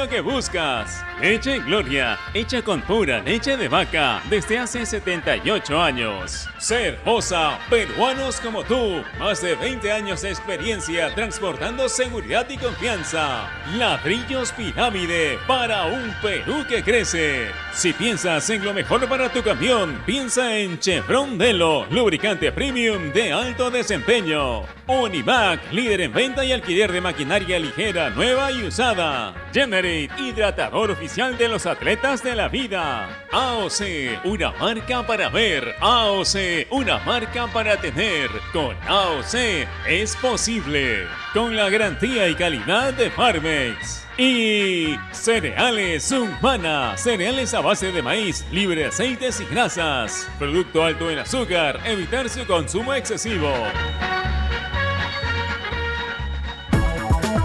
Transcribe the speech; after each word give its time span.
Lo 0.00 0.08
que 0.08 0.20
buscas. 0.20 1.04
Leche 1.20 1.58
Gloria, 1.58 2.16
hecha 2.32 2.62
con 2.62 2.80
pura 2.82 3.20
leche 3.20 3.56
de 3.56 3.66
vaca 3.66 4.22
desde 4.30 4.56
hace 4.56 4.86
78 4.86 5.82
años. 5.82 6.48
Ser 6.58 6.94
Hermosa, 6.94 7.58
peruanos 7.68 8.40
como 8.40 8.62
tú. 8.62 9.02
Más 9.18 9.42
de 9.42 9.56
20 9.56 9.90
años 9.90 10.22
de 10.22 10.28
experiencia 10.28 11.12
transportando 11.16 11.88
seguridad 11.88 12.48
y 12.48 12.58
confianza. 12.58 13.50
Ladrillos 13.76 14.52
Pirámide 14.52 15.36
para 15.48 15.86
un 15.86 16.14
Perú 16.22 16.64
que 16.68 16.84
crece. 16.84 17.48
Si 17.72 17.92
piensas 17.92 18.48
en 18.50 18.64
lo 18.64 18.72
mejor 18.72 19.08
para 19.08 19.32
tu 19.32 19.42
camión, 19.42 20.00
piensa 20.06 20.56
en 20.56 20.78
Chevron 20.78 21.36
Delo, 21.38 21.86
lubricante 21.90 22.52
premium 22.52 23.12
de 23.12 23.32
alto 23.32 23.68
desempeño. 23.68 24.77
Univac, 24.88 25.70
líder 25.70 26.00
en 26.00 26.12
venta 26.14 26.42
y 26.46 26.52
alquiler 26.52 26.90
de 26.90 27.02
maquinaria 27.02 27.58
ligera, 27.58 28.08
nueva 28.08 28.50
y 28.50 28.62
usada. 28.64 29.34
Generate, 29.52 30.08
hidratador 30.18 30.90
oficial 30.90 31.36
de 31.36 31.46
los 31.46 31.66
atletas 31.66 32.22
de 32.22 32.34
la 32.34 32.48
vida. 32.48 33.26
AOC, 33.30 34.24
una 34.24 34.50
marca 34.52 35.06
para 35.06 35.28
ver. 35.28 35.74
AOC, 35.78 36.68
una 36.70 36.98
marca 37.00 37.46
para 37.48 37.76
tener. 37.76 38.30
Con 38.50 38.74
AOC 38.86 39.66
es 39.86 40.16
posible. 40.16 41.06
Con 41.34 41.54
la 41.54 41.68
garantía 41.68 42.26
y 42.26 42.34
calidad 42.34 42.94
de 42.94 43.10
Farmex. 43.10 44.06
Y 44.16 44.96
cereales 45.12 46.10
Humana, 46.10 46.96
cereales 46.96 47.52
a 47.52 47.60
base 47.60 47.92
de 47.92 48.02
maíz, 48.02 48.44
libre 48.50 48.80
de 48.80 48.86
aceites 48.86 49.38
y 49.40 49.44
grasas. 49.44 50.26
Producto 50.38 50.82
alto 50.82 51.10
en 51.10 51.18
azúcar, 51.18 51.78
evitar 51.84 52.28
su 52.30 52.46
consumo 52.46 52.94
excesivo. 52.94 53.52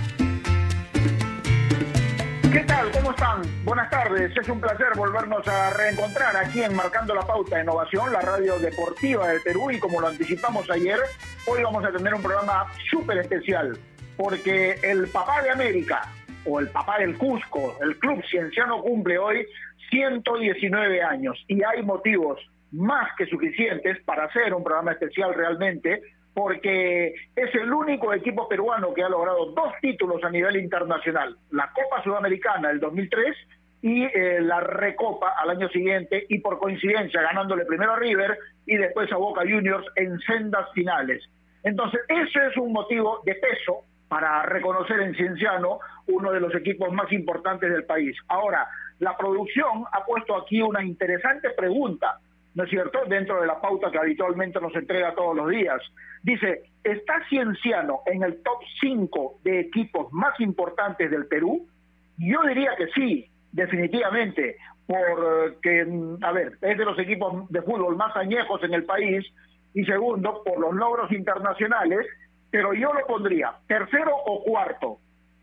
¿Qué 2.51 2.61
tal? 2.61 2.91
¿Cómo 2.93 3.11
están? 3.11 3.43
Buenas 3.63 3.91
tardes. 3.91 4.35
Es 4.35 4.49
un 4.49 4.59
placer 4.59 4.87
volvernos 4.97 5.47
a 5.49 5.69
reencontrar 5.69 6.35
aquí 6.35 6.63
en 6.63 6.75
Marcando 6.75 7.15
la 7.15 7.27
Pauta 7.27 7.61
Innovación, 7.61 8.11
la 8.11 8.23
radio 8.23 8.59
deportiva 8.59 9.29
del 9.29 9.43
Perú. 9.43 9.71
Y 9.71 9.79
como 9.81 10.01
lo 10.01 10.07
anticipamos 10.07 10.71
ayer, 10.71 10.99
hoy 11.47 11.63
vamos 11.63 11.85
a 11.85 11.93
tener 11.93 12.15
un 12.15 12.23
programa 12.23 12.73
súper 12.91 13.19
especial, 13.19 13.79
porque 14.17 14.79
el 14.83 15.09
papá 15.09 15.43
de 15.43 15.51
América, 15.51 16.11
o 16.47 16.59
el 16.59 16.69
papá 16.69 17.01
del 17.01 17.19
Cusco, 17.19 17.77
el 17.83 17.99
club 17.99 18.23
cienciano 18.31 18.81
cumple 18.81 19.19
hoy 19.19 19.47
119 19.91 21.03
años 21.03 21.45
y 21.49 21.63
hay 21.63 21.83
motivos 21.83 22.41
más 22.73 23.09
que 23.17 23.27
suficientes 23.27 24.03
para 24.05 24.25
hacer 24.25 24.53
un 24.55 24.65
programa 24.65 24.93
especial 24.93 25.35
realmente, 25.35 26.03
porque 26.35 27.15
es 27.35 27.55
el 27.55 27.73
único 27.73 28.13
equipo 28.13 28.49
peruano 28.49 28.93
que 28.93 29.03
ha 29.03 29.09
logrado 29.09 29.53
dos 29.53 29.73
títulos 29.81 30.23
a 30.23 30.31
nivel 30.31 30.57
internacional, 30.57 31.37
la 31.51 31.73
Copa 31.73 32.03
Sudamericana 32.03 32.69
del 32.69 32.81
2003 32.81 33.37
y 33.83 34.03
eh, 34.05 34.41
la 34.41 34.61
Recopa 34.61 35.35
al 35.39 35.51
año 35.51 35.69
siguiente 35.69 36.27
y 36.29 36.41
por 36.41 36.59
coincidencia 36.59 37.23
ganándole 37.23 37.65
primero 37.65 37.93
a 37.93 37.99
River 37.99 38.37
y 38.67 38.77
después 38.77 39.11
a 39.13 39.17
Boca 39.17 39.43
Juniors 39.43 39.87
en 39.97 40.19
sendas 40.21 40.71
finales. 40.75 41.23
Entonces, 41.63 42.01
ese 42.09 42.47
es 42.49 42.57
un 42.57 42.73
motivo 42.73 43.23
de 43.25 43.35
peso 43.35 43.85
para 44.09 44.43
reconocer 44.43 45.01
en 45.01 45.15
Cienciano 45.15 45.81
uno 46.07 46.33
de 46.33 46.41
los 46.41 46.55
equipos 46.55 46.93
más 46.93 47.11
importantes 47.13 47.71
del 47.73 47.85
país. 47.85 48.17
Ahora, 48.29 48.67
la 48.99 49.17
producción 49.17 49.85
ha 49.93 50.05
puesto 50.05 50.37
aquí 50.37 50.63
una 50.63 50.83
interesante 50.85 51.51
pregunta, 51.51 52.19
¿no 52.57 52.65
es 52.65 52.71
cierto?, 52.71 53.01
dentro 53.07 53.41
de 53.41 53.47
la 53.47 53.61
pauta 53.61 53.91
que 53.91 53.99
habitualmente 53.99 54.59
nos 54.61 54.75
entrega 54.75 55.15
todos 55.15 55.37
los 55.37 55.51
días. 55.51 55.81
Dice, 56.23 56.63
¿está 56.83 57.23
Cienciano 57.29 58.01
en 58.07 58.23
el 58.23 58.43
top 58.43 58.59
5 58.81 59.41
de 59.45 59.61
equipos 59.61 60.11
más 60.11 60.41
importantes 60.41 61.11
del 61.11 61.27
Perú? 61.27 61.69
Yo 62.17 62.41
diría 62.49 62.75
que 62.77 62.87
sí, 62.95 63.31
definitivamente, 63.53 64.57
porque, 64.87 65.87
a 66.23 66.33
ver, 66.33 66.57
es 66.63 66.79
de 66.79 66.85
los 66.87 66.99
equipos 66.99 67.47
de 67.51 67.61
fútbol 67.61 67.95
más 67.95 68.17
añejos 68.17 68.63
en 68.65 68.73
el 68.73 68.85
país 68.85 69.27
y 69.75 69.85
segundo, 69.85 70.43
por 70.43 70.59
los 70.59 70.75
logros 70.75 71.13
internacionales, 71.13 72.07
pero 72.51 72.73
yo 72.73 72.91
lo 72.95 73.07
pondría 73.07 73.53
tercero 73.69 74.17
o 74.17 74.43
cuarto, 74.43 74.97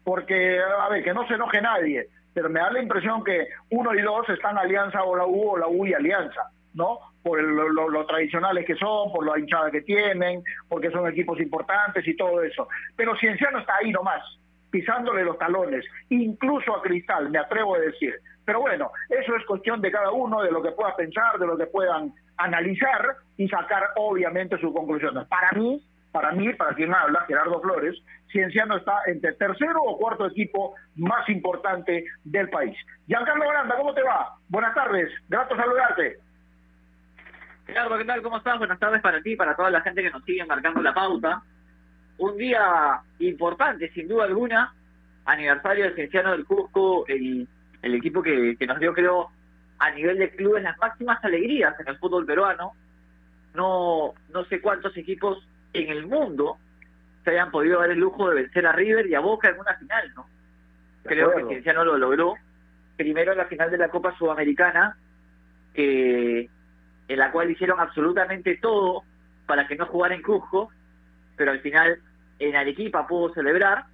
porque, 0.03 0.59
a 0.59 0.89
ver, 0.89 1.03
que 1.03 1.13
no 1.13 1.27
se 1.27 1.35
enoje 1.35 1.61
nadie, 1.61 2.07
pero 2.33 2.49
me 2.49 2.59
da 2.59 2.71
la 2.71 2.81
impresión 2.81 3.23
que 3.23 3.49
uno 3.69 3.93
y 3.93 4.01
dos 4.01 4.27
están 4.29 4.57
Alianza 4.57 5.03
o 5.03 5.15
la 5.15 5.27
U 5.27 5.51
o 5.51 5.57
la 5.59 5.67
U 5.67 5.85
y 5.85 5.93
Alianza, 5.93 6.49
¿no? 6.73 6.99
Por 7.21 7.39
el- 7.39 7.47
lo, 7.55 7.89
lo 7.89 8.05
tradicionales 8.05 8.65
que 8.65 8.75
son, 8.75 9.11
por 9.11 9.25
la 9.25 9.39
hinchada 9.39 9.71
que 9.71 9.81
tienen, 9.81 10.43
porque 10.69 10.91
son 10.91 11.07
equipos 11.07 11.39
importantes 11.39 12.07
y 12.07 12.15
todo 12.15 12.41
eso. 12.43 12.67
Pero 12.95 13.15
Cienciano 13.17 13.59
está 13.59 13.75
ahí 13.77 13.91
nomás, 13.91 14.21
pisándole 14.71 15.23
los 15.23 15.37
talones, 15.37 15.85
incluso 16.09 16.75
a 16.75 16.81
Cristal, 16.81 17.29
me 17.29 17.39
atrevo 17.39 17.75
a 17.75 17.79
decir. 17.79 18.13
Pero 18.45 18.59
bueno, 18.59 18.91
eso 19.09 19.35
es 19.35 19.45
cuestión 19.45 19.79
de 19.81 19.91
cada 19.91 20.11
uno, 20.11 20.41
de 20.41 20.51
lo 20.51 20.61
que 20.61 20.71
pueda 20.71 20.95
pensar, 20.95 21.37
de 21.39 21.47
lo 21.47 21.57
que 21.57 21.67
puedan 21.67 22.11
analizar 22.37 23.15
y 23.37 23.47
sacar 23.47 23.83
obviamente 23.95 24.57
sus 24.57 24.73
conclusiones. 24.73 25.25
Para 25.27 25.51
mí, 25.53 25.81
para 26.11 26.31
mí, 26.33 26.53
para 26.53 26.73
quien 26.73 26.93
habla, 26.93 27.23
Gerardo 27.27 27.61
Flores, 27.61 27.95
Cienciano 28.31 28.77
está 28.77 28.97
entre 29.07 29.33
tercero 29.33 29.81
o 29.83 29.97
cuarto 29.97 30.25
equipo 30.27 30.75
más 30.95 31.27
importante 31.29 32.03
del 32.23 32.49
país. 32.49 32.75
Giancarlo 33.07 33.47
Granda, 33.47 33.77
¿cómo 33.77 33.93
te 33.93 34.03
va? 34.03 34.35
Buenas 34.49 34.75
tardes, 34.75 35.09
grato 35.29 35.55
saludarte. 35.55 36.17
Gerardo, 37.65 37.97
¿qué 37.97 38.05
tal? 38.05 38.21
¿Cómo 38.21 38.37
estás? 38.37 38.57
Buenas 38.57 38.79
tardes 38.79 39.01
para 39.01 39.21
ti 39.21 39.31
y 39.31 39.35
para 39.35 39.55
toda 39.55 39.69
la 39.69 39.81
gente 39.81 40.03
que 40.03 40.11
nos 40.11 40.23
sigue 40.25 40.45
marcando 40.45 40.81
la 40.81 40.93
pauta. 40.93 41.41
Un 42.17 42.37
día 42.37 43.01
importante, 43.19 43.89
sin 43.93 44.07
duda 44.07 44.25
alguna, 44.25 44.73
aniversario 45.25 45.85
del 45.85 45.95
Cienciano 45.95 46.31
del 46.31 46.45
Cusco, 46.45 47.05
el, 47.07 47.47
el 47.81 47.95
equipo 47.95 48.21
que, 48.21 48.55
que 48.57 48.67
nos 48.67 48.79
dio, 48.79 48.93
creo, 48.93 49.29
a 49.79 49.91
nivel 49.91 50.17
de 50.17 50.35
clubes 50.35 50.63
las 50.63 50.77
máximas 50.77 51.23
alegrías 51.23 51.79
en 51.79 51.87
el 51.87 51.97
fútbol 51.97 52.25
peruano. 52.25 52.73
No, 53.53 54.13
no 54.29 54.45
sé 54.45 54.59
cuántos 54.61 54.95
equipos 54.97 55.47
en 55.73 55.89
el 55.89 56.05
mundo 56.05 56.57
se 57.23 57.31
hayan 57.31 57.51
podido 57.51 57.79
dar 57.79 57.91
el 57.91 57.99
lujo 57.99 58.29
de 58.29 58.41
vencer 58.41 58.67
a 58.67 58.73
River 58.73 59.07
y 59.07 59.15
a 59.15 59.19
Boca 59.19 59.49
en 59.49 59.59
una 59.59 59.75
final, 59.75 60.11
¿no? 60.15 60.25
Creo 61.03 61.33
que. 61.35 61.45
Cienciano 61.45 61.85
lo 61.85 61.97
logró. 61.97 62.33
Primero 62.97 63.31
en 63.31 63.37
la 63.37 63.45
final 63.45 63.71
de 63.71 63.77
la 63.77 63.89
Copa 63.89 64.15
Sudamericana, 64.17 64.97
que 65.73 66.49
en 67.07 67.19
la 67.19 67.31
cual 67.31 67.51
hicieron 67.51 67.79
absolutamente 67.79 68.57
todo 68.57 69.03
para 69.45 69.67
que 69.67 69.75
no 69.75 69.85
jugara 69.85 70.15
en 70.15 70.21
Cusco, 70.21 70.69
pero 71.35 71.51
al 71.51 71.59
final 71.59 71.99
en 72.39 72.55
Arequipa 72.55 73.07
pudo 73.07 73.33
celebrar. 73.33 73.85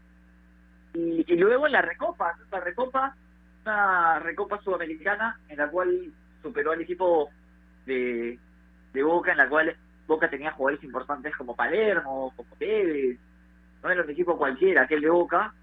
Y, 0.94 1.26
y 1.32 1.38
luego 1.38 1.68
en 1.68 1.74
la 1.74 1.82
Recopa, 1.82 2.36
la 2.52 2.60
Recopa, 2.60 3.16
una 3.64 4.20
Recopa 4.20 4.62
Sudamericana 4.62 5.40
en 5.48 5.58
la 5.58 5.70
cual 5.70 6.12
superó 6.42 6.72
al 6.72 6.82
equipo 6.82 7.30
de, 7.86 8.40
de 8.94 9.04
Boca, 9.04 9.32
en 9.32 9.38
la 9.38 9.50
cual 9.50 9.76
Boca 10.08 10.30
tenía 10.30 10.52
jugadores 10.52 10.84
importantes 10.84 11.36
como 11.36 11.56
Palermo, 11.56 12.34
como 12.36 12.56
Tevez, 12.58 13.20
no 13.84 13.90
era 13.90 14.04
un 14.04 14.10
equipo 14.10 14.38
cualquiera, 14.38 14.84
aquel 14.84 15.02
de 15.02 15.10
Boca, 15.10 15.54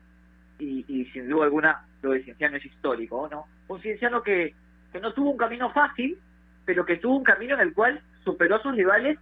y, 0.59 0.85
y 0.89 1.05
sin 1.07 1.29
duda 1.29 1.45
alguna 1.45 1.85
lo 2.03 2.13
de 2.13 2.23
Cienciano 2.23 2.57
es 2.57 2.65
histórico, 2.65 3.29
¿no? 3.31 3.47
Un 3.69 3.81
Cienciano 3.81 4.23
que, 4.23 4.55
que 4.93 5.01
no 5.01 5.13
tuvo 5.13 5.31
un 5.31 5.37
camino 5.37 5.71
fácil, 5.71 6.19
pero 6.67 6.85
que 6.85 6.97
tuvo 6.97 7.17
un 7.17 7.25
camino 7.25 7.55
en 7.55 7.61
el 7.61 7.73
cual 7.73 8.01
superó 8.25 8.57
a 8.57 8.63
sus 8.63 8.75
rivales 8.77 9.19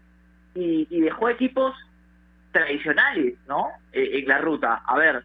y, 0.54 0.86
y 0.90 1.00
dejó 1.02 1.28
equipos 1.28 1.74
tradicionales, 2.52 3.34
¿no? 3.46 3.68
Eh, 3.92 4.10
en 4.20 4.28
la 4.28 4.38
ruta. 4.38 4.82
A 4.86 4.96
ver, 4.96 5.22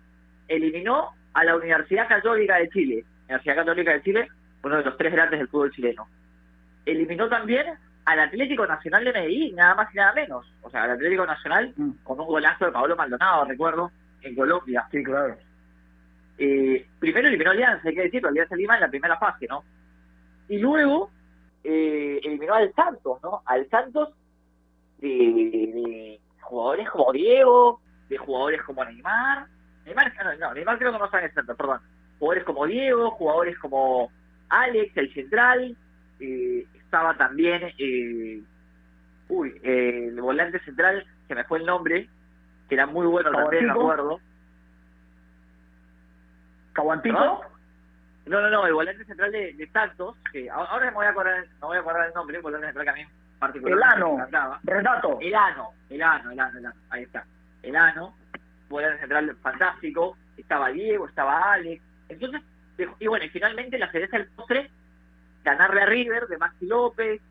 eliminó 0.47 1.09
a 1.33 1.43
la 1.43 1.55
Universidad 1.55 2.07
Católica 2.07 2.57
de 2.57 2.69
Chile, 2.69 3.05
Universidad 3.23 3.55
Católica 3.55 3.91
de 3.93 4.01
Chile, 4.03 4.27
uno 4.63 4.77
de 4.77 4.83
los 4.83 4.97
tres 4.97 5.13
grandes 5.13 5.39
del 5.39 5.47
fútbol 5.47 5.71
chileno. 5.71 6.07
Eliminó 6.85 7.29
también 7.29 7.67
al 8.05 8.19
Atlético 8.19 8.65
Nacional 8.65 9.05
de 9.05 9.13
Medellín, 9.13 9.55
nada 9.55 9.75
más 9.75 9.93
y 9.93 9.97
nada 9.97 10.13
menos. 10.13 10.51
O 10.63 10.69
sea, 10.69 10.83
al 10.83 10.91
Atlético 10.91 11.25
Nacional 11.25 11.73
Mm. 11.75 11.91
con 12.03 12.19
un 12.19 12.25
golazo 12.25 12.65
de 12.65 12.71
Pablo 12.71 12.95
Maldonado, 12.95 13.45
recuerdo, 13.45 13.91
en 14.21 14.35
Colombia. 14.35 14.87
Sí, 14.91 15.03
claro. 15.03 15.37
Eh, 16.39 16.85
primero 16.99 17.27
eliminó 17.27 17.51
Alianza, 17.51 17.87
hay 17.87 17.95
que 17.95 18.01
decirlo, 18.03 18.29
Alianza 18.29 18.55
Lima 18.55 18.75
en 18.75 18.81
la 18.81 18.89
primera 18.89 19.17
fase, 19.17 19.45
¿no? 19.47 19.63
Y 20.47 20.57
luego 20.57 21.11
eh, 21.63 22.19
eliminó 22.23 22.53
al 22.53 22.73
Santos, 22.73 23.19
¿no? 23.23 23.41
Al 23.45 23.69
Santos 23.69 24.13
de, 24.99 25.07
de 25.07 26.19
jugadores 26.41 26.89
como 26.89 27.11
Diego, 27.11 27.81
de 28.09 28.17
jugadores 28.17 28.61
como 28.63 28.83
Neymar. 28.83 29.47
Neymar, 29.85 30.13
no, 30.39 30.53
Neymar 30.53 30.77
creo 30.77 30.91
que 30.91 30.99
no 30.99 31.09
en 31.17 31.25
el 31.25 31.33
centro, 31.33 31.55
perdón. 31.55 31.79
Jugadores 32.19 32.43
como 32.43 32.65
Diego, 32.65 33.11
jugadores 33.11 33.57
como 33.59 34.11
Alex, 34.49 34.97
el 34.97 35.13
central. 35.13 35.77
Eh, 36.19 36.65
estaba 36.73 37.15
también, 37.17 37.71
eh, 37.77 38.41
uy, 39.29 39.53
eh, 39.63 40.07
el 40.07 40.21
volante 40.21 40.59
central, 40.61 41.05
que 41.27 41.35
me 41.35 41.43
fue 41.45 41.59
el 41.59 41.65
nombre, 41.65 42.09
que 42.67 42.75
era 42.75 42.87
muy 42.87 43.05
bueno 43.05 43.31
también, 43.31 43.67
me 43.67 43.71
acuerdo. 43.71 44.19
¿Caguantico? 46.73 47.41
¿No? 48.29 48.41
no, 48.41 48.49
no, 48.49 48.67
el 48.67 48.73
volante 48.73 49.03
central 49.05 49.31
de, 49.31 49.53
de 49.53 49.67
Santos, 49.71 50.15
que 50.31 50.49
ahora 50.51 50.85
me 50.85 50.91
voy 50.91 51.05
a 51.07 51.09
acordar, 51.09 51.47
me 51.47 51.67
voy 51.67 51.77
a 51.77 51.79
acordar 51.79 52.07
el 52.07 52.13
nombre, 52.13 52.37
el 52.37 52.43
volante 52.43 52.67
central 52.67 52.85
que 52.85 52.91
a 52.91 52.93
mí 52.93 53.11
particularmente 53.39 53.95
Elano, 53.95 54.59
Renato. 54.63 55.17
Elano, 55.19 55.69
Elano, 55.89 56.31
Elano, 56.31 56.59
Elano, 56.59 56.75
ahí 56.91 57.03
está. 57.03 57.25
Elano, 57.63 58.15
volante 58.69 58.99
central 58.99 59.35
fantástico, 59.41 60.15
estaba 60.37 60.69
Diego, 60.69 61.07
estaba 61.07 61.53
Alex. 61.53 61.81
Entonces, 62.07 62.41
y 62.99 63.07
bueno, 63.07 63.25
y 63.25 63.29
finalmente 63.29 63.79
la 63.79 63.91
cereza 63.91 64.17
del 64.17 64.27
postre, 64.27 64.69
ganarle 65.43 65.81
a 65.81 65.85
River, 65.87 66.27
de 66.27 66.37
Maxi 66.37 66.67
López, 66.67 67.21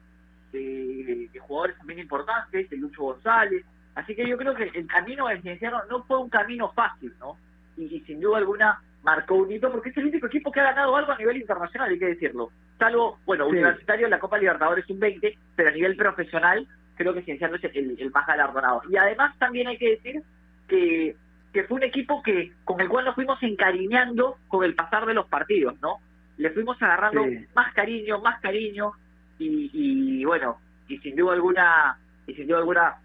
de, 0.51 1.31
jugadores 1.41 1.79
también 1.79 2.01
importantes, 2.01 2.69
de 2.69 2.77
Lucho 2.77 3.05
González. 3.05 3.65
Así 3.95 4.17
que 4.17 4.29
yo 4.29 4.37
creo 4.37 4.55
que 4.55 4.65
el 4.75 4.87
camino 4.89 5.29
del 5.29 5.43
Cienciano 5.43 5.85
no 5.89 6.03
fue 6.03 6.19
un 6.19 6.29
camino 6.29 6.73
fácil, 6.73 7.15
¿no? 7.21 7.37
y 7.77 8.01
sin 8.01 8.21
duda 8.21 8.39
alguna 8.39 8.83
marcó 9.03 9.37
un 9.37 9.51
hito 9.51 9.71
porque 9.71 9.91
es 9.91 9.97
el 9.97 10.07
único 10.07 10.27
equipo 10.27 10.51
que 10.51 10.61
ha 10.61 10.65
ganado 10.65 10.97
algo 10.97 11.13
a 11.13 11.19
nivel 11.19 11.37
internacional, 11.37 11.91
hay 11.91 11.99
que 11.99 12.07
decirlo. 12.07 12.51
Salvo, 12.79 13.19
bueno, 13.27 13.47
universitario 13.47 14.09
la 14.09 14.19
Copa 14.19 14.39
Libertadores 14.39 14.89
un 14.91 15.01
20, 15.01 15.39
pero 15.57 15.69
a 15.69 15.73
nivel 15.73 15.97
profesional 15.97 16.67
creo 16.97 17.15
que 17.15 17.23
Cienciano 17.23 17.57
es 17.57 17.65
el, 17.65 18.11
más 18.13 18.27
galardonado. 18.27 18.83
Y 18.91 18.97
además 18.97 19.37
también 19.39 19.69
hay 19.69 19.79
que 19.79 19.91
decir 19.91 20.23
que, 20.67 21.17
que 21.53 21.65
fue 21.65 21.77
un 21.77 21.85
equipo 21.85 22.23
que 22.23 22.53
con 22.65 22.81
el 22.81 22.89
cual 22.89 23.05
nos 23.05 23.15
fuimos 23.15 23.43
encariñando 23.43 24.37
con 24.49 24.65
el 24.65 24.75
pasar 24.75 25.07
de 25.07 25.15
los 25.15 25.27
partidos, 25.27 25.81
¿no? 25.81 25.99
Le 26.37 26.51
fuimos 26.51 26.81
agarrando 26.83 27.25
más 27.55 27.73
cariño, 27.75 28.21
más 28.21 28.41
cariño 28.41 28.93
y, 29.39 29.71
y 29.73 30.25
bueno, 30.25 30.59
y 30.89 30.99
sin 30.99 31.17
duda 31.17 31.35
alguna, 31.35 31.99
y 32.27 32.35
sin 32.35 32.47
duda 32.47 32.59
alguna 32.59 32.97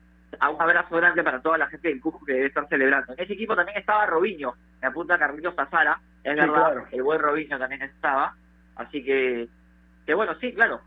un 0.42 0.62
abrazo 0.62 0.96
grande 0.96 1.24
para 1.24 1.42
toda 1.42 1.58
la 1.58 1.68
gente 1.68 1.90
del 1.90 2.02
Cusco 2.02 2.26
que 2.26 2.34
debe 2.34 2.48
estar 2.48 2.68
celebrando. 2.68 3.14
En 3.14 3.24
ese 3.24 3.34
equipo 3.34 3.56
también 3.56 3.78
estaba 3.78 4.06
Robinho, 4.06 4.56
me 4.82 4.88
apunta 4.88 5.18
Carlitos 5.18 5.54
Pazara, 5.54 6.00
es 6.24 6.36
verdad, 6.36 6.84
el 6.92 7.04
buen 7.04 7.20
Robinho 7.20 7.58
también 7.60 7.82
estaba, 7.82 8.36
así 8.76 9.04
que, 9.04 9.48
que 10.06 10.14
bueno, 10.14 10.36
sí, 10.40 10.54
claro, 10.54 10.82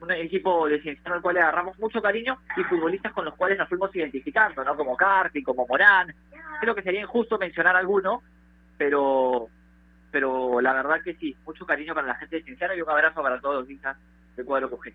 un 0.00 0.10
equipo 0.12 0.68
de 0.68 0.80
cienciano 0.80 1.16
al 1.16 1.22
cual 1.22 1.34
le 1.34 1.42
agarramos 1.42 1.78
mucho 1.78 2.00
cariño 2.00 2.38
y 2.56 2.64
futbolistas 2.64 3.12
con 3.12 3.24
los 3.24 3.34
cuales 3.34 3.58
nos 3.58 3.68
fuimos 3.68 3.94
identificando, 3.94 4.64
¿no? 4.64 4.76
Como 4.76 4.96
Carti, 4.96 5.42
como 5.42 5.66
Morán, 5.66 6.14
creo 6.60 6.74
que 6.74 6.82
sería 6.82 7.02
injusto 7.02 7.38
mencionar 7.38 7.76
alguno, 7.76 8.22
pero 8.78 9.48
pero 10.10 10.60
la 10.60 10.72
verdad 10.72 11.02
que 11.04 11.14
sí, 11.14 11.36
mucho 11.46 11.64
cariño 11.64 11.94
para 11.94 12.08
la 12.08 12.16
gente 12.16 12.36
de 12.36 12.42
Cienciano 12.42 12.74
y 12.74 12.82
un 12.82 12.90
abrazo 12.90 13.22
para 13.22 13.40
todos 13.40 13.60
los 13.60 13.70
hinchas 13.70 13.96
del 14.36 14.44
cuadro 14.44 14.70
Cujé. 14.70 14.92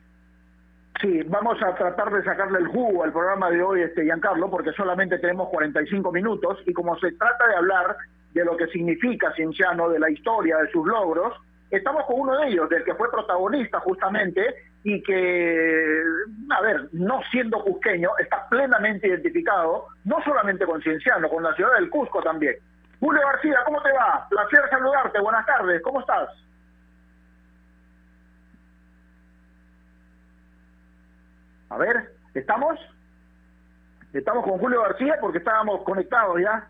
Sí, 1.01 1.21
vamos 1.27 1.61
a 1.61 1.75
tratar 1.75 2.09
de 2.09 2.23
sacarle 2.23 2.59
el 2.59 2.67
jugo 2.67 3.03
al 3.03 3.11
programa 3.11 3.49
de 3.49 3.61
hoy, 3.61 3.81
este 3.81 4.03
Giancarlo, 4.03 4.49
porque 4.49 4.71
solamente 4.71 5.19
tenemos 5.19 5.49
45 5.49 6.11
minutos 6.11 6.59
y 6.65 6.73
como 6.73 6.97
se 6.99 7.11
trata 7.13 7.47
de 7.47 7.55
hablar 7.55 7.97
de 8.33 8.45
lo 8.45 8.55
que 8.55 8.67
significa 8.67 9.33
Cienciano, 9.33 9.89
de 9.89 9.99
la 9.99 10.09
historia, 10.09 10.57
de 10.57 10.71
sus 10.71 10.87
logros, 10.87 11.33
estamos 11.69 12.05
con 12.05 12.21
uno 12.21 12.37
de 12.37 12.47
ellos, 12.47 12.69
del 12.69 12.83
que 12.85 12.95
fue 12.95 13.11
protagonista 13.11 13.79
justamente 13.81 14.55
y 14.83 15.01
que, 15.03 16.01
a 16.49 16.61
ver, 16.61 16.87
no 16.93 17.19
siendo 17.29 17.61
cusqueño, 17.61 18.11
está 18.19 18.47
plenamente 18.49 19.07
identificado, 19.07 19.87
no 20.05 20.23
solamente 20.23 20.65
con 20.65 20.81
Cienciano, 20.81 21.27
con 21.27 21.43
la 21.43 21.53
ciudad 21.55 21.73
del 21.75 21.89
Cusco 21.89 22.21
también. 22.21 22.55
Julio 23.01 23.21
García, 23.25 23.59
¿cómo 23.65 23.81
te 23.81 23.91
va? 23.91 24.25
Placer 24.29 24.69
saludarte, 24.69 25.19
buenas 25.19 25.45
tardes, 25.45 25.81
¿cómo 25.81 25.99
estás? 25.99 26.29
A 31.75 31.77
ver, 31.77 32.09
¿estamos? 32.33 32.79
Estamos 34.13 34.45
con 34.45 34.57
Julio 34.59 34.81
García 34.81 35.17
porque 35.19 35.39
estábamos 35.39 35.83
conectados 35.83 36.39
ya. 36.41 36.65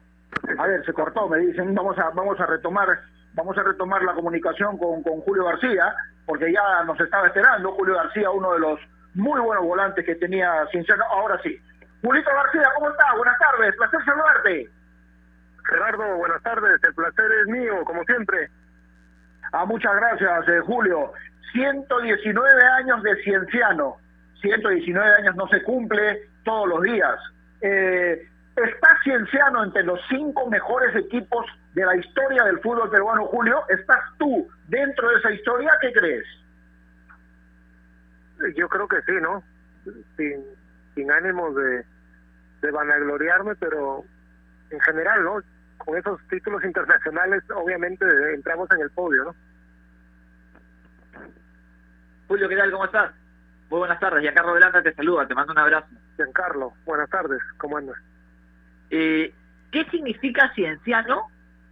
A 0.57 0.65
ver, 0.65 0.83
se 0.83 0.93
cortó, 0.93 1.29
me 1.29 1.37
dicen, 1.37 1.75
vamos 1.75 1.95
a 1.99 2.09
vamos 2.09 2.39
a 2.39 2.47
retomar 2.47 2.87
vamos 3.35 3.55
a 3.55 3.61
retomar 3.61 4.01
la 4.01 4.15
comunicación 4.15 4.79
con, 4.79 5.03
con 5.03 5.21
Julio 5.21 5.45
García 5.45 5.93
porque 6.25 6.51
ya 6.51 6.83
nos 6.85 6.99
estaba 6.99 7.27
esperando 7.27 7.73
Julio 7.73 7.93
García, 7.93 8.31
uno 8.31 8.53
de 8.53 8.59
los 8.59 8.79
muy 9.13 9.39
buenos 9.41 9.63
volantes 9.63 10.03
que 10.03 10.15
tenía 10.15 10.65
Cinciano. 10.71 11.03
Ahora 11.11 11.39
sí. 11.43 11.55
Julito 12.01 12.31
García, 12.31 12.67
¿cómo 12.73 12.89
estás? 12.89 13.15
Buenas 13.15 13.37
tardes, 13.37 13.75
placer 13.75 14.05
saludarte. 14.05 14.69
Gerardo, 15.69 16.17
buenas 16.17 16.41
tardes, 16.41 16.83
el 16.83 16.95
placer 16.95 17.31
es 17.41 17.47
mío, 17.47 17.85
como 17.85 18.03
siempre. 18.05 18.49
Ah, 19.51 19.65
muchas 19.65 19.95
gracias, 19.97 20.47
eh, 20.47 20.61
Julio. 20.61 21.13
119 21.53 22.63
años 22.79 23.03
de 23.03 23.15
Cienciano. 23.23 23.97
119 24.41 25.15
años 25.19 25.35
no 25.35 25.47
se 25.47 25.61
cumple 25.63 26.29
todos 26.43 26.67
los 26.67 26.81
días. 26.83 27.19
Eh, 27.61 28.27
¿Está 28.55 28.97
Cienciano 29.03 29.63
entre 29.63 29.83
los 29.83 29.99
cinco 30.07 30.49
mejores 30.49 30.95
equipos 30.95 31.45
de 31.73 31.85
la 31.85 31.95
historia 31.97 32.43
del 32.45 32.59
fútbol 32.61 32.89
peruano, 32.89 33.25
Julio? 33.25 33.63
¿Estás 33.67 33.99
tú 34.17 34.47
dentro 34.67 35.09
de 35.09 35.17
esa 35.17 35.31
historia? 35.31 35.71
¿Qué 35.81 35.91
crees? 35.91 36.25
Yo 38.55 38.69
creo 38.69 38.87
que 38.87 39.01
sí, 39.01 39.13
¿no? 39.21 39.43
Sin, 40.15 40.43
sin 40.93 41.11
ánimos 41.11 41.55
de, 41.55 41.85
de 42.61 42.71
vanagloriarme, 42.71 43.55
pero 43.55 44.03
en 44.69 44.79
general, 44.81 45.23
¿no? 45.23 45.41
Con 45.77 45.97
esos 45.97 46.19
títulos 46.29 46.63
internacionales, 46.63 47.43
obviamente 47.53 48.05
entramos 48.33 48.69
en 48.71 48.81
el 48.81 48.89
podio, 48.91 49.25
¿no? 49.25 49.35
Julio, 52.27 52.49
¿qué 52.49 52.55
tal? 52.55 52.71
¿Cómo 52.71 52.85
estás? 52.85 53.11
Muy 53.69 53.79
buenas 53.79 53.99
tardes, 53.99 54.21
Giancarlo 54.21 54.53
Velanda 54.53 54.81
te 54.83 54.93
saluda, 54.93 55.27
te 55.27 55.33
mando 55.33 55.53
un 55.53 55.59
abrazo. 55.59 55.87
Giancarlo, 56.15 56.73
buenas 56.85 57.09
tardes, 57.09 57.41
¿cómo 57.57 57.77
andas? 57.77 57.97
Eh, 58.91 59.33
¿Qué 59.71 59.85
significa 59.85 60.53
Cienciano 60.53 61.27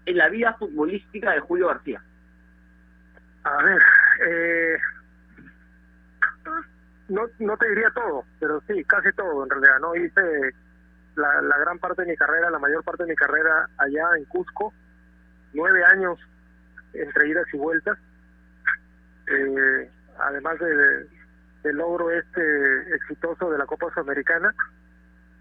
en 0.06 0.18
la 0.18 0.30
vida 0.30 0.56
futbolística 0.56 1.32
de 1.32 1.40
Julio 1.42 1.68
García? 1.68 2.02
A 3.44 3.64
ver, 3.64 3.82
eh, 4.26 4.78
no, 7.10 7.22
no 7.40 7.58
te 7.58 7.70
diría 7.70 7.92
todo, 7.94 8.26
pero 8.40 8.62
sí, 8.68 8.84
casi 8.86 9.12
todo 9.14 9.44
en 9.44 9.50
realidad, 9.50 9.80
¿no? 9.80 9.96
Hice 9.96 10.22
la, 11.16 11.42
la 11.42 11.58
gran 11.60 11.78
parte 11.78 12.02
de 12.02 12.12
mi 12.12 12.18
carrera, 12.18 12.50
la 12.50 12.60
mayor 12.60 12.84
parte 12.84 13.04
de 13.04 13.10
mi 13.10 13.16
carrera 13.16 13.70
allá 13.78 14.08
en 14.18 14.26
Cusco, 14.26 14.74
nueve 15.54 15.84
años 15.86 16.20
entre 16.94 17.30
idas 17.30 17.46
y 17.54 17.58
vueltas. 17.58 17.98
Eh, 19.28 19.90
además 20.20 20.60
de, 20.60 21.08
el 21.64 21.78
logro 21.78 22.12
este 22.12 22.96
exitoso 22.96 23.50
de 23.50 23.58
la 23.58 23.66
Copa 23.66 23.88
Sudamericana. 23.94 24.54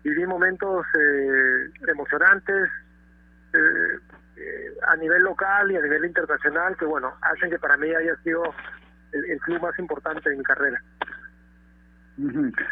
Viví 0.05 0.27
momentos 0.27 0.85
eh, 0.99 1.71
emocionantes 1.89 2.69
eh, 3.55 3.99
eh, 4.37 4.75
a 4.89 4.97
nivel 4.97 5.23
local 5.23 5.71
y 5.71 5.77
a 5.77 5.81
nivel 5.81 6.05
internacional 6.05 6.77
que, 6.77 6.85
bueno, 6.85 7.15
hacen 7.23 7.51
que 7.51 7.59
para 7.59 7.77
mí 7.77 7.89
haya 7.95 8.17
sido 8.23 8.43
el, 9.13 9.39
club 9.41 9.61
más 9.61 9.79
importante 9.79 10.31
de 10.31 10.37
mi 10.37 10.43
carrera. 10.43 10.81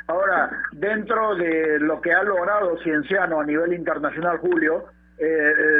Ahora, 0.06 0.50
dentro 0.72 1.34
de 1.34 1.78
lo 1.80 2.00
que 2.00 2.12
ha 2.12 2.22
logrado 2.22 2.78
Cienciano 2.82 3.40
a 3.40 3.44
nivel 3.44 3.72
internacional, 3.72 4.38
Julio, 4.38 4.86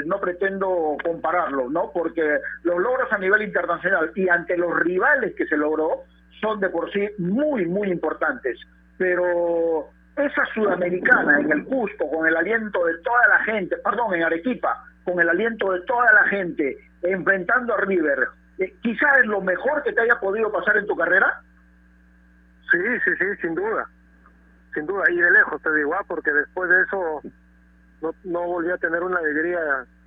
no 0.06 0.20
pretendo 0.20 0.96
compararlo, 1.02 1.68
¿no? 1.68 1.90
Porque 1.92 2.38
los 2.62 2.78
logros 2.78 3.12
a 3.12 3.18
nivel 3.18 3.42
internacional 3.42 4.12
y 4.14 4.28
ante 4.28 4.56
los 4.56 4.78
rivales 4.80 5.34
que 5.34 5.46
se 5.46 5.56
logró, 5.56 6.04
son 6.40 6.60
de 6.60 6.68
por 6.70 6.90
sí 6.92 7.08
muy, 7.18 7.66
muy 7.66 7.90
importantes. 7.90 8.58
Pero 8.98 9.88
esa 10.16 10.44
sudamericana 10.54 11.40
en 11.40 11.52
el 11.52 11.64
Cusco, 11.64 12.10
con 12.10 12.26
el 12.26 12.36
aliento 12.36 12.84
de 12.84 12.98
toda 12.98 13.28
la 13.28 13.44
gente, 13.44 13.76
perdón, 13.78 14.14
en 14.14 14.24
Arequipa, 14.24 14.84
con 15.04 15.20
el 15.20 15.28
aliento 15.28 15.72
de 15.72 15.80
toda 15.82 16.12
la 16.12 16.24
gente, 16.24 16.76
enfrentando 17.02 17.74
a 17.74 17.80
River, 17.80 18.28
eh, 18.58 18.74
quizás 18.82 19.18
es 19.20 19.26
lo 19.26 19.40
mejor 19.40 19.82
que 19.82 19.92
te 19.92 20.02
haya 20.02 20.20
podido 20.20 20.52
pasar 20.52 20.76
en 20.76 20.86
tu 20.86 20.96
carrera. 20.96 21.40
Sí, 22.70 22.78
sí, 23.04 23.10
sí, 23.18 23.24
sin 23.40 23.54
duda. 23.54 23.88
Sin 24.74 24.86
duda, 24.86 25.04
y 25.10 25.16
de 25.16 25.30
lejos 25.30 25.60
te 25.62 25.74
digo, 25.74 25.94
ah, 25.94 26.04
porque 26.06 26.32
después 26.32 26.70
de 26.70 26.82
eso 26.82 27.22
no, 28.02 28.14
no 28.24 28.46
volví 28.46 28.70
a 28.70 28.78
tener 28.78 29.02
una 29.02 29.18
alegría 29.18 29.58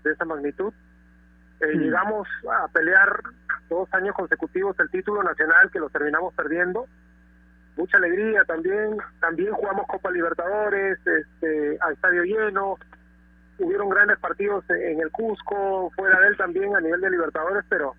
de 0.04 0.12
esa 0.12 0.26
magnitud. 0.26 0.74
Eh, 1.60 1.76
mm. 1.76 1.80
Llegamos 1.80 2.28
a 2.52 2.68
pelear 2.70 3.20
dos 3.70 3.88
años 3.94 4.16
consecutivos 4.16 4.80
el 4.80 4.90
título 4.90 5.24
nacional 5.24 5.70
que 5.72 5.80
lo 5.80 5.90
terminamos 5.90 6.34
perdiendo. 6.34 6.88
Mucha 7.76 7.98
alegría 7.98 8.44
también. 8.46 8.98
También 9.20 9.52
jugamos 9.54 9.88
Copa 9.88 10.12
Libertadores 10.12 11.00
este, 11.06 11.78
a 11.82 11.92
estadio 11.92 12.24
lleno. 12.24 12.78
Hubieron 13.60 13.90
grandes 13.90 14.20
partidos 14.20 14.64
en 14.70 15.00
el 15.00 15.12
Cusco, 15.12 15.92
fuera 15.96 16.20
de 16.20 16.28
él 16.28 16.38
también 16.38 16.76
a 16.76 16.82
nivel 16.82 17.02
de 17.02 17.12
Libertadores, 17.12 17.64
pero 17.70 17.96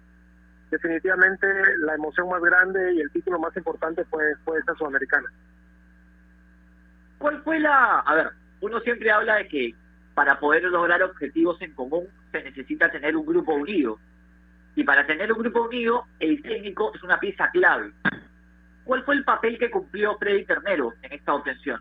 definitivamente 0.71 1.47
la 1.79 1.95
emoción 1.95 2.29
más 2.29 2.43
grande 2.43 2.95
y 2.95 3.01
el 3.01 3.11
título 3.13 3.39
más 3.39 3.57
importante 3.57 4.05
fue, 4.07 4.35
fue 4.45 4.59
esta 4.59 4.75
sudamericana. 4.75 5.29
¿Cuál 7.19 7.43
fue 7.43 7.61
la...? 7.61 8.01
A 8.01 8.15
ver, 8.15 8.31
uno 8.61 8.81
siempre 8.81 9.11
habla 9.11 9.37
de 9.37 9.49
que 9.49 9.75
para 10.15 10.39
poder 10.39 10.65
lograr 10.65 11.03
objetivos 11.03 11.61
en 11.63 11.73
común 11.75 12.07
se 12.33 12.43
necesita 12.43 12.91
tener 12.91 13.17
un 13.17 13.27
grupo 13.27 13.55
unido. 13.55 13.99
Y 14.77 14.85
para 14.85 15.07
tener 15.07 15.33
un 15.33 15.39
grupo 15.39 15.63
unido, 15.63 16.05
el 16.19 16.43
técnico 16.43 16.93
es 16.95 17.03
una 17.03 17.19
pieza 17.21 17.49
clave. 17.51 17.93
¿Cuál 18.85 19.05
fue 19.05 19.15
el 19.15 19.25
papel 19.25 19.59
que 19.59 19.71
cumplió 19.71 20.17
Freddy 20.19 20.45
Ternero 20.45 20.93
en 21.03 21.13
esta 21.13 21.35
obtención? 21.35 21.81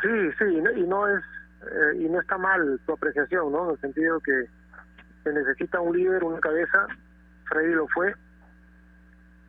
Sí, 0.00 0.30
sí, 0.38 0.44
y 0.76 0.82
no, 0.82 1.08
es 1.08 1.22
eh, 1.62 1.96
y 2.00 2.08
no 2.08 2.20
está 2.20 2.38
mal 2.38 2.80
tu 2.86 2.92
apreciación, 2.92 3.50
¿no? 3.52 3.66
En 3.66 3.70
el 3.72 3.80
sentido 3.80 4.20
que 4.20 4.46
se 5.24 5.32
necesita 5.32 5.80
un 5.80 5.96
líder, 5.96 6.22
una 6.24 6.40
cabeza. 6.40 6.86
Freddy 7.46 7.74
lo 7.74 7.88
fue. 7.88 8.14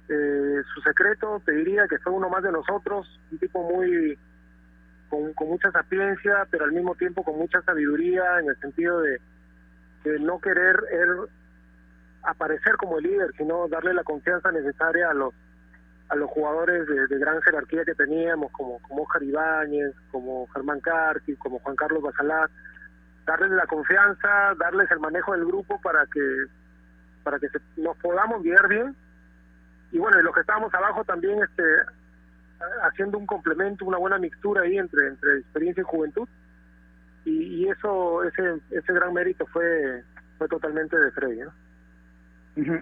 Eh, 0.09 0.61
su 0.73 0.81
secreto, 0.81 1.41
te 1.45 1.51
diría 1.51 1.87
que 1.87 1.99
fue 1.99 2.13
uno 2.13 2.29
más 2.29 2.41
de 2.43 2.51
nosotros, 2.51 3.19
un 3.31 3.37
tipo 3.37 3.61
muy 3.69 4.17
con, 5.09 5.33
con 5.33 5.49
mucha 5.49 5.71
sapiencia, 5.71 6.47
pero 6.49 6.65
al 6.65 6.71
mismo 6.71 6.95
tiempo 6.95 7.23
con 7.23 7.37
mucha 7.37 7.61
sabiduría 7.61 8.39
en 8.39 8.49
el 8.49 8.59
sentido 8.59 9.01
de, 9.01 9.19
de 10.03 10.19
no 10.19 10.39
querer 10.39 10.77
él 10.91 11.29
aparecer 12.27 12.75
como 12.77 12.97
el 12.97 13.05
líder, 13.05 13.31
sino 13.37 13.67
darle 13.67 13.93
la 13.93 14.03
confianza 14.03 14.51
necesaria 14.51 15.09
a 15.09 15.13
los 15.13 15.33
a 16.09 16.15
los 16.15 16.29
jugadores 16.29 16.87
de, 16.87 17.17
gran 17.17 17.41
jerarquía 17.41 17.83
que 17.83 17.93
teníamos, 17.93 18.49
como, 18.53 18.79
como 18.83 19.03
Oscar 19.03 19.23
Ibáñez, 19.23 19.93
como 20.09 20.47
Germán 20.53 20.79
Carti, 20.79 21.35
como 21.35 21.59
Juan 21.59 21.75
Carlos 21.75 22.01
Basalar, 22.01 22.49
darles 23.25 23.51
la 23.51 23.65
confianza, 23.65 24.55
darles 24.57 24.89
el 24.89 24.99
manejo 24.99 25.33
del 25.33 25.45
grupo 25.45 25.79
para 25.81 26.05
que 26.05 26.45
para 27.23 27.39
que 27.39 27.47
nos 27.75 27.97
podamos 27.97 28.41
guiar 28.41 28.69
bien. 28.69 28.95
Y 29.91 29.99
bueno, 29.99 30.17
y 30.19 30.23
los 30.23 30.33
que 30.33 30.41
estábamos 30.41 30.73
abajo 30.73 31.03
también 31.03 31.43
este 31.43 31.63
haciendo 32.83 33.17
un 33.17 33.25
complemento, 33.25 33.85
una 33.85 33.97
buena 33.97 34.17
mixtura 34.17 34.61
ahí 34.61 34.77
entre 34.77 35.07
entre 35.07 35.39
experiencia 35.39 35.81
y 35.81 35.83
juventud. 35.83 36.27
Y, 37.25 37.67
eso 37.67 38.23
ese 38.23 38.61
ese 38.71 38.93
gran 38.93 39.13
mérito 39.13 39.45
fue 39.47 40.03
fue 40.37 40.47
totalmente 40.47 40.97
de 40.97 41.11
Freddy, 41.11 41.41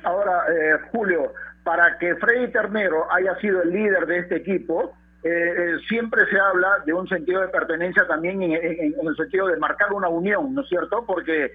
Ahora, 0.03 0.43
eh, 0.49 0.77
Julio, 0.91 1.33
para 1.63 1.97
que 1.97 2.15
Freddy 2.15 2.51
Ternero 2.51 3.11
haya 3.11 3.35
sido 3.39 3.61
el 3.63 3.71
líder 3.71 4.05
de 4.05 4.19
este 4.19 4.35
equipo, 4.37 4.95
eh, 5.23 5.29
eh, 5.29 5.77
siempre 5.87 6.25
se 6.29 6.39
habla 6.39 6.83
de 6.85 6.93
un 6.93 7.07
sentido 7.07 7.41
de 7.41 7.47
pertenencia 7.47 8.05
también 8.07 8.43
en, 8.43 8.53
el 8.53 9.15
sentido 9.15 9.47
de 9.47 9.57
marcar 9.57 9.91
una 9.91 10.07
unión, 10.07 10.53
¿no 10.53 10.61
es 10.61 10.69
cierto? 10.69 11.03
Porque 11.05 11.51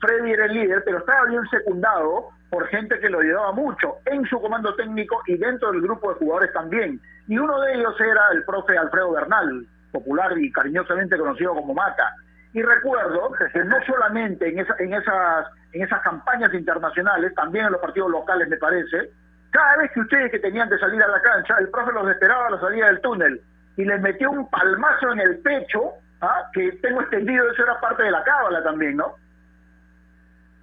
Freddy 0.00 0.32
era 0.32 0.46
el 0.46 0.54
líder, 0.54 0.82
pero 0.84 0.98
estaba 0.98 1.26
bien 1.26 1.42
secundado 1.50 2.30
por 2.48 2.66
gente 2.68 2.98
que 2.98 3.10
lo 3.10 3.20
ayudaba 3.20 3.52
mucho 3.52 3.96
en 4.06 4.24
su 4.24 4.40
comando 4.40 4.74
técnico 4.74 5.20
y 5.26 5.36
dentro 5.36 5.70
del 5.70 5.82
grupo 5.82 6.10
de 6.10 6.18
jugadores 6.18 6.52
también. 6.52 7.00
Y 7.28 7.38
uno 7.38 7.60
de 7.60 7.74
ellos 7.74 7.94
era 8.00 8.22
el 8.32 8.42
profe 8.44 8.76
Alfredo 8.76 9.12
Bernal, 9.12 9.66
popular 9.92 10.36
y 10.38 10.50
cariñosamente 10.50 11.18
conocido 11.18 11.54
como 11.54 11.74
Mata. 11.74 12.14
Y 12.52 12.62
recuerdo 12.62 13.30
que 13.52 13.64
no 13.64 13.76
solamente 13.86 14.48
en, 14.48 14.58
en, 14.58 14.94
esas, 14.94 15.46
en 15.72 15.82
esas 15.82 16.00
campañas 16.02 16.52
internacionales, 16.52 17.32
también 17.34 17.66
en 17.66 17.72
los 17.72 17.80
partidos 17.80 18.10
locales 18.10 18.48
me 18.48 18.56
parece, 18.56 19.10
cada 19.50 19.76
vez 19.76 19.90
que 19.92 20.00
ustedes 20.00 20.30
que 20.30 20.38
tenían 20.40 20.68
que 20.68 20.78
salir 20.78 21.02
a 21.02 21.08
la 21.08 21.20
cancha, 21.22 21.56
el 21.58 21.68
profe 21.68 21.92
los 21.92 22.08
esperaba 22.10 22.48
a 22.48 22.50
la 22.50 22.60
salida 22.60 22.86
del 22.86 23.00
túnel 23.00 23.40
y 23.76 23.84
les 23.84 24.00
metió 24.00 24.30
un 24.30 24.50
palmazo 24.50 25.12
en 25.12 25.20
el 25.20 25.38
pecho, 25.38 25.92
¿ah? 26.20 26.50
que 26.52 26.72
tengo 26.82 27.00
extendido, 27.02 27.50
eso 27.50 27.62
era 27.62 27.80
parte 27.80 28.02
de 28.02 28.10
la 28.10 28.24
cábala 28.24 28.62
también, 28.62 28.96
¿no? 28.96 29.14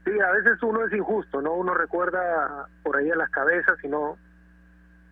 Sí, 0.05 0.11
a 0.19 0.31
veces 0.31 0.61
uno 0.63 0.85
es 0.85 0.93
injusto, 0.93 1.41
¿no? 1.41 1.53
Uno 1.53 1.73
recuerda 1.73 2.67
por 2.83 2.97
ahí 2.97 3.11
a 3.11 3.15
las 3.15 3.29
cabezas 3.29 3.77
y 3.83 3.87
no, 3.87 4.17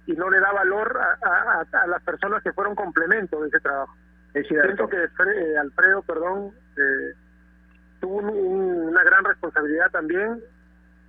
y 0.08 0.13
no 0.13 0.29
le 0.29 0.39
da 0.39 0.51
valor 0.51 0.98
a 1.22 1.88
las 1.88 2.03
personas 2.03 2.41
que 2.44 2.53
fueron 2.53 2.75
complemento 2.75 3.41
de 3.41 3.48
ese 3.48 3.60
trabajo. 3.60 3.94
Siento 4.44 4.89
que 4.89 4.98
eh, 4.98 5.58
Alfredo, 5.58 6.01
perdón, 6.01 6.51
eh, 6.77 7.13
tuvo 8.00 8.17
una 8.17 9.03
gran 9.03 9.24
responsabilidad 9.24 9.89
también, 9.91 10.41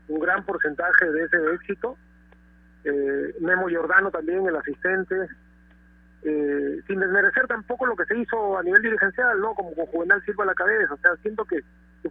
un 0.09 0.21
gran 0.21 0.45
porcentaje 0.45 1.11
de 1.11 1.25
ese 1.25 1.37
éxito. 1.55 1.97
Eh, 2.85 3.35
Memo 3.41 3.69
Giordano 3.69 4.11
también, 4.11 4.47
el 4.47 4.57
asistente, 4.57 5.29
eh, 6.23 6.81
sin 6.87 7.01
desmerecer 7.01 7.47
tampoco 7.47 7.87
lo 7.87 7.97
que 7.97 8.05
se 8.05 8.19
hizo 8.19 8.59
a 8.59 8.63
nivel 8.63 8.83
dirigencial, 8.83 9.41
¿no? 9.41 9.55
Como 9.55 9.75
con 9.75 9.87
Juvenal 9.87 10.23
Silva 10.25 10.45
a 10.45 10.49
la 10.49 10.55
cabeza. 10.55 10.95
O 10.95 10.99
sea, 10.99 11.17
siento 11.23 11.45
que, 11.45 11.63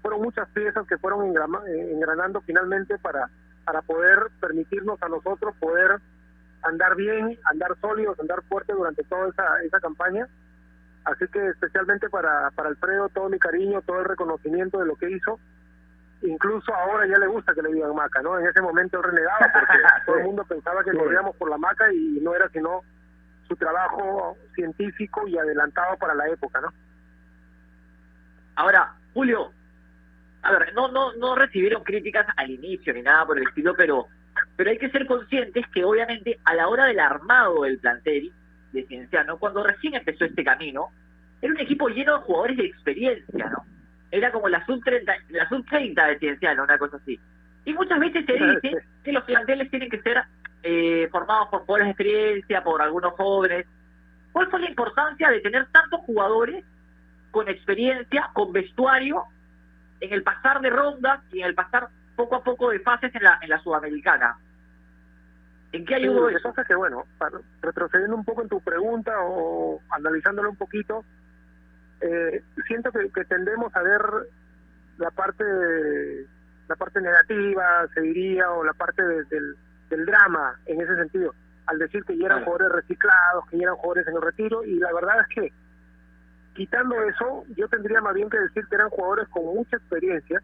fueron 0.01 0.23
muchas 0.23 0.49
piezas 0.49 0.85
que 0.87 0.97
fueron 0.97 1.25
engranando 1.25 2.41
finalmente 2.41 2.97
para, 2.97 3.29
para 3.63 3.81
poder 3.81 4.27
permitirnos 4.41 5.01
a 5.01 5.07
nosotros 5.07 5.55
poder 5.57 6.01
andar 6.63 6.97
bien, 6.97 7.39
andar 7.45 7.77
sólidos, 7.79 8.19
andar 8.19 8.43
fuertes 8.49 8.75
durante 8.75 9.03
toda 9.05 9.29
esa, 9.29 9.63
esa 9.63 9.79
campaña 9.79 10.27
Así 11.05 11.27
que 11.27 11.47
especialmente 11.49 12.09
para, 12.09 12.49
para 12.51 12.69
Alfredo 12.69 13.09
todo 13.09 13.29
mi 13.29 13.37
cariño, 13.37 13.81
todo 13.83 13.99
el 13.99 14.05
reconocimiento 14.05 14.79
de 14.79 14.87
lo 14.87 14.95
que 14.95 15.09
hizo. 15.09 15.39
Incluso 16.23 16.73
ahora 16.73 17.05
ya 17.05 17.19
le 17.19 17.27
gusta 17.27 17.53
que 17.53 17.61
le 17.61 17.73
digan 17.73 17.93
maca, 17.93 18.21
¿no? 18.21 18.39
En 18.39 18.47
ese 18.47 18.61
momento 18.61 18.97
él 18.97 19.03
renegaba 19.03 19.51
porque 19.53 19.77
todo 20.05 20.17
el 20.17 20.23
mundo 20.23 20.43
pensaba 20.45 20.83
que 20.83 20.97
corríamos 20.97 21.35
por 21.35 21.49
la 21.49 21.57
maca 21.57 21.93
y 21.93 22.19
no 22.21 22.33
era 22.35 22.49
sino 22.49 22.81
su 23.47 23.55
trabajo 23.55 24.35
científico 24.55 25.27
y 25.27 25.37
adelantado 25.37 25.95
para 25.97 26.15
la 26.15 26.27
época, 26.27 26.59
¿no? 26.61 26.73
Ahora, 28.55 28.95
Julio, 29.13 29.51
a 30.41 30.51
ver, 30.51 30.73
no, 30.73 30.87
no, 30.87 31.13
no 31.13 31.35
recibieron 31.35 31.83
críticas 31.83 32.25
al 32.37 32.49
inicio 32.49 32.93
ni 32.93 33.03
nada 33.03 33.25
por 33.27 33.37
el 33.37 33.47
estilo, 33.47 33.75
pero, 33.75 34.07
pero 34.55 34.71
hay 34.71 34.79
que 34.79 34.89
ser 34.89 35.05
conscientes 35.05 35.65
que 35.71 35.83
obviamente 35.83 36.39
a 36.45 36.55
la 36.55 36.67
hora 36.67 36.85
del 36.85 36.99
armado 36.99 37.63
del 37.63 37.77
plantel, 37.77 38.31
de 38.75 38.85
Cienciano, 38.87 39.37
cuando 39.37 39.63
recién 39.63 39.95
empezó 39.95 40.25
este 40.25 40.43
camino, 40.43 40.89
era 41.41 41.53
un 41.53 41.59
equipo 41.59 41.87
lleno 41.89 42.17
de 42.17 42.23
jugadores 42.23 42.57
de 42.57 42.65
experiencia, 42.65 43.49
¿no? 43.49 43.65
Era 44.11 44.31
como 44.31 44.47
la 44.47 44.65
sub-30 44.65 45.13
la 45.29 45.49
sub 45.49 45.65
-30 45.65 46.07
de 46.07 46.19
Cienciano, 46.19 46.63
una 46.63 46.77
cosa 46.77 46.97
así. 46.97 47.19
Y 47.65 47.73
muchas 47.73 47.99
veces 47.99 48.25
se 48.25 48.33
dice 48.33 48.85
que 49.03 49.11
los 49.11 49.23
planteles 49.23 49.69
tienen 49.69 49.89
que 49.89 50.01
ser 50.01 50.23
eh, 50.63 51.07
formados 51.11 51.49
por 51.49 51.61
jugadores 51.61 51.85
de 51.85 51.91
experiencia, 51.91 52.63
por 52.63 52.81
algunos 52.81 53.13
jóvenes. 53.13 53.65
¿Cuál 54.31 54.49
fue 54.49 54.59
la 54.59 54.69
importancia 54.69 55.29
de 55.29 55.39
tener 55.41 55.67
tantos 55.71 56.01
jugadores 56.01 56.63
con 57.31 57.49
experiencia, 57.49 58.29
con 58.33 58.53
vestuario, 58.53 59.23
en 59.99 60.13
el 60.13 60.23
pasar 60.23 60.61
de 60.61 60.69
rondas 60.69 61.21
y 61.31 61.39
en 61.39 61.47
el 61.47 61.55
pasar 61.55 61.87
poco 62.15 62.35
a 62.35 62.43
poco 62.43 62.69
de 62.69 62.79
fases 62.79 63.13
en 63.15 63.23
la, 63.23 63.39
en 63.41 63.49
la 63.49 63.59
Sudamericana? 63.59 64.37
¿En 65.75 65.83
qué 65.83 65.95
ayudó 65.95 66.29
eso? 66.29 66.53
que, 66.65 66.73
bueno, 66.73 67.03
retrocediendo 67.61 68.15
un 68.15 68.23
poco 68.23 68.41
en 68.41 68.47
tu 68.47 68.61
pregunta 68.61 69.11
o 69.19 69.81
analizándolo 69.89 70.49
un 70.49 70.55
poquito, 70.55 71.03
eh, 71.99 72.41
siento 72.65 72.93
que, 72.93 73.25
tendemos 73.25 73.75
a 73.75 73.81
ver 73.81 74.01
la 74.97 75.11
parte 75.11 75.43
la 76.69 76.77
parte 76.77 77.01
negativa, 77.01 77.87
se 77.93 77.99
diría, 77.99 78.49
o 78.51 78.63
la 78.63 78.71
parte 78.71 79.03
del, 79.03 79.55
del 79.89 80.05
drama 80.05 80.57
en 80.65 80.79
ese 80.79 80.95
sentido, 80.95 81.35
al 81.65 81.77
decir 81.77 82.05
que 82.05 82.17
ya 82.17 82.27
eran 82.27 82.45
jugadores 82.45 82.71
reciclados, 82.71 83.45
que 83.49 83.57
ya 83.57 83.63
eran 83.63 83.75
jugadores 83.75 84.07
en 84.07 84.15
el 84.15 84.21
retiro, 84.21 84.63
y 84.63 84.75
la 84.79 84.93
verdad 84.93 85.19
es 85.19 85.35
que 85.35 85.53
quitando 86.53 86.95
eso, 87.03 87.43
yo 87.57 87.67
tendría 87.67 87.99
más 87.99 88.15
bien 88.15 88.29
que 88.29 88.39
decir 88.39 88.65
que 88.67 88.75
eran 88.75 88.89
jugadores 88.89 89.27
con 89.27 89.43
mucha 89.43 89.75
experiencia, 89.75 90.41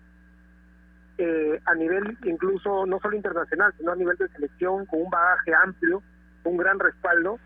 eh, 1.23 1.61
a 1.65 1.75
nivel 1.75 2.17
incluso 2.23 2.87
no 2.87 2.99
solo 2.99 3.15
internacional, 3.15 3.71
sino 3.77 3.91
a 3.91 3.95
nivel 3.95 4.17
de 4.17 4.27
selección, 4.29 4.87
con 4.87 5.03
un 5.03 5.09
bagaje 5.11 5.53
amplio, 5.53 6.01
un 6.43 6.57
gran 6.57 6.79
respaldo, 6.79 7.39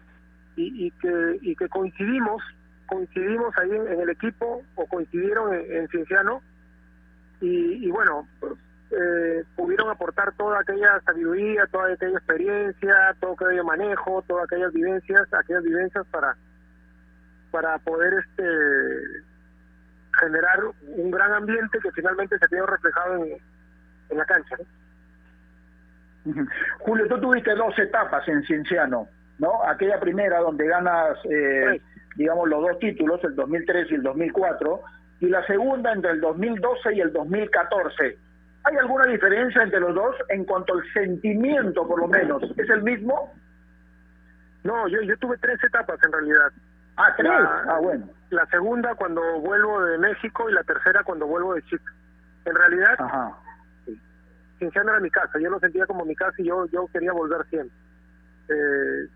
y, 0.56 0.90
que, 0.92 1.40
y 1.42 1.54
que 1.58 1.68
coincidimos, 1.68 2.42
coincidimos 2.86 3.54
ahí 3.58 3.72
en, 3.72 4.00
el 4.00 4.10
equipo, 4.10 4.64
o 4.76 4.86
coincidieron 4.86 5.54
en, 5.54 5.90
Cienciano, 5.90 6.42
y, 7.42 7.92
bueno, 7.92 8.26
eh, 8.92 9.44
pudieron 9.58 9.90
aportar 9.90 10.34
toda 10.38 10.62
aquella 10.62 11.02
sabiduría, 11.02 11.68
toda 11.70 11.92
aquella 11.92 12.18
experiencia, 12.18 13.14
todo 13.20 13.34
aquello 13.34 13.66
manejo, 13.66 14.24
todas 14.26 14.46
aquellas 14.46 14.72
vivencias, 14.72 15.28
aquellas 15.34 15.64
vivencias 15.64 16.08
para 16.08 16.38
para 17.52 17.78
poder 17.80 18.14
este 18.14 18.44
generar 20.20 20.60
un 20.82 21.12
gran 21.12 21.34
ambiente 21.34 21.80
que 21.80 21.92
finalmente 21.92 22.38
se 22.38 22.48
vio 22.56 22.66
reflejado 22.66 23.16
en, 23.24 23.38
en 24.10 24.18
la 24.18 24.26
cancha. 24.26 24.56
Julio, 26.80 27.08
tú 27.08 27.20
tuviste 27.20 27.54
dos 27.56 27.78
etapas 27.78 28.28
en 28.28 28.44
Cienciano, 28.44 29.08
¿no? 29.40 29.64
Aquella 29.68 30.00
primera 30.00 30.40
donde 30.40 30.68
ganas, 30.68 31.18
eh, 31.30 31.82
digamos, 32.16 32.50
los 32.50 32.62
dos 32.62 32.80
títulos, 32.80 33.24
el 33.24 33.36
2003 33.36 33.92
y 33.92 33.96
el 33.96 34.04
2004, 34.04 34.82
y 35.22 35.28
la 35.28 35.46
segunda 35.46 35.92
entre 35.94 36.12
el 36.12 36.22
2012 36.22 36.94
y 36.96 37.02
el 37.02 37.14
2014. 37.14 38.18
¿Hay 38.64 38.78
alguna 38.78 39.06
diferencia 39.06 39.62
entre 39.62 39.80
los 39.80 39.94
dos 39.94 40.16
en 40.30 40.44
cuanto 40.46 40.74
al 40.74 40.84
sentimiento, 40.92 41.88
por 41.88 42.00
lo 42.00 42.08
menos? 42.08 42.42
¿Es 42.58 42.70
el 42.70 42.82
mismo? 42.82 43.32
No, 44.64 44.88
yo, 44.88 45.02
yo 45.04 45.16
tuve 45.18 45.38
tres 45.38 45.64
etapas 45.64 46.00
en 46.04 46.12
realidad. 46.12 46.52
Ah, 46.98 47.14
tres. 47.16 47.32
ah, 47.32 47.78
bueno. 47.82 48.10
La 48.32 48.46
segunda 48.48 48.96
cuando 48.96 49.22
vuelvo 49.40 49.84
de 49.84 50.00
México 50.00 50.50
y 50.50 50.54
la 50.54 50.64
tercera 50.64 51.04
cuando 51.04 51.28
vuelvo 51.28 51.54
de 51.54 51.62
Chica. 51.64 51.94
En 52.46 52.56
realidad, 52.56 52.96
Ajá. 52.98 53.38
Cinciano 54.60 54.92
era 54.92 55.00
mi 55.00 55.10
casa, 55.10 55.40
yo 55.40 55.50
lo 55.50 55.60
sentía 55.60 55.86
como 55.86 56.06
mi 56.06 56.16
casa 56.16 56.36
y 56.38 56.46
yo, 56.46 56.66
yo 56.68 56.88
quería 56.88 57.12
volver 57.12 57.46
siempre. 57.50 57.78
Eh, 58.48 59.08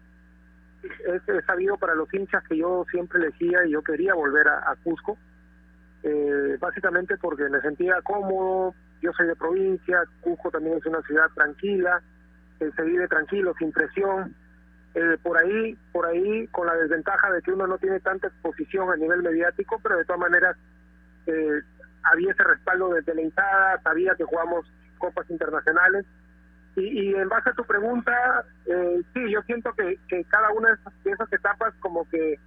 es, 0.84 1.46
sabido 1.46 1.77
para 1.77 1.96
los 1.96 2.13
hinchas 2.13 2.43
que 2.48 2.58
yo 2.58 2.86
siempre 2.89 3.19
elegía 3.19 3.65
y 3.65 3.72
yo 3.72 3.81
quería 3.81 4.13
volver 4.13 4.48
a, 4.48 4.75
Cusco. 4.84 5.17
eh, 6.03 6.58
básicamente 6.60 7.17
porque 7.17 7.50
me 7.50 7.62
sentía 7.62 8.01
cómodo, 8.01 8.74
yo 9.01 9.12
soy 9.13 9.27
de 9.27 9.36
provincia, 9.36 10.03
Cusco 10.22 10.51
también 10.51 10.77
es 10.77 10.86
una 10.86 11.01
ciudad 11.01 11.29
tranquila, 11.36 12.01
eh, 12.60 12.69
se 12.75 12.84
vive 12.84 13.08
tranquilo, 13.08 13.53
sin 13.58 13.72
presión, 13.72 14.36
eh, 14.96 15.17
por 15.22 15.38
ahí, 15.38 15.77
por 15.91 16.05
ahí 16.05 16.48
con 16.48 16.67
la 16.67 16.75
desventaja 16.75 17.31
de 17.31 17.41
que 17.41 17.51
uno 17.51 17.67
no 17.67 17.77
tiene 17.77 18.00
tanta 18.00 18.27
exposición 18.27 18.89
a 18.89 18.96
nivel 18.96 19.22
mediático, 19.22 19.79
pero 19.81 19.98
de 19.98 20.05
todas 20.05 20.19
maneras 20.19 20.58
eh, 21.27 21.62
había 22.03 22.31
ese 22.31 22.43
respaldo 22.43 22.93
desde 22.93 23.13
la 23.13 23.22
hinchada, 23.22 23.81
sabía 23.84 24.15
que 24.15 24.24
jugamos 24.24 24.65
copas 25.00 25.29
internacionales. 25.29 26.06
Y, 26.75 27.10
y 27.10 27.15
en 27.15 27.27
base 27.27 27.50
a 27.50 27.53
tu 27.53 27.63
pregunta, 27.63 28.46
eh, 28.68 29.01
sí, 29.13 29.32
yo 29.32 29.41
siento 29.41 29.74
que, 29.74 29.98
que 30.08 30.24
cada 30.25 30.51
una 30.51 30.70
de 30.70 30.75
esas, 30.75 31.03
de 31.03 31.12
esas 31.12 31.34
etapas 31.34 31.74
como 31.79 32.08
que 32.10 32.39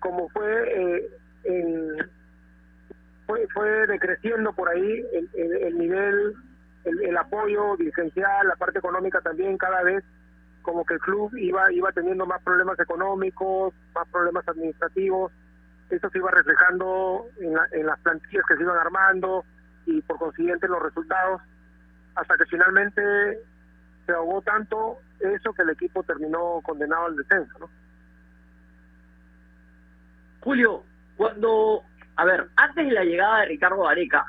como 0.00 0.28
fue 0.30 0.96
eh, 0.96 1.10
en, 1.44 2.10
fue, 3.26 3.46
fue 3.52 3.86
decreciendo 3.86 4.52
por 4.52 4.68
ahí 4.68 5.04
el, 5.12 5.30
el, 5.34 5.56
el 5.62 5.78
nivel, 5.78 6.34
el, 6.84 7.02
el, 7.02 7.16
apoyo 7.16 7.76
dirigencial, 7.76 8.46
la 8.46 8.56
parte 8.56 8.78
económica 8.78 9.20
también 9.20 9.56
cada 9.58 9.82
vez 9.82 10.04
como 10.62 10.84
que 10.84 10.94
el 10.94 11.00
club 11.00 11.34
iba 11.36 11.72
iba 11.72 11.92
teniendo 11.92 12.26
más 12.26 12.42
problemas 12.42 12.78
económicos, 12.78 13.74
más 13.94 14.08
problemas 14.08 14.46
administrativos, 14.48 15.32
eso 15.90 16.10
se 16.10 16.18
iba 16.18 16.30
reflejando 16.30 17.26
en, 17.40 17.54
la, 17.54 17.66
en 17.72 17.86
las 17.86 17.98
plantillas 18.00 18.44
que 18.48 18.56
se 18.56 18.62
iban 18.62 18.78
armando 18.78 19.44
y 19.86 20.00
por 20.02 20.18
consiguiente 20.18 20.68
los 20.68 20.82
resultados, 20.82 21.40
hasta 22.16 22.36
que 22.36 22.46
finalmente 22.46 23.02
se 24.04 24.12
ahogó 24.12 24.40
tanto 24.42 24.98
eso 25.20 25.52
que 25.52 25.62
el 25.62 25.70
equipo 25.70 26.02
terminó 26.02 26.60
condenado 26.62 27.06
al 27.06 27.16
descenso, 27.16 27.58
¿no? 27.58 27.70
Julio, 30.40 30.84
cuando, 31.16 31.82
a 32.16 32.24
ver, 32.24 32.46
antes 32.56 32.86
de 32.86 32.92
la 32.92 33.04
llegada 33.04 33.40
de 33.40 33.46
Ricardo 33.46 33.86
Areca, 33.86 34.24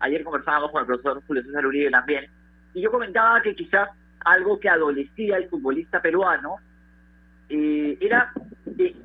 ayer 0.00 0.24
conversábamos 0.24 0.72
con 0.72 0.80
el 0.80 0.86
profesor 0.86 1.22
Julio 1.26 1.42
César 1.44 1.66
Uribe 1.66 1.90
también, 1.90 2.30
y 2.74 2.82
yo 2.82 2.90
comentaba 2.90 3.40
que 3.42 3.54
quizás 3.54 3.88
algo 4.24 4.58
que 4.58 4.68
adolecía 4.68 5.36
el 5.36 5.48
futbolista 5.48 6.00
peruano 6.00 6.56
eh, 7.48 7.96
era, 8.00 8.32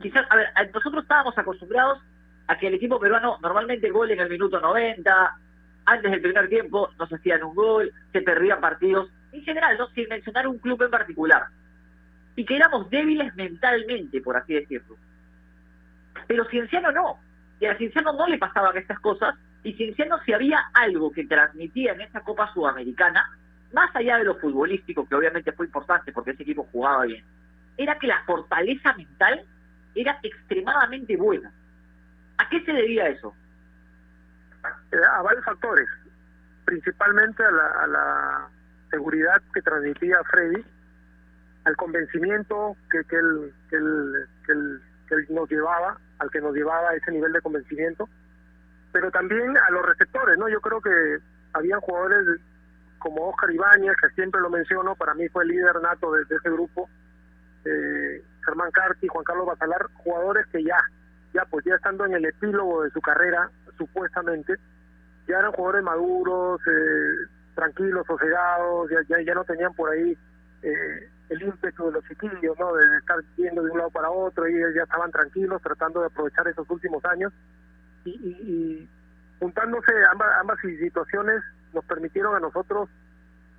quizás, 0.01 0.25
a 0.29 0.35
ver, 0.35 0.47
nosotros 0.73 1.03
estábamos 1.03 1.37
acostumbrados 1.37 1.99
a 2.47 2.57
que 2.57 2.67
el 2.67 2.75
equipo 2.75 2.99
peruano 2.99 3.37
normalmente 3.41 3.89
gol 3.89 4.09
en 4.11 4.19
el 4.19 4.29
minuto 4.29 4.59
90, 4.59 5.37
antes 5.87 6.11
del 6.11 6.21
primer 6.21 6.49
tiempo 6.49 6.89
nos 6.99 7.11
hacían 7.11 7.43
un 7.43 7.55
gol, 7.55 7.91
se 8.11 8.21
perdían 8.21 8.59
partidos, 8.59 9.09
en 9.31 9.41
general, 9.43 9.77
¿no? 9.77 9.87
sin 9.91 10.07
mencionar 10.09 10.45
un 10.45 10.59
club 10.59 10.83
en 10.83 10.91
particular, 10.91 11.47
y 12.35 12.45
que 12.45 12.57
éramos 12.57 12.89
débiles 12.89 13.33
mentalmente, 13.35 14.21
por 14.21 14.35
así 14.35 14.53
decirlo. 14.53 14.97
Pero 16.27 16.43
Cienciano 16.49 16.91
no, 16.91 17.19
y 17.61 17.65
a 17.67 17.77
Cienciano 17.77 18.11
no 18.11 18.27
le 18.27 18.37
pasaban 18.37 18.77
estas 18.77 18.99
cosas, 18.99 19.35
y 19.63 19.73
Cienciano 19.73 20.19
si 20.25 20.33
había 20.33 20.59
algo 20.73 21.09
que 21.09 21.25
transmitía 21.25 21.93
en 21.93 22.01
esa 22.01 22.19
Copa 22.19 22.51
Sudamericana, 22.53 23.25
más 23.71 23.95
allá 23.95 24.17
de 24.17 24.25
lo 24.25 24.35
futbolístico, 24.35 25.07
que 25.07 25.15
obviamente 25.15 25.53
fue 25.53 25.67
importante 25.67 26.11
porque 26.11 26.31
ese 26.31 26.43
equipo 26.43 26.67
jugaba 26.69 27.05
bien, 27.05 27.23
era 27.77 27.97
que 27.97 28.07
la 28.07 28.23
fortaleza 28.25 28.93
mental 28.93 29.41
era 29.95 30.19
extremadamente 30.21 31.15
buena. 31.15 31.49
¿A 32.37 32.49
qué 32.49 32.61
se 32.65 32.73
debía 32.73 33.07
eso? 33.07 33.33
A 35.11 35.21
varios 35.21 35.45
factores, 35.45 35.87
principalmente 36.65 37.43
a 37.43 37.51
la, 37.51 37.67
a 37.67 37.87
la 37.87 38.49
seguridad 38.89 39.41
que 39.53 39.61
transmitía 39.61 40.23
Freddy, 40.29 40.63
al 41.65 41.75
convencimiento 41.75 42.75
que, 42.89 43.03
que, 43.03 43.17
él, 43.17 43.53
que, 43.69 43.75
él, 43.75 44.27
que, 44.45 45.15
él, 45.15 45.27
nos 45.29 45.49
llevaba, 45.49 45.97
al 46.19 46.31
que 46.31 46.41
nos 46.41 46.55
llevaba 46.55 46.93
ese 46.93 47.11
nivel 47.11 47.33
de 47.33 47.41
convencimiento, 47.41 48.07
pero 48.91 49.11
también 49.11 49.57
a 49.57 49.71
los 49.71 49.85
receptores, 49.85 50.37
¿no? 50.37 50.47
Yo 50.49 50.61
creo 50.61 50.81
que 50.81 51.19
habían 51.53 51.81
jugadores 51.81 52.25
como 52.99 53.29
Oscar 53.29 53.51
Ibáñez, 53.51 53.95
que 54.01 54.09
siempre 54.15 54.41
lo 54.41 54.49
menciono, 54.49 54.95
para 54.95 55.13
mí 55.13 55.27
fue 55.29 55.43
el 55.43 55.49
líder 55.49 55.81
nato 55.81 56.11
de, 56.13 56.25
de 56.25 56.35
ese 56.35 56.49
grupo, 56.49 56.89
eh, 57.65 58.23
Germán 58.45 58.71
Carti, 58.71 59.07
Juan 59.07 59.25
Carlos 59.25 59.45
Basalar, 59.45 59.87
jugadores 59.95 60.45
que 60.47 60.63
ya, 60.63 60.77
ya 61.33 61.43
pues 61.45 61.65
ya 61.65 61.75
estando 61.75 62.05
en 62.05 62.13
el 62.13 62.25
epílogo 62.25 62.83
de 62.83 62.91
su 62.91 63.01
carrera, 63.01 63.51
supuestamente, 63.77 64.55
ya 65.27 65.39
eran 65.39 65.51
jugadores 65.51 65.83
maduros, 65.83 66.61
eh, 66.67 67.29
tranquilos, 67.55 68.05
sosegados, 68.07 68.89
ya, 68.89 68.97
ya, 69.09 69.21
ya 69.23 69.33
no 69.33 69.43
tenían 69.43 69.73
por 69.73 69.89
ahí 69.91 70.17
eh, 70.61 71.09
el 71.29 71.41
ímpetu 71.41 71.87
de 71.87 71.91
los 71.93 72.05
chiquillos, 72.05 72.57
¿no? 72.59 72.73
De 72.73 72.97
estar 72.97 73.19
yendo 73.35 73.63
de 73.63 73.71
un 73.71 73.77
lado 73.77 73.89
para 73.89 74.09
otro, 74.09 74.47
y 74.47 74.53
ya 74.75 74.83
estaban 74.83 75.11
tranquilos, 75.11 75.61
tratando 75.61 76.01
de 76.01 76.07
aprovechar 76.07 76.47
esos 76.47 76.69
últimos 76.69 77.03
años, 77.05 77.33
y, 78.05 78.11
y, 78.11 78.51
y 78.51 78.89
juntándose 79.39 79.91
ambas, 80.11 80.29
ambas 80.39 80.59
situaciones 80.61 81.41
nos 81.73 81.83
permitieron 81.85 82.35
a 82.35 82.39
nosotros 82.39 82.89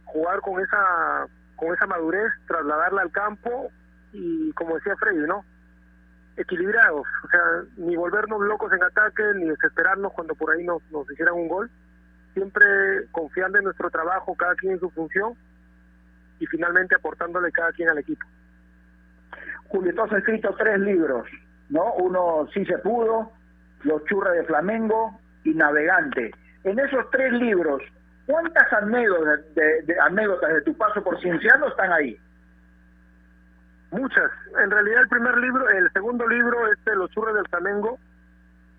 jugar 0.04 0.40
con 0.40 0.60
esa 0.60 1.26
con 1.56 1.74
esa 1.74 1.86
madurez, 1.86 2.32
trasladarla 2.46 3.02
al 3.02 3.10
campo 3.10 3.70
y 4.12 4.52
como 4.52 4.76
decía 4.76 4.94
Freddy, 4.96 5.26
¿no? 5.26 5.44
Equilibrados, 6.38 7.06
o 7.24 7.28
sea, 7.28 7.40
ni 7.76 7.96
volvernos 7.96 8.40
locos 8.40 8.72
en 8.72 8.82
ataque, 8.82 9.22
ni 9.34 9.48
desesperarnos 9.48 10.12
cuando 10.12 10.34
por 10.34 10.52
ahí 10.52 10.64
nos, 10.64 10.80
nos 10.92 11.10
hicieran 11.10 11.34
un 11.34 11.48
gol, 11.48 11.70
siempre 12.32 12.64
confiando 13.10 13.58
en 13.58 13.64
nuestro 13.64 13.90
trabajo, 13.90 14.36
cada 14.36 14.54
quien 14.54 14.74
en 14.74 14.80
su 14.80 14.88
función 14.90 15.34
y 16.38 16.46
finalmente 16.46 16.94
aportándole 16.94 17.50
cada 17.50 17.72
quien 17.72 17.88
al 17.88 17.98
equipo. 17.98 18.24
Julio, 19.68 19.92
tú 19.94 20.02
has 20.02 20.12
escrito 20.12 20.54
tres 20.56 20.78
libros, 20.78 21.26
¿no? 21.68 21.92
Uno 21.94 22.48
sí 22.54 22.64
se 22.64 22.78
pudo, 22.78 23.32
Los 23.82 24.04
churras 24.04 24.34
de 24.34 24.44
Flamengo 24.44 25.18
y 25.44 25.54
Navegante. 25.54 26.30
En 26.64 26.78
esos 26.78 27.08
tres 27.10 27.32
libros, 27.32 27.82
¿cuántas 28.26 28.72
anécdotas 28.72 29.54
de, 29.54 29.82
de, 29.82 30.00
anécdotas 30.00 30.54
de 30.54 30.62
tu 30.62 30.76
paso 30.76 31.02
por 31.02 31.20
Cienciano 31.20 31.68
están 31.68 31.92
ahí? 31.92 32.18
Muchas. 33.90 34.30
En 34.62 34.70
realidad 34.70 35.02
el 35.02 35.08
primer 35.08 35.38
libro, 35.38 35.68
el 35.70 35.90
segundo 35.92 36.26
libro, 36.26 36.70
este 36.72 36.94
Los 36.94 37.10
churros 37.10 37.34
del 37.34 37.48
Flamengo, 37.48 37.98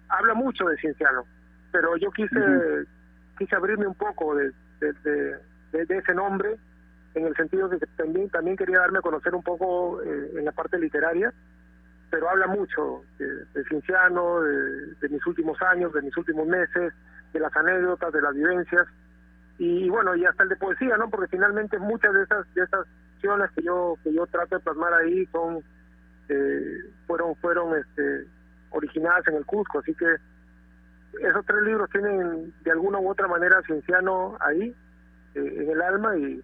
habla 0.07 0.33
mucho 0.33 0.65
de 0.65 0.77
Cienciano, 0.77 1.25
pero 1.71 1.97
yo 1.97 2.11
quise 2.11 2.37
uh 2.37 2.41
-huh. 2.41 2.87
quise 3.37 3.55
abrirme 3.55 3.87
un 3.87 3.95
poco 3.95 4.35
de, 4.35 4.51
de, 4.79 4.93
de, 5.03 5.85
de, 5.85 5.97
ese 5.97 6.13
nombre, 6.13 6.57
en 7.15 7.25
el 7.25 7.35
sentido 7.35 7.67
de 7.69 7.79
que 7.79 7.87
también, 7.97 8.29
también 8.29 8.55
quería 8.55 8.79
darme 8.79 8.99
a 8.99 9.01
conocer 9.01 9.33
un 9.33 9.43
poco 9.43 10.01
eh, 10.03 10.31
en 10.35 10.45
la 10.45 10.51
parte 10.51 10.77
literaria, 10.77 11.33
pero 12.11 12.29
habla 12.29 12.47
mucho 12.47 13.03
de, 13.17 13.63
Cienciano, 13.65 14.41
de, 14.41 14.93
de 14.95 15.09
mis 15.09 15.25
últimos 15.25 15.59
años, 15.61 15.93
de 15.93 16.01
mis 16.01 16.15
últimos 16.17 16.47
meses, 16.47 16.93
de 17.33 17.39
las 17.39 17.55
anécdotas, 17.55 18.11
de 18.13 18.21
las 18.21 18.33
vivencias, 18.33 18.87
y 19.59 19.89
bueno 19.89 20.15
y 20.15 20.25
hasta 20.25 20.43
el 20.43 20.49
de 20.49 20.55
poesía 20.55 20.97
no 20.97 21.09
porque 21.09 21.27
finalmente 21.27 21.77
muchas 21.77 22.13
de 22.13 22.23
esas 22.23 22.53
de 22.53 22.63
esas 22.63 22.87
que 23.21 23.63
yo 23.63 23.95
que 24.03 24.13
yo 24.13 24.25
trato 24.27 24.55
de 24.55 24.63
plasmar 24.63 24.93
ahí 24.93 25.25
son 25.27 25.63
eh, 26.29 26.77
fueron 27.07 27.35
fueron 27.37 27.77
este 27.77 28.25
originadas 28.71 29.27
en 29.27 29.35
el 29.35 29.45
Cusco 29.45 29.79
así 29.79 29.93
que 29.95 30.15
esos 31.21 31.45
tres 31.45 31.63
libros 31.63 31.89
tienen 31.89 32.53
de 32.63 32.71
alguna 32.71 32.99
u 32.99 33.09
otra 33.09 33.27
manera 33.27 33.61
cienciano 33.65 34.37
ahí 34.39 34.73
eh, 35.35 35.53
en 35.57 35.69
el 35.69 35.81
alma 35.81 36.17
y, 36.17 36.41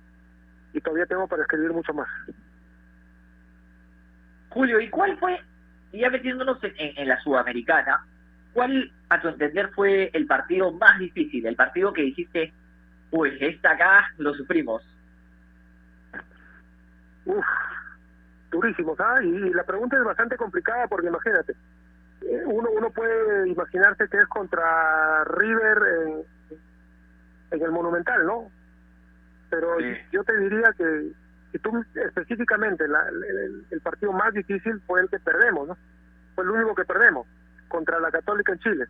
y 0.73 0.81
todavía 0.81 1.05
tengo 1.05 1.27
para 1.27 1.43
escribir 1.43 1.71
mucho 1.71 1.93
más 1.93 2.07
Julio 4.49 4.79
y 4.79 4.89
cuál 4.89 5.17
fue 5.19 5.39
ya 5.93 6.09
metiéndonos 6.09 6.61
en, 6.63 6.73
en 6.77 7.07
la 7.07 7.21
sudamericana 7.21 8.05
cuál 8.53 8.91
a 9.09 9.21
tu 9.21 9.27
entender 9.27 9.69
fue 9.73 10.09
el 10.13 10.25
partido 10.25 10.71
más 10.71 10.99
difícil 10.99 11.45
el 11.45 11.55
partido 11.55 11.93
que 11.93 12.01
dijiste 12.01 12.53
pues 13.15 13.33
esta 13.39 13.71
acá 13.71 14.11
lo 14.17 14.33
sufrimos. 14.33 14.83
Uf, 17.25 17.45
durísimos, 18.51 18.99
¿ah? 18.99 19.21
Y 19.21 19.53
la 19.53 19.63
pregunta 19.63 19.97
es 19.97 20.03
bastante 20.03 20.37
complicada 20.37 20.87
porque 20.87 21.07
imagínate, 21.07 21.53
eh, 22.21 22.43
uno 22.45 22.69
uno 22.71 22.89
puede 22.91 23.49
imaginarse 23.49 24.07
que 24.07 24.17
es 24.17 24.27
contra 24.27 25.23
River 25.25 25.77
en, 26.01 26.57
en 27.51 27.61
el 27.61 27.71
Monumental, 27.71 28.25
¿no? 28.25 28.49
Pero 29.49 29.77
sí. 29.79 29.85
yo 30.11 30.23
te 30.23 30.37
diría 30.37 30.73
que 30.77 31.11
si 31.51 31.59
tú 31.59 31.83
específicamente 31.93 32.87
la, 32.87 33.07
el, 33.09 33.65
el, 33.69 33.81
partido 33.81 34.11
más 34.11 34.33
difícil 34.33 34.81
fue 34.87 35.01
el 35.01 35.09
que 35.09 35.19
perdemos, 35.19 35.67
¿no? 35.67 35.77
Fue 36.35 36.43
el 36.43 36.49
único 36.49 36.75
que 36.75 36.85
perdemos 36.85 37.27
contra 37.67 37.99
la 37.99 38.11
Católica 38.11 38.53
en 38.53 38.59
Chile, 38.59 38.85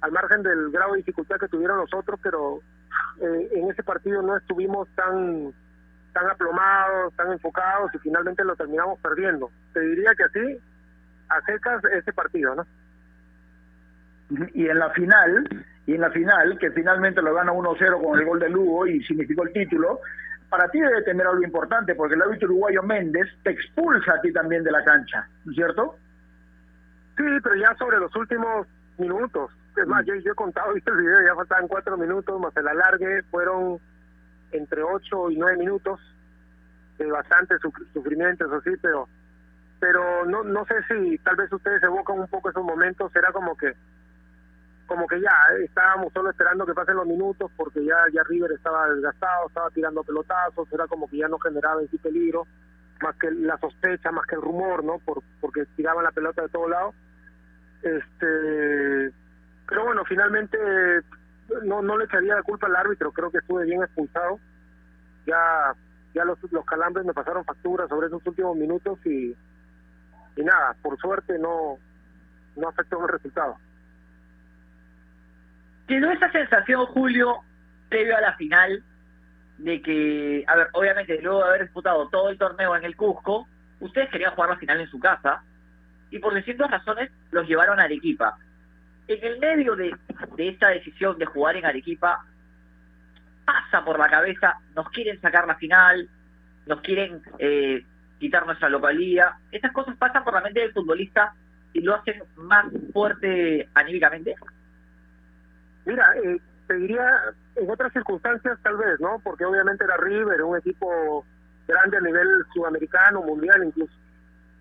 al 0.00 0.12
margen 0.12 0.42
del 0.42 0.70
grado 0.70 0.92
de 0.92 0.98
dificultad 0.98 1.38
que 1.38 1.48
tuvieron 1.48 1.78
nosotros, 1.78 2.18
pero 2.22 2.60
eh, 3.20 3.50
en 3.54 3.70
ese 3.70 3.82
partido 3.82 4.22
no 4.22 4.36
estuvimos 4.36 4.88
tan 4.94 5.52
tan 6.12 6.28
aplomados, 6.28 7.14
tan 7.14 7.32
enfocados 7.32 7.94
y 7.94 7.98
finalmente 7.98 8.44
lo 8.44 8.56
terminamos 8.56 8.98
perdiendo. 9.00 9.50
Te 9.72 9.80
diría 9.80 10.12
que 10.16 10.24
así, 10.24 10.60
a 11.28 11.40
secas 11.42 11.82
ese 11.84 12.12
partido, 12.12 12.54
¿no? 12.54 12.66
Y 14.54 14.68
en 14.68 14.78
la 14.78 14.90
final, 14.90 15.48
y 15.86 15.94
en 15.94 16.00
la 16.00 16.10
final, 16.10 16.58
que 16.58 16.70
finalmente 16.70 17.22
lo 17.22 17.34
gana 17.34 17.52
1-0 17.52 18.02
con 18.02 18.18
el 18.18 18.24
gol 18.24 18.38
de 18.38 18.48
Lugo 18.48 18.86
y 18.86 19.02
significó 19.04 19.42
el 19.44 19.52
título, 19.52 20.00
para 20.48 20.68
ti 20.68 20.80
debe 20.80 21.02
tener 21.02 21.26
algo 21.26 21.42
importante, 21.42 21.94
porque 21.94 22.14
el 22.14 22.22
árbitro 22.22 22.48
uruguayo 22.48 22.82
Méndez 22.82 23.28
te 23.42 23.50
expulsa 23.50 24.14
a 24.14 24.20
ti 24.20 24.32
también 24.32 24.64
de 24.64 24.72
la 24.72 24.84
cancha, 24.84 25.26
¿no 25.44 25.52
es 25.52 25.56
cierto? 25.56 25.96
Sí, 27.16 27.24
pero 27.42 27.54
ya 27.54 27.74
sobre 27.76 27.98
los 27.98 28.14
últimos 28.16 28.66
minutos, 28.98 29.50
Es 29.76 29.86
más, 29.86 30.04
yo, 30.04 30.14
he 30.14 30.34
contado, 30.34 30.74
visto 30.74 30.92
el 30.92 30.98
video, 30.98 31.24
ya 31.24 31.34
faltaban 31.34 31.68
cuatro 31.68 31.96
minutos, 31.96 32.40
más 32.40 32.54
el 32.56 32.68
alargue, 32.68 33.22
fueron 33.30 33.78
entre 34.52 34.82
ocho 34.82 35.30
y 35.30 35.36
nueve 35.36 35.58
minutos, 35.58 36.00
de 36.98 37.10
bastante 37.10 37.56
sufrimiento, 37.92 38.46
eso 38.46 38.60
sí, 38.62 38.70
pero 38.82 39.08
pero 39.78 40.26
no 40.26 40.44
no 40.44 40.64
sé 40.66 40.74
si 40.88 41.18
tal 41.18 41.36
vez 41.36 41.50
ustedes 41.52 41.82
evocan 41.82 42.20
un 42.20 42.28
poco 42.28 42.50
esos 42.50 42.64
momentos, 42.64 43.10
será 43.12 43.32
como 43.32 43.56
que 43.56 43.74
como 44.86 45.06
que 45.06 45.20
ya 45.20 45.32
estábamos 45.64 46.12
solo 46.12 46.30
esperando 46.30 46.66
que 46.66 46.74
pasen 46.74 46.96
los 46.96 47.06
minutos 47.06 47.50
porque 47.56 47.84
ya 47.84 47.96
ya 48.12 48.22
River 48.24 48.52
estaba 48.52 48.88
desgastado, 48.88 49.46
estaba 49.48 49.70
tirando 49.70 50.02
pelotazos, 50.02 50.70
era 50.72 50.86
como 50.86 51.08
que 51.08 51.18
ya 51.18 51.28
no 51.28 51.38
generaba 51.38 51.80
en 51.80 51.88
sí 51.90 51.98
peligro, 51.98 52.46
más 53.00 53.16
que 53.16 53.30
la 53.30 53.56
sospecha, 53.58 54.10
más 54.10 54.26
que 54.26 54.34
el 54.34 54.42
rumor, 54.42 54.84
¿no? 54.84 54.98
Por, 54.98 55.22
porque 55.40 55.64
tiraban 55.76 56.04
la 56.04 56.10
pelota 56.10 56.42
de 56.42 56.48
todos 56.48 56.68
lados. 56.68 56.94
Este, 57.82 59.12
pero 59.68 59.84
bueno, 59.84 60.04
finalmente 60.04 60.58
no 61.64 61.82
no 61.82 61.98
le 61.98 62.04
echaría 62.04 62.34
la 62.34 62.42
culpa 62.42 62.66
al 62.66 62.76
árbitro, 62.76 63.12
creo 63.12 63.30
que 63.30 63.38
estuve 63.38 63.64
bien 63.64 63.82
expulsado. 63.82 64.38
Ya 65.26 65.74
ya 66.14 66.24
los, 66.24 66.38
los 66.50 66.64
calambres 66.64 67.04
me 67.04 67.14
pasaron 67.14 67.44
facturas 67.44 67.88
sobre 67.88 68.08
esos 68.08 68.24
últimos 68.26 68.56
minutos 68.56 68.98
y 69.04 69.34
y 70.36 70.42
nada, 70.42 70.74
por 70.82 70.98
suerte 70.98 71.38
no, 71.38 71.78
no 72.56 72.68
afectó 72.68 73.02
el 73.02 73.08
resultado. 73.08 73.56
¿Quedó 75.86 76.10
esa 76.10 76.30
sensación, 76.30 76.86
Julio, 76.86 77.40
previo 77.88 78.16
a 78.16 78.20
la 78.20 78.36
final, 78.36 78.84
de 79.58 79.82
que, 79.82 80.44
a 80.46 80.56
ver, 80.56 80.68
obviamente 80.72 81.20
luego 81.20 81.40
de 81.40 81.48
haber 81.48 81.62
disputado 81.62 82.08
todo 82.08 82.30
el 82.30 82.38
torneo 82.38 82.76
en 82.76 82.84
el 82.84 82.96
Cusco, 82.96 83.46
ustedes 83.80 84.08
querían 84.10 84.34
jugar 84.34 84.50
la 84.50 84.56
final 84.56 84.80
en 84.80 84.90
su 84.90 84.98
casa 84.98 85.42
y 86.10 86.18
por 86.18 86.34
distintas 86.34 86.70
razones 86.70 87.10
los 87.30 87.46
llevaron 87.46 87.78
a 87.78 87.84
Arequipa. 87.84 88.38
En 89.10 89.24
el 89.24 89.40
medio 89.40 89.74
de, 89.74 89.92
esta 90.38 90.68
decisión 90.68 91.18
de 91.18 91.26
jugar 91.26 91.56
en 91.56 91.66
Arequipa, 91.66 92.24
pasa 93.44 93.84
por 93.84 93.98
la 93.98 94.08
cabeza, 94.08 94.54
nos 94.76 94.88
quieren 94.90 95.20
sacar 95.20 95.48
la 95.48 95.56
final, 95.56 96.08
nos 96.66 96.80
quieren 96.80 97.20
eh, 97.40 97.84
quitar 98.20 98.46
nuestra 98.46 98.68
localía. 98.68 99.36
Estas 99.50 99.72
cosas 99.72 99.96
pasan 99.96 100.22
por 100.22 100.34
la 100.34 100.42
mente 100.42 100.60
del 100.60 100.72
futbolista 100.72 101.34
y 101.72 101.80
lo 101.80 101.96
hacen 101.96 102.22
más 102.36 102.66
fuerte 102.92 103.68
anímicamente. 103.74 104.36
Mira, 105.86 106.14
eh, 106.22 106.38
te 106.68 106.74
diría 106.74 107.10
en 107.56 107.68
otras 107.68 107.92
circunstancias 107.92 108.60
tal 108.62 108.76
vez, 108.76 109.00
¿no? 109.00 109.18
Porque 109.24 109.44
obviamente 109.44 109.82
era 109.82 109.96
River, 109.96 110.40
un 110.44 110.56
equipo 110.56 111.26
grande 111.66 111.96
a 111.96 112.00
nivel 112.00 112.28
sudamericano, 112.54 113.22
mundial 113.22 113.64
incluso. 113.64 113.92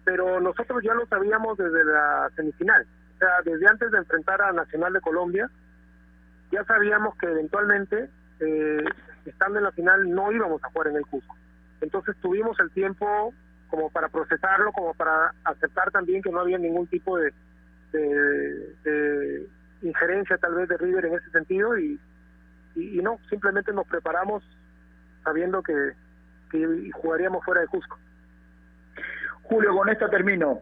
Pero 0.06 0.40
nosotros 0.40 0.82
ya 0.84 0.96
lo 0.96 1.06
sabíamos 1.06 1.56
desde 1.56 1.86
la 1.86 2.32
semifinal. 2.36 2.88
Sea, 3.20 3.42
desde 3.44 3.68
antes 3.68 3.92
de 3.92 3.98
enfrentar 3.98 4.42
a 4.42 4.54
Nacional 4.54 4.94
de 4.94 5.02
Colombia, 5.02 5.50
ya 6.52 6.64
sabíamos 6.64 7.16
que 7.18 7.28
eventualmente, 7.28 8.10
eh, 8.40 8.86
estando 9.26 9.60
en 9.60 9.66
la 9.66 9.72
final, 9.72 10.10
no 10.10 10.32
íbamos 10.32 10.64
a 10.64 10.70
jugar 10.70 10.88
en 10.88 10.98
el 10.98 11.06
Cusco. 11.06 11.36
Entonces 11.82 12.16
tuvimos 12.22 12.60
el 12.60 12.72
tiempo 12.72 13.34
como 13.70 13.90
para 13.90 14.10
procesarlo, 14.10 14.72
como 14.72 14.94
para 14.94 15.34
aceptar 15.44 15.92
también 15.92 16.22
que 16.22 16.32
no 16.32 16.40
había 16.40 16.58
ningún 16.58 16.88
tipo 16.88 17.18
de, 17.18 17.34
de, 17.92 19.48
injerencia 19.82 20.38
tal 20.38 20.56
vez 20.56 20.68
de 20.68 20.78
River 20.78 21.06
en 21.06 21.14
ese 21.16 21.30
sentido 21.30 21.78
y, 21.78 22.00
y, 22.76 23.02
no, 23.02 23.20
simplemente 23.30 23.72
nos 23.72 23.88
preparamos 23.88 24.44
sabiendo 25.24 25.62
que, 25.64 25.94
que 26.52 26.92
jugaríamos 26.94 27.46
fuera 27.46 27.62
de 27.62 27.68
Cusco. 27.68 27.98
Julio, 29.44 29.76
con 29.76 29.90
esto 29.90 30.10
termino. 30.10 30.62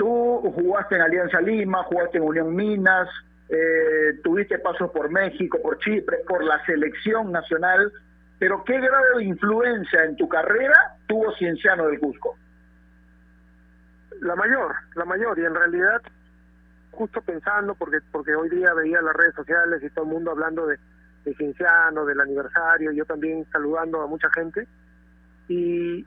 Tú 0.00 0.50
jugaste 0.54 0.96
en 0.96 1.02
Alianza 1.02 1.40
Lima, 1.42 1.82
jugaste 1.84 2.16
en 2.16 2.24
Unión 2.24 2.56
Minas, 2.56 3.06
eh, 3.50 4.18
tuviste 4.24 4.58
pasos 4.58 4.90
por 4.90 5.10
México, 5.10 5.58
por 5.62 5.78
Chipre, 5.78 6.18
por 6.26 6.42
la 6.42 6.64
selección 6.64 7.30
nacional 7.30 7.92
pero 8.40 8.64
¿qué 8.64 8.80
grado 8.80 9.18
de 9.18 9.24
influencia 9.24 10.02
en 10.04 10.16
tu 10.16 10.26
carrera 10.26 10.96
tuvo 11.06 11.30
Cienciano 11.36 11.86
del 11.88 12.00
Cusco? 12.00 12.36
La 14.22 14.34
mayor, 14.34 14.74
la 14.94 15.04
mayor, 15.04 15.38
y 15.38 15.44
en 15.44 15.54
realidad, 15.54 16.00
justo 16.90 17.20
pensando, 17.20 17.74
porque 17.74 17.98
porque 18.10 18.34
hoy 18.34 18.48
día 18.48 18.72
veía 18.72 19.02
las 19.02 19.14
redes 19.14 19.34
sociales 19.34 19.82
y 19.82 19.90
todo 19.90 20.06
el 20.06 20.12
mundo 20.12 20.30
hablando 20.30 20.66
de, 20.66 20.78
Cienciano, 21.36 22.06
del 22.06 22.18
aniversario, 22.18 22.92
yo 22.92 23.04
también 23.04 23.46
saludando 23.52 24.00
a 24.00 24.06
mucha 24.06 24.30
gente, 24.30 24.66
y 25.46 26.06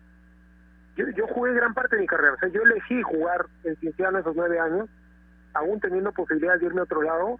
yo, 0.95 1.09
yo 1.09 1.27
jugué 1.27 1.53
gran 1.53 1.73
parte 1.73 1.95
de 1.95 2.01
mi 2.01 2.07
carrera, 2.07 2.33
o 2.33 2.37
sea, 2.37 2.49
yo 2.49 2.61
elegí 2.61 3.01
jugar 3.01 3.45
en 3.63 3.75
Cienciano 3.77 4.19
esos 4.19 4.35
nueve 4.35 4.59
años, 4.59 4.89
aún 5.53 5.79
teniendo 5.79 6.11
posibilidad 6.11 6.59
de 6.59 6.65
irme 6.65 6.81
a 6.81 6.83
otro 6.83 7.01
lado, 7.01 7.39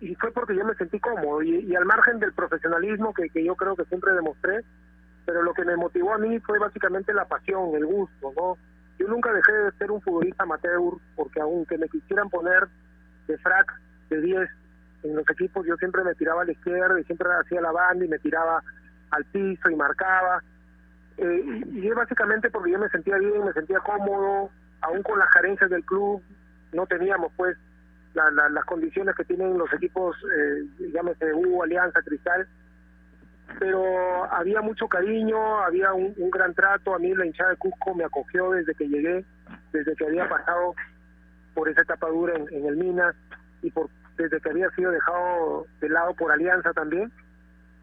y 0.00 0.14
fue 0.14 0.32
porque 0.32 0.56
yo 0.56 0.64
me 0.64 0.74
sentí 0.74 0.98
cómodo 0.98 1.42
y, 1.42 1.74
al 1.76 1.84
margen 1.84 2.18
del 2.18 2.32
profesionalismo 2.32 3.12
que, 3.12 3.28
que 3.28 3.44
yo 3.44 3.54
creo 3.54 3.76
que 3.76 3.84
siempre 3.84 4.12
demostré, 4.14 4.64
pero 5.26 5.42
lo 5.42 5.52
que 5.52 5.64
me 5.64 5.76
motivó 5.76 6.14
a 6.14 6.18
mí 6.18 6.40
fue 6.40 6.58
básicamente 6.58 7.12
la 7.12 7.26
pasión, 7.26 7.74
el 7.74 7.84
gusto, 7.84 8.32
¿no? 8.36 8.56
Yo 8.98 9.08
nunca 9.08 9.32
dejé 9.32 9.52
de 9.52 9.72
ser 9.72 9.90
un 9.90 10.00
futbolista 10.02 10.42
amateur 10.42 10.78
porque 11.16 11.40
aunque 11.40 11.78
me 11.78 11.88
quisieran 11.88 12.28
poner 12.28 12.66
de 13.26 13.38
frac 13.38 13.72
de 14.10 14.20
10 14.20 14.50
en 15.04 15.16
los 15.16 15.28
equipos, 15.30 15.66
yo 15.66 15.76
siempre 15.76 16.04
me 16.04 16.14
tiraba 16.14 16.42
a 16.42 16.44
la 16.44 16.52
izquierda 16.52 17.00
y 17.00 17.04
siempre 17.04 17.28
hacía 17.32 17.60
la 17.60 17.72
banda 17.72 18.04
y 18.04 18.08
me 18.08 18.18
tiraba 18.18 18.62
al 19.10 19.24
piso 19.26 19.70
y 19.70 19.76
marcaba. 19.76 20.42
Eh, 21.20 21.62
y, 21.74 21.86
es 21.86 21.94
básicamente 21.94 22.48
porque 22.50 22.70
yo 22.70 22.78
me 22.78 22.88
sentía 22.88 23.18
bien, 23.18 23.44
me 23.44 23.52
sentía 23.52 23.78
cómodo, 23.80 24.50
aún 24.80 25.02
con 25.02 25.18
las 25.18 25.28
carencias 25.28 25.68
del 25.68 25.84
club, 25.84 26.22
no 26.72 26.86
teníamos 26.86 27.30
pues 27.36 27.56
las 28.14 28.64
condiciones 28.64 29.14
que 29.14 29.24
tienen 29.24 29.56
los 29.56 29.72
equipos, 29.72 30.16
eh, 30.16 30.88
llámese 30.92 31.32
U, 31.34 31.62
Alianza, 31.62 32.02
Cristal, 32.02 32.48
pero 33.58 34.24
había 34.32 34.62
mucho 34.62 34.88
cariño, 34.88 35.60
había 35.60 35.92
un, 35.92 36.14
gran 36.30 36.54
trato, 36.54 36.94
a 36.94 36.98
mí 36.98 37.14
la 37.14 37.26
hinchada 37.26 37.50
de 37.50 37.56
Cusco 37.56 37.94
me 37.94 38.04
acogió 38.04 38.50
desde 38.52 38.74
que 38.74 38.88
llegué, 38.88 39.24
desde 39.72 39.94
que 39.96 40.06
había 40.06 40.28
pasado 40.28 40.74
por 41.54 41.68
esa 41.68 41.82
etapa 41.82 42.08
dura 42.08 42.34
en, 42.34 42.66
el 42.66 42.76
Minas 42.76 43.14
y 43.62 43.70
por 43.70 43.90
desde 44.16 44.40
que 44.40 44.50
había 44.50 44.70
sido 44.70 44.90
dejado 44.90 45.66
de 45.80 45.88
lado 45.88 46.14
por 46.14 46.32
Alianza 46.32 46.72
también. 46.72 47.12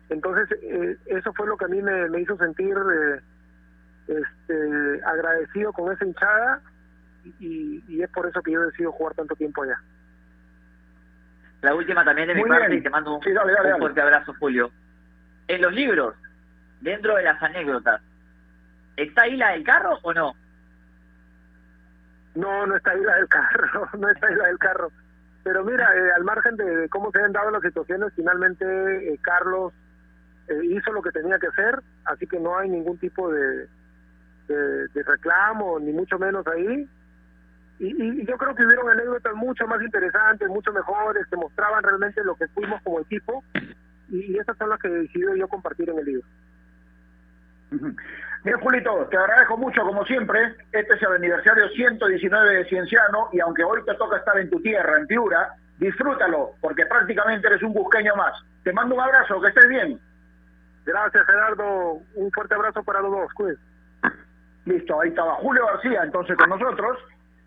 Entonces, 0.10 0.58
eh, 0.62 0.98
eso 1.08 1.34
fue 1.34 1.48
lo 1.48 1.58
que 1.58 1.66
a 1.66 1.70
mí 1.70 1.82
me, 1.82 2.22
hizo 2.22 2.38
sentir 2.38 2.76
eh, 2.76 3.22
este, 4.08 5.06
agradecido 5.06 5.74
con 5.74 5.92
esa 5.92 6.06
hinchada 6.06 6.62
y, 7.40 7.84
y 7.88 8.02
es 8.02 8.10
por 8.12 8.28
eso 8.28 8.42
que 8.42 8.52
yo 8.52 8.62
decido 8.62 8.92
jugar 8.92 9.16
tanto 9.16 9.36
tiempo 9.36 9.64
allá. 9.64 9.80
La 11.62 11.74
última 11.74 12.06
también 12.06 12.28
de 12.28 12.36
mi 12.36 12.44
parte 12.44 12.76
y 12.76 12.82
te 12.82 12.90
mando 12.90 13.16
un, 13.16 13.22
fuerte 13.22 14.02
abrazo, 14.02 14.34
Julio. 14.40 14.72
En 15.48 15.62
los 15.62 15.74
libros, 15.74 16.16
dentro 16.82 17.16
de 17.16 17.24
las 17.24 17.42
anécdotas, 17.42 18.02
¿está 18.96 19.24
ahí 19.24 19.38
la 19.38 19.52
del 19.52 19.64
carro 19.64 19.98
o 20.04 20.14
no? 20.14 20.34
No, 22.36 22.68
no 22.68 22.76
está 22.76 22.92
ahí 22.92 23.02
la 23.02 23.16
del 23.16 23.28
carro, 23.28 23.90
no 23.98 24.10
está 24.10 24.28
ahí 24.28 24.36
la 24.36 24.48
del 24.48 24.60
carro. 24.60 24.92
Pero 25.44 25.64
mira, 25.64 25.90
eh, 25.96 26.12
al 26.16 26.24
margen 26.24 26.58
de, 26.58 26.88
cómo 26.90 27.12
se 27.12 27.22
han 27.22 27.32
dado 27.32 27.50
las 27.50 27.62
situaciones, 27.62 28.14
finalmente 28.16 29.14
eh, 29.14 29.20
Carlos 29.22 29.74
eh, 30.48 30.60
hizo 30.64 30.92
lo 30.92 31.02
que 31.02 31.12
tenía 31.12 31.40
que 31.40 31.48
hacer, 31.48 31.82
así 32.06 32.28
que 32.28 32.40
no 32.40 32.58
hay 32.58 32.70
ningún 32.70 32.98
tipo 32.98 33.32
de, 33.32 33.68
de 34.48 35.04
reclamo, 35.04 35.80
ni 35.80 35.92
mucho 35.92 36.18
menos 36.18 36.46
ahí 36.48 36.88
y, 37.80 38.26
yo 38.26 38.38
creo 38.38 38.56
que 38.56 38.66
hubieron 38.66 38.90
anécdotas 38.90 39.34
mucho 39.36 39.68
más 39.68 39.82
interesantes, 39.82 40.48
mucho 40.50 40.72
mejores, 40.74 41.26
que 41.28 41.36
mostraban 41.36 41.84
realmente 41.84 42.24
lo 42.24 42.36
que 42.36 42.48
fuimos 42.48 42.82
como 42.82 43.00
equipo, 43.02 43.44
y, 44.10 44.38
esas 44.38 44.58
son 44.58 44.70
las 44.70 44.80
que 44.80 44.88
he 44.88 44.92
decidido 44.92 45.36
yo 45.36 45.48
compartir 45.48 45.90
en 45.90 46.00
el 46.00 46.06
libro. 46.06 46.28
Mira, 48.44 48.58
Julito, 48.60 49.08
te 49.12 49.18
agradezco 49.18 49.58
mucho, 49.58 49.82
como 49.82 50.06
siempre. 50.06 50.56
Este 50.72 50.94
es 50.94 51.02
el 51.02 51.14
aniversario 51.14 51.68
119 51.70 52.56
de 52.56 52.66
Cienciano, 52.66 53.30
y 53.34 53.40
aunque 53.42 53.64
hoy 53.64 53.84
te 53.86 53.94
toca 53.96 54.18
estar 54.18 54.40
en 54.40 54.50
tu 54.50 54.60
tierra, 54.62 54.98
en 54.98 55.06
Piura, 55.06 55.54
disfrútalo, 55.78 56.54
porque 56.62 56.86
prácticamente 56.86 57.48
eres 57.48 57.62
un 57.62 57.74
busqueño 57.74 58.16
más. 58.16 58.34
Te 58.64 58.74
mando 58.74 58.96
un 58.96 59.02
abrazo, 59.02 59.40
que 59.42 59.50
estés 59.50 59.70
bien. 59.70 60.00
Gracias, 60.88 61.26
Gerardo. 61.26 62.00
Un 62.16 62.32
fuerte 62.32 62.56
abrazo 62.56 62.82
para 62.82 63.02
los 63.02 63.12
dos. 63.12 63.34
Cuídense. 63.34 63.62
Listo, 64.64 65.02
ahí 65.02 65.10
estaba 65.10 65.36
Julio 65.36 65.66
García, 65.66 66.02
entonces 66.04 66.38
con 66.38 66.50
nosotros. 66.50 66.98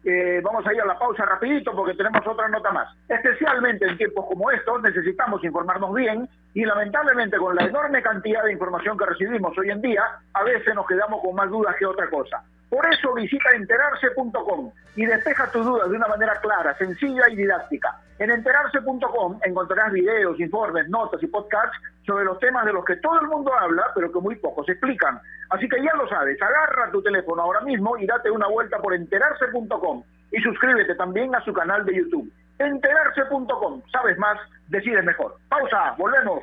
Eh, 0.05 0.41
vamos 0.43 0.67
a 0.67 0.73
ir 0.73 0.81
a 0.81 0.87
la 0.87 0.99
pausa 0.99 1.27
rapidito 1.27 1.73
porque 1.75 1.95
tenemos 1.95 2.27
otra 2.27 2.49
nota 2.49 2.71
más. 2.71 2.89
Especialmente 3.09 3.87
en 3.87 3.97
tiempos 3.97 4.27
como 4.27 4.51
estos 4.51 4.83
necesitamos 4.83 5.43
informarnos 5.43 5.95
bien 5.95 6.29
y 6.55 6.65
lamentablemente 6.65 7.39
con 7.39 7.57
la 7.57 7.65
enorme 7.65 8.03
cantidad 8.03 8.45
de 8.45 8.53
información 8.53 8.97
que 8.97 9.07
recibimos 9.07 9.57
hoy 9.57 9.71
en 9.71 9.81
día, 9.81 10.03
a 10.35 10.45
veces 10.45 10.75
nos 10.75 10.87
quedamos 10.87 11.23
con 11.23 11.35
más 11.35 11.51
dudas 11.51 11.77
que 11.79 11.87
otra 11.87 12.09
cosa. 12.09 12.43
Por 12.71 12.87
eso 12.87 13.13
visita 13.15 13.51
enterarse.com 13.51 14.73
y 14.95 15.05
despeja 15.05 15.51
tus 15.51 15.67
dudas 15.67 15.91
de 15.91 15.97
una 15.97 16.07
manera 16.07 16.35
clara, 16.41 16.75
sencilla 16.79 17.29
y 17.29 17.37
didáctica. 17.37 18.01
En 18.21 18.31
enterarse.com 18.31 19.41
encontrarás 19.43 19.93
videos, 19.93 20.39
informes, 20.39 20.89
notas 20.89 21.21
y 21.23 21.27
podcasts 21.27 21.77
sobre 22.07 22.25
los 22.25 22.39
temas 22.39 22.65
de 22.65 22.73
los 22.73 22.85
que 22.85 22.97
todo 22.97 23.21
el 23.21 23.27
mundo 23.27 23.53
habla, 23.53 23.87
pero 23.95 24.13
que 24.13 24.21
muy 24.21 24.37
pocos 24.37 24.69
explican. 24.69 25.21
Así 25.51 25.69
que 25.69 25.83
ya 25.83 25.93
lo 25.97 26.09
sabes, 26.09 26.41
agarra 26.41 26.91
tu 26.93 27.03
teléfono 27.03 27.43
ahora 27.43 27.61
mismo 27.63 27.99
y 27.99 28.07
date 28.07 28.31
una 28.31 28.47
vuelta 28.47 28.79
por 28.79 28.95
enterarse.com 28.95 30.05
y 30.31 30.41
suscríbete 30.41 30.95
también 30.95 31.35
a 31.35 31.45
su 31.45 31.53
canal 31.53 31.85
de 31.85 31.97
YouTube. 31.97 32.33
Enterarse.com. 32.59 33.83
Sabes 33.91 34.17
más, 34.19 34.39
decides 34.69 35.05
mejor. 35.05 35.37
Pausa, 35.49 35.95
volvemos. 35.99 36.43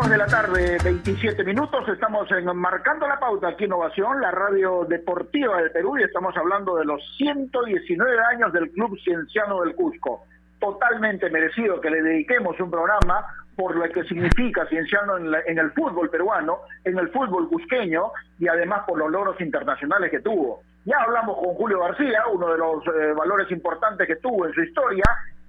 Dos 0.00 0.10
de 0.10 0.16
la 0.18 0.26
tarde, 0.26 0.76
27 0.84 1.42
minutos. 1.44 1.88
Estamos 1.88 2.30
en 2.30 2.44
Marcando 2.56 3.08
la 3.08 3.18
Pauta 3.18 3.48
aquí 3.48 3.64
Innovación, 3.64 4.20
la 4.20 4.30
radio 4.30 4.84
deportiva 4.84 5.56
del 5.60 5.72
Perú, 5.72 5.98
y 5.98 6.02
estamos 6.04 6.36
hablando 6.36 6.76
de 6.76 6.84
los 6.84 7.00
119 7.16 8.16
años 8.32 8.52
del 8.52 8.70
Club 8.70 8.96
Cienciano 9.02 9.62
del 9.62 9.74
Cusco. 9.74 10.24
Totalmente 10.60 11.30
merecido 11.30 11.80
que 11.80 11.90
le 11.90 12.02
dediquemos 12.02 12.58
un 12.60 12.70
programa 12.70 13.24
por 13.56 13.74
lo 13.74 13.82
que 13.92 14.04
significa 14.04 14.66
Cienciano 14.66 15.16
en, 15.16 15.30
la- 15.32 15.40
en 15.46 15.58
el 15.58 15.72
fútbol 15.72 16.08
peruano, 16.10 16.58
en 16.84 16.96
el 16.98 17.08
fútbol 17.08 17.48
cusqueño 17.48 18.12
y 18.38 18.46
además 18.46 18.82
por 18.86 18.98
los 18.98 19.10
logros 19.10 19.40
internacionales 19.40 20.10
que 20.10 20.20
tuvo. 20.20 20.60
Ya 20.84 20.98
hablamos 21.02 21.36
con 21.38 21.54
Julio 21.54 21.80
García, 21.80 22.22
uno 22.32 22.52
de 22.52 22.58
los 22.58 22.84
eh, 22.86 23.12
valores 23.16 23.50
importantes 23.50 24.06
que 24.06 24.16
tuvo 24.16 24.46
en 24.46 24.52
su 24.54 24.62
historia, 24.62 25.02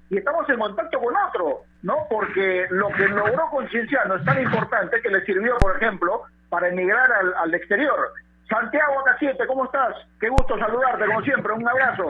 y 0.09 0.17
estamos 0.17 0.49
en 0.49 0.57
contacto 0.57 0.99
con 0.99 1.13
otro, 1.15 1.61
¿no? 1.83 1.95
Porque 2.09 2.65
lo 2.71 2.89
que 2.89 3.07
logró 3.07 3.49
con 3.51 3.69
Cienciano 3.69 4.15
es 4.15 4.25
tan 4.25 4.41
importante 4.41 5.01
que 5.01 5.09
le 5.09 5.23
sirvió, 5.25 5.57
por 5.57 5.75
ejemplo, 5.77 6.23
para 6.49 6.67
emigrar 6.67 7.11
al, 7.11 7.33
al 7.35 7.53
exterior. 7.53 8.11
Santiago 8.49 8.99
Acasiete, 9.01 9.45
¿cómo 9.45 9.65
estás? 9.65 9.95
Qué 10.19 10.29
gusto 10.29 10.57
saludarte, 10.57 11.05
como 11.05 11.21
siempre, 11.21 11.53
un 11.53 11.67
abrazo. 11.67 12.07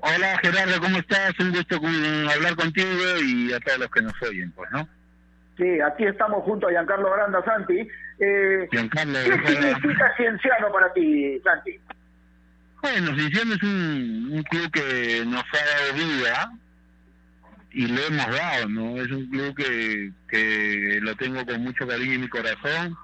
Hola 0.00 0.38
Gerardo, 0.42 0.80
¿cómo 0.80 0.98
estás? 0.98 1.38
Un 1.38 1.52
gusto 1.52 1.76
hablar 1.76 2.56
contigo 2.56 3.20
y 3.24 3.52
a 3.52 3.60
todos 3.60 3.78
los 3.78 3.90
que 3.90 4.02
nos 4.02 4.22
oyen, 4.22 4.50
pues, 4.52 4.70
¿no? 4.72 4.88
Sí, 5.56 5.80
aquí 5.80 6.04
estamos 6.04 6.42
junto 6.42 6.66
a 6.66 6.70
Giancarlo 6.70 7.14
Aranda 7.14 7.44
Santi. 7.44 7.88
Eh, 8.18 8.68
Giancarlo, 8.72 9.18
¿Qué 9.24 9.46
significa 9.46 10.12
Cienciano 10.16 10.72
para 10.72 10.92
ti, 10.92 11.40
Santi? 11.44 11.78
Bueno, 12.82 13.14
Cienciano 13.14 13.54
es 13.54 13.62
un, 13.62 14.30
un 14.32 14.42
club 14.42 14.70
que 14.72 15.22
nos 15.24 15.44
ha 15.44 15.64
dado 15.64 15.94
vida 15.94 16.52
y 17.74 17.88
lo 17.88 18.00
hemos 18.06 18.26
dado, 18.28 18.68
¿no? 18.68 19.02
Es 19.02 19.10
un 19.10 19.26
club 19.26 19.54
que, 19.56 20.12
que 20.28 21.00
lo 21.02 21.16
tengo 21.16 21.44
con 21.44 21.60
mucho 21.60 21.86
cariño 21.88 22.12
en 22.12 22.20
mi 22.20 22.28
corazón 22.28 22.96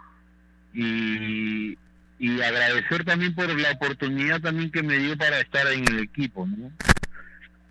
y, 0.73 1.77
y 2.21 2.41
agradecer 2.41 3.05
también 3.05 3.35
por 3.35 3.49
la 3.59 3.73
oportunidad 3.73 4.41
también 4.41 4.71
que 4.71 4.85
me 4.85 4.97
dio 4.99 5.19
para 5.19 5.41
estar 5.41 5.67
en 5.73 5.89
el 5.89 5.99
equipo, 5.99 6.47
¿no? 6.47 6.71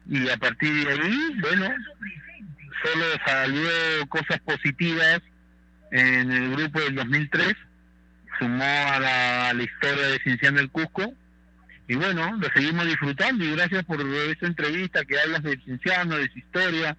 Y 0.09 0.27
a 0.27 0.35
partir 0.38 0.73
de 0.73 0.91
ahí, 0.91 1.39
bueno, 1.39 1.73
solo 2.83 3.05
salió 3.25 3.69
cosas 4.09 4.39
positivas 4.41 5.21
en 5.91 6.31
el 6.31 6.51
grupo 6.57 6.81
del 6.81 6.95
2003, 6.95 7.55
sumó 8.39 8.63
a 8.63 8.99
la, 8.99 9.49
a 9.49 9.53
la 9.53 9.63
historia 9.63 10.07
de 10.07 10.19
Cienciano 10.19 10.57
del 10.57 10.69
Cusco 10.69 11.13
y 11.89 11.95
bueno, 11.95 12.38
lo 12.38 12.47
seguimos 12.49 12.86
disfrutando 12.86 13.43
y 13.43 13.56
gracias 13.56 13.84
por 13.84 13.99
esta 13.99 14.45
entrevista 14.45 15.04
que 15.06 15.19
hablas 15.19 15.41
de 15.41 15.58
Cienciano, 15.58 16.17
de 16.17 16.30
su 16.30 16.38
historia, 16.38 16.95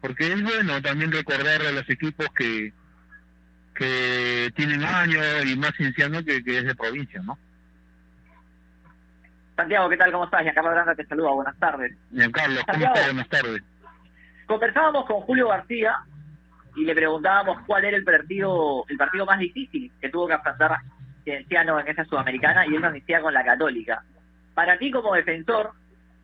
porque 0.00 0.32
es 0.32 0.42
bueno 0.42 0.82
también 0.82 1.12
recordar 1.12 1.62
a 1.62 1.70
los 1.70 1.88
equipos 1.88 2.26
que 2.34 2.72
que 3.72 4.50
tienen 4.56 4.82
años 4.82 5.24
y 5.46 5.56
más 5.56 5.76
Cienciano 5.76 6.24
que, 6.24 6.42
que 6.42 6.58
es 6.58 6.64
de 6.64 6.74
provincia, 6.74 7.22
¿no? 7.22 7.38
Santiago, 9.54 9.88
¿qué 9.88 9.96
tal? 9.96 10.10
¿Cómo 10.10 10.24
estás? 10.24 10.42
Giancarlo 10.42 10.70
Aranda 10.70 10.94
te 10.96 11.06
saluda, 11.06 11.30
buenas 11.30 11.56
tardes. 11.60 11.96
Giancarlo, 12.12 12.60
¿cómo 12.66 12.84
estás? 12.84 13.04
Buenas 13.04 13.28
tardes. 13.28 13.62
Conversábamos 14.46 15.06
con 15.06 15.20
Julio 15.20 15.48
García 15.48 15.98
y 16.74 16.84
le 16.84 16.96
preguntábamos 16.96 17.58
cuál 17.64 17.84
era 17.84 17.96
el 17.96 18.02
partido 18.02 18.84
el 18.88 18.96
partido 18.96 19.24
más 19.24 19.38
difícil 19.38 19.92
que 20.00 20.08
tuvo 20.08 20.26
que 20.26 20.34
afrontar 20.34 20.78
Cienciano 21.22 21.78
en 21.78 21.86
esa 21.86 22.04
Sudamericana 22.06 22.66
y 22.66 22.74
él 22.74 22.82
nos 22.82 22.92
decía 22.92 23.20
con 23.20 23.32
la 23.32 23.44
Católica. 23.44 24.02
Para 24.56 24.78
ti 24.78 24.90
como 24.90 25.14
defensor, 25.14 25.72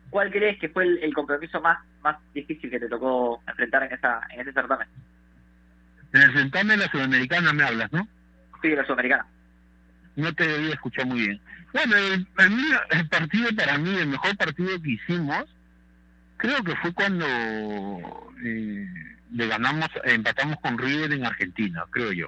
¿cuál 0.09 0.31
crees 0.31 0.59
que 0.59 0.67
fue 0.69 0.83
el, 0.85 0.97
el 1.03 1.13
compromiso 1.13 1.61
más 1.61 1.77
más 2.01 2.17
difícil 2.33 2.69
que 2.69 2.79
te 2.79 2.89
tocó 2.89 3.41
enfrentar 3.47 3.83
en 3.83 3.93
esa 3.93 4.19
en 4.31 4.41
ese 4.41 4.51
certamen? 4.51 4.87
En 6.13 6.21
el 6.23 6.33
certamen 6.33 6.79
de 6.79 6.85
la 6.85 6.91
Sudamericana 6.91 7.53
me 7.53 7.63
hablas, 7.63 7.93
¿no? 7.93 8.07
Sí, 8.61 8.69
de 8.69 8.75
la 8.77 8.85
Sudamericana. 8.85 9.25
No 10.15 10.33
te 10.33 10.47
debía 10.47 10.73
escuchar 10.73 11.05
muy 11.05 11.19
bien. 11.21 11.41
Bueno, 11.73 11.95
el, 11.95 12.27
el 12.39 12.49
mío- 12.49 12.81
el 12.89 13.07
partido 13.07 13.49
para 13.55 13.77
mí, 13.77 13.95
el 13.95 14.07
mejor 14.07 14.35
partido 14.35 14.81
que 14.81 14.91
hicimos, 14.91 15.45
creo 16.37 16.63
que 16.63 16.75
fue 16.77 16.91
cuando 16.93 17.25
eh, 18.43 18.87
le 19.31 19.47
ganamos, 19.47 19.89
empatamos 20.05 20.57
con 20.59 20.77
River 20.77 21.13
en 21.13 21.25
Argentina, 21.25 21.83
creo 21.91 22.11
yo. 22.11 22.27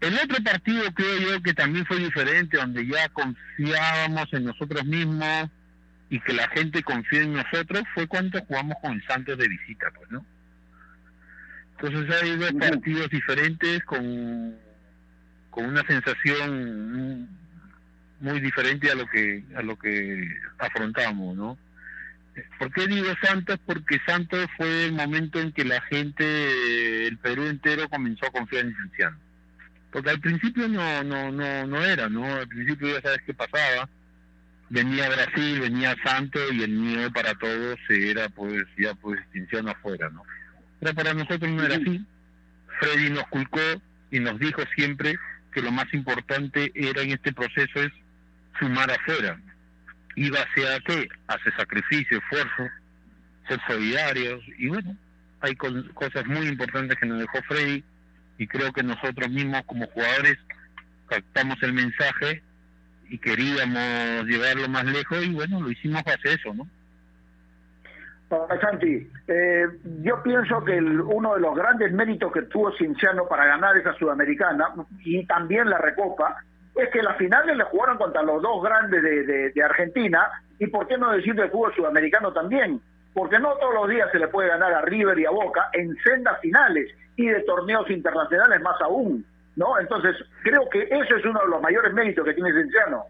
El 0.00 0.14
otro 0.14 0.42
partido 0.42 0.82
creo 0.94 1.18
yo 1.18 1.42
que 1.42 1.52
también 1.52 1.84
fue 1.84 1.98
diferente, 1.98 2.56
donde 2.56 2.86
ya 2.86 3.08
confiábamos 3.10 4.32
en 4.32 4.44
nosotros 4.44 4.84
mismos 4.86 5.50
y 6.08 6.18
que 6.20 6.32
la 6.32 6.48
gente 6.48 6.82
confió 6.82 7.20
en 7.20 7.34
nosotros, 7.34 7.84
fue 7.94 8.06
cuando 8.06 8.40
jugamos 8.46 8.76
con 8.80 8.92
el 8.92 9.06
Santos 9.06 9.36
de 9.36 9.48
visita, 9.48 9.90
pues, 9.94 10.10
¿no? 10.10 10.24
Entonces 11.78 12.22
hay 12.22 12.36
dos 12.36 12.52
partidos 12.52 13.08
diferentes 13.10 13.82
con, 13.84 14.56
con 15.50 15.66
una 15.66 15.82
sensación 15.86 17.28
muy 18.20 18.40
diferente 18.40 18.90
a 18.90 18.94
lo 18.94 19.06
que 19.06 19.44
a 19.54 19.62
lo 19.62 19.78
que 19.78 20.28
afrontamos, 20.58 21.36
¿no? 21.36 21.58
¿Por 22.58 22.72
qué 22.72 22.86
digo 22.86 23.08
Santos? 23.22 23.58
Porque 23.64 23.98
Santos 24.06 24.46
fue 24.56 24.86
el 24.86 24.92
momento 24.92 25.40
en 25.40 25.52
que 25.52 25.64
la 25.64 25.80
gente, 25.82 27.06
el 27.06 27.18
Perú 27.18 27.46
entero 27.46 27.88
comenzó 27.88 28.26
a 28.26 28.30
confiar 28.30 28.66
en 28.66 28.74
Cienciano. 28.74 29.18
Porque 29.90 30.10
al 30.10 30.20
principio 30.20 30.68
no 30.68 31.02
no 31.02 31.32
no 31.32 31.66
no 31.66 31.84
era, 31.84 32.08
¿no? 32.08 32.24
Al 32.24 32.48
principio 32.48 32.88
ya 32.88 33.02
sabes 33.02 33.20
qué 33.26 33.34
pasaba. 33.34 33.88
Venía 34.68 35.08
Brasil, 35.08 35.60
venía 35.60 35.96
Santos 36.04 36.42
y 36.52 36.62
el 36.62 36.70
miedo 36.70 37.12
para 37.12 37.34
todos 37.34 37.76
era 37.88 38.28
pues 38.28 38.64
ya 38.78 38.94
pues 38.94 39.20
Cienciano 39.32 39.70
afuera, 39.70 40.08
¿no? 40.10 40.22
Pero 40.78 40.94
para 40.94 41.12
nosotros 41.12 41.50
no 41.50 41.64
era 41.64 41.76
así. 41.76 42.04
Freddy 42.78 43.10
nos 43.10 43.26
culcó 43.28 43.82
y 44.10 44.20
nos 44.20 44.38
dijo 44.38 44.62
siempre 44.76 45.18
que 45.52 45.60
lo 45.60 45.72
más 45.72 45.92
importante 45.92 46.70
era 46.74 47.02
en 47.02 47.10
este 47.10 47.32
proceso 47.32 47.80
es 47.80 47.90
sumar 48.58 48.90
afuera. 48.90 49.40
Y 50.14 50.30
base 50.30 50.68
a 50.68 50.78
qué? 50.80 51.08
Hace 51.26 51.50
sacrificio, 51.56 52.18
esfuerzo, 52.18 52.68
ser 53.48 53.60
solidarios 53.66 54.42
y 54.56 54.68
bueno, 54.68 54.96
hay 55.40 55.56
cosas 55.56 56.26
muy 56.26 56.46
importantes 56.46 56.98
que 56.98 57.06
nos 57.06 57.20
dejó 57.20 57.42
Freddy 57.48 57.82
y 58.40 58.46
creo 58.46 58.72
que 58.72 58.82
nosotros 58.82 59.28
mismos 59.28 59.62
como 59.66 59.86
jugadores 59.88 60.38
captamos 61.06 61.62
el 61.62 61.74
mensaje 61.74 62.42
y 63.10 63.18
queríamos 63.18 64.24
llevarlo 64.24 64.66
más 64.66 64.86
lejos 64.86 65.22
y 65.26 65.34
bueno, 65.34 65.60
lo 65.60 65.70
hicimos 65.70 66.02
base 66.04 66.30
a 66.30 66.32
eso, 66.32 66.54
¿no? 66.54 66.66
Santi, 68.62 69.10
eh, 69.28 69.66
yo 70.02 70.22
pienso 70.22 70.64
que 70.64 70.80
uno 70.80 71.34
de 71.34 71.40
los 71.40 71.54
grandes 71.54 71.92
méritos 71.92 72.32
que 72.32 72.42
tuvo 72.42 72.72
Cinciano 72.78 73.28
para 73.28 73.44
ganar 73.44 73.76
esa 73.76 73.92
Sudamericana 73.98 74.72
y 75.04 75.26
también 75.26 75.68
la 75.68 75.76
Recopa 75.76 76.38
es 76.76 76.88
que 76.90 77.02
las 77.02 77.18
finales 77.18 77.58
le 77.58 77.64
jugaron 77.64 77.98
contra 77.98 78.22
los 78.22 78.40
dos 78.40 78.62
grandes 78.62 79.02
de, 79.02 79.62
Argentina 79.62 80.30
y 80.58 80.66
por 80.68 80.86
qué 80.86 80.96
no 80.96 81.10
decir 81.10 81.34
del 81.34 81.50
fútbol 81.50 81.74
sudamericano 81.74 82.32
también, 82.32 82.80
porque 83.14 83.38
no 83.38 83.54
todos 83.56 83.74
los 83.74 83.88
días 83.88 84.08
se 84.12 84.18
le 84.18 84.28
puede 84.28 84.48
ganar 84.48 84.72
a 84.72 84.82
River 84.82 85.18
y 85.18 85.26
a 85.26 85.30
Boca 85.30 85.68
en 85.72 85.96
sendas 86.02 86.40
finales 86.40 86.92
y 87.16 87.26
de 87.26 87.40
torneos 87.42 87.90
internacionales 87.90 88.60
más 88.62 88.80
aún, 88.80 89.24
¿no? 89.56 89.78
Entonces 89.78 90.16
creo 90.42 90.68
que 90.70 90.82
eso 90.82 91.16
es 91.16 91.24
uno 91.24 91.40
de 91.40 91.48
los 91.48 91.62
mayores 91.62 91.92
méritos 91.92 92.24
que 92.24 92.34
tiene 92.34 92.52
Cinciano. 92.52 93.04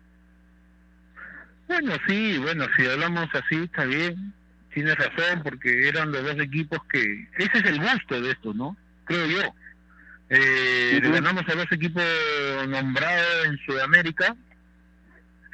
Bueno, 1.68 1.92
sí, 2.06 2.38
bueno, 2.38 2.64
si 2.76 2.86
hablamos 2.86 3.28
así 3.32 3.62
está 3.64 3.84
bien, 3.84 4.32
tienes 4.74 4.96
razón, 4.96 5.42
porque 5.44 5.88
eran 5.88 6.10
los 6.10 6.24
dos 6.24 6.40
equipos 6.40 6.80
que... 6.90 7.28
Ese 7.38 7.58
es 7.58 7.64
el 7.64 7.78
gusto 7.78 8.20
de 8.20 8.32
esto, 8.32 8.52
¿no? 8.54 8.76
Creo 9.04 9.26
yo 9.26 9.54
eh, 10.30 11.00
ganamos 11.02 11.42
a 11.48 11.54
dos 11.56 11.70
equipos 11.72 12.04
nombrados 12.68 13.46
en 13.46 13.58
Sudamérica, 13.66 14.36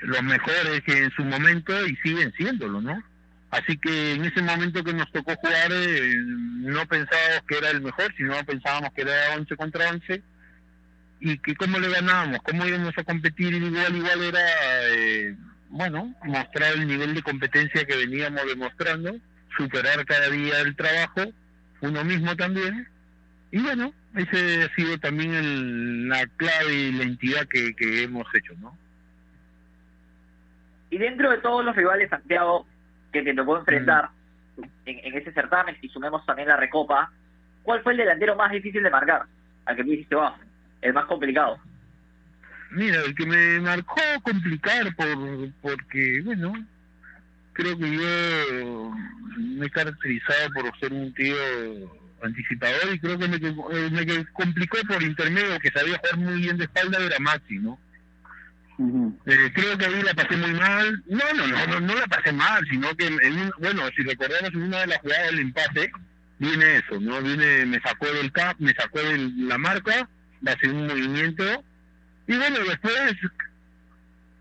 los 0.02 0.22
mejores 0.22 0.82
que 0.84 0.98
en 0.98 1.10
su 1.12 1.24
momento 1.24 1.86
y 1.86 1.96
siguen 1.96 2.30
siéndolo, 2.32 2.82
¿no? 2.82 3.02
Así 3.56 3.78
que 3.78 4.12
en 4.12 4.24
ese 4.26 4.42
momento 4.42 4.84
que 4.84 4.92
nos 4.92 5.10
tocó 5.10 5.34
jugar, 5.36 5.70
eh, 5.72 6.14
no 6.58 6.84
pensábamos 6.86 7.42
que 7.48 7.56
era 7.56 7.70
el 7.70 7.80
mejor, 7.80 8.12
sino 8.14 8.34
pensábamos 8.44 8.92
que 8.92 9.00
era 9.00 9.34
11 9.34 9.56
contra 9.56 9.90
11 9.90 10.22
y 11.20 11.38
que 11.38 11.54
cómo 11.54 11.78
le 11.78 11.88
ganábamos, 11.88 12.40
cómo 12.42 12.66
íbamos 12.66 12.92
a 12.98 13.04
competir 13.04 13.54
igual, 13.54 13.96
igual 13.96 14.22
era, 14.24 14.40
eh, 14.90 15.34
bueno, 15.70 16.14
mostrar 16.24 16.74
el 16.74 16.86
nivel 16.86 17.14
de 17.14 17.22
competencia 17.22 17.86
que 17.86 17.96
veníamos 17.96 18.44
demostrando, 18.46 19.16
superar 19.56 20.04
cada 20.04 20.28
día 20.28 20.60
el 20.60 20.76
trabajo, 20.76 21.32
uno 21.80 22.04
mismo 22.04 22.36
también, 22.36 22.86
y 23.52 23.60
bueno, 23.60 23.94
ese 24.16 24.64
ha 24.64 24.74
sido 24.74 24.98
también 24.98 25.32
el, 25.32 26.08
la 26.10 26.26
clave 26.36 26.74
y 26.74 26.92
la 26.92 27.04
entidad 27.04 27.48
que, 27.48 28.02
hemos 28.02 28.26
hecho, 28.34 28.52
¿no? 28.60 28.76
Y 30.90 30.98
dentro 30.98 31.30
de 31.30 31.38
todos 31.38 31.64
los 31.64 31.74
rivales, 31.74 32.10
Santiago, 32.10 32.66
que 33.24 33.30
te 33.30 33.36
tocó 33.36 33.58
enfrentar 33.58 34.10
mm. 34.56 34.62
en, 34.86 35.16
ese 35.16 35.32
certamen, 35.32 35.76
y 35.80 35.88
sumemos 35.88 36.24
también 36.26 36.48
la 36.48 36.56
Recopa, 36.56 37.10
¿cuál 37.62 37.82
fue 37.82 37.92
el 37.92 37.98
delantero 37.98 38.36
más 38.36 38.52
difícil 38.52 38.82
de 38.82 38.90
marcar? 38.90 39.22
Al 39.64 39.76
que 39.76 39.84
me 39.84 39.90
dijiste, 39.90 40.14
va, 40.14 40.36
el 40.82 40.92
más 40.92 41.06
complicado. 41.06 41.58
Mira, 42.70 43.00
el 43.02 43.14
que 43.14 43.26
me 43.26 43.60
marcó 43.60 44.00
complicar 44.22 44.94
por 44.96 45.06
porque, 45.62 46.20
bueno, 46.24 46.52
creo 47.52 47.78
que 47.78 47.90
yo 47.90 48.92
me 49.38 49.66
he 49.66 49.70
caracterizado 49.70 50.50
por 50.52 50.78
ser 50.78 50.92
un 50.92 51.12
tío 51.14 51.36
anticipador 52.22 52.94
y 52.94 52.98
creo 52.98 53.18
que 53.18 53.28
me, 53.28 53.36
eh, 53.36 53.90
me, 53.90 54.26
complicó 54.32 54.78
por 54.88 55.02
intermedio 55.02 55.58
que 55.60 55.70
sabía 55.70 55.98
jugar 55.98 56.16
muy 56.18 56.40
bien 56.40 56.56
de 56.56 56.64
espalda 56.64 56.98
era 56.98 57.18
Maxi, 57.18 57.58
¿no? 57.58 57.78
Eh, 58.78 59.52
creo 59.54 59.78
que 59.78 59.86
ahí 59.86 60.02
la 60.02 60.14
pasé 60.14 60.36
muy 60.36 60.52
mal. 60.52 61.02
No, 61.06 61.24
no, 61.34 61.46
no, 61.46 61.80
no, 61.80 61.94
la 61.94 62.06
pasé 62.06 62.32
mal, 62.32 62.64
sino 62.70 62.94
que, 62.94 63.06
en 63.06 63.50
bueno, 63.58 63.82
si 63.96 64.02
recordamos 64.02 64.52
en 64.52 64.62
una 64.62 64.80
de 64.80 64.86
las 64.88 64.98
jugadas 64.98 65.30
del 65.30 65.40
empate, 65.40 65.92
viene 66.38 66.76
eso, 66.76 67.00
¿no? 67.00 67.22
Viene, 67.22 67.64
me 67.66 67.80
sacó 67.80 68.06
del 68.06 68.32
cap, 68.32 68.56
me 68.58 68.74
sacó 68.74 69.00
de 69.00 69.30
la 69.36 69.56
marca, 69.56 70.08
hacer 70.46 70.70
un 70.70 70.86
movimiento, 70.86 71.64
y 72.28 72.36
bueno, 72.36 72.58
después 72.68 73.16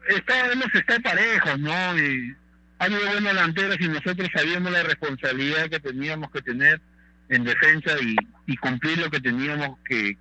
estábamos 0.10 0.68
estar 0.74 1.02
parejos, 1.02 1.60
¿no? 1.60 1.98
Y 1.98 2.36
ha 2.80 2.86
habido 2.86 3.06
buenas 3.06 3.34
delanteras 3.34 3.78
y 3.80 3.88
nosotros 3.88 4.30
sabíamos 4.34 4.72
la 4.72 4.84
responsabilidad 4.84 5.70
que 5.70 5.80
teníamos 5.80 6.30
que 6.32 6.42
tener 6.42 6.82
en 7.30 7.44
defensa 7.44 7.92
y, 8.02 8.58
cumplir 8.58 8.98
lo 8.98 9.10
que 9.10 9.22
teníamos 9.22 9.78
que 9.86 10.18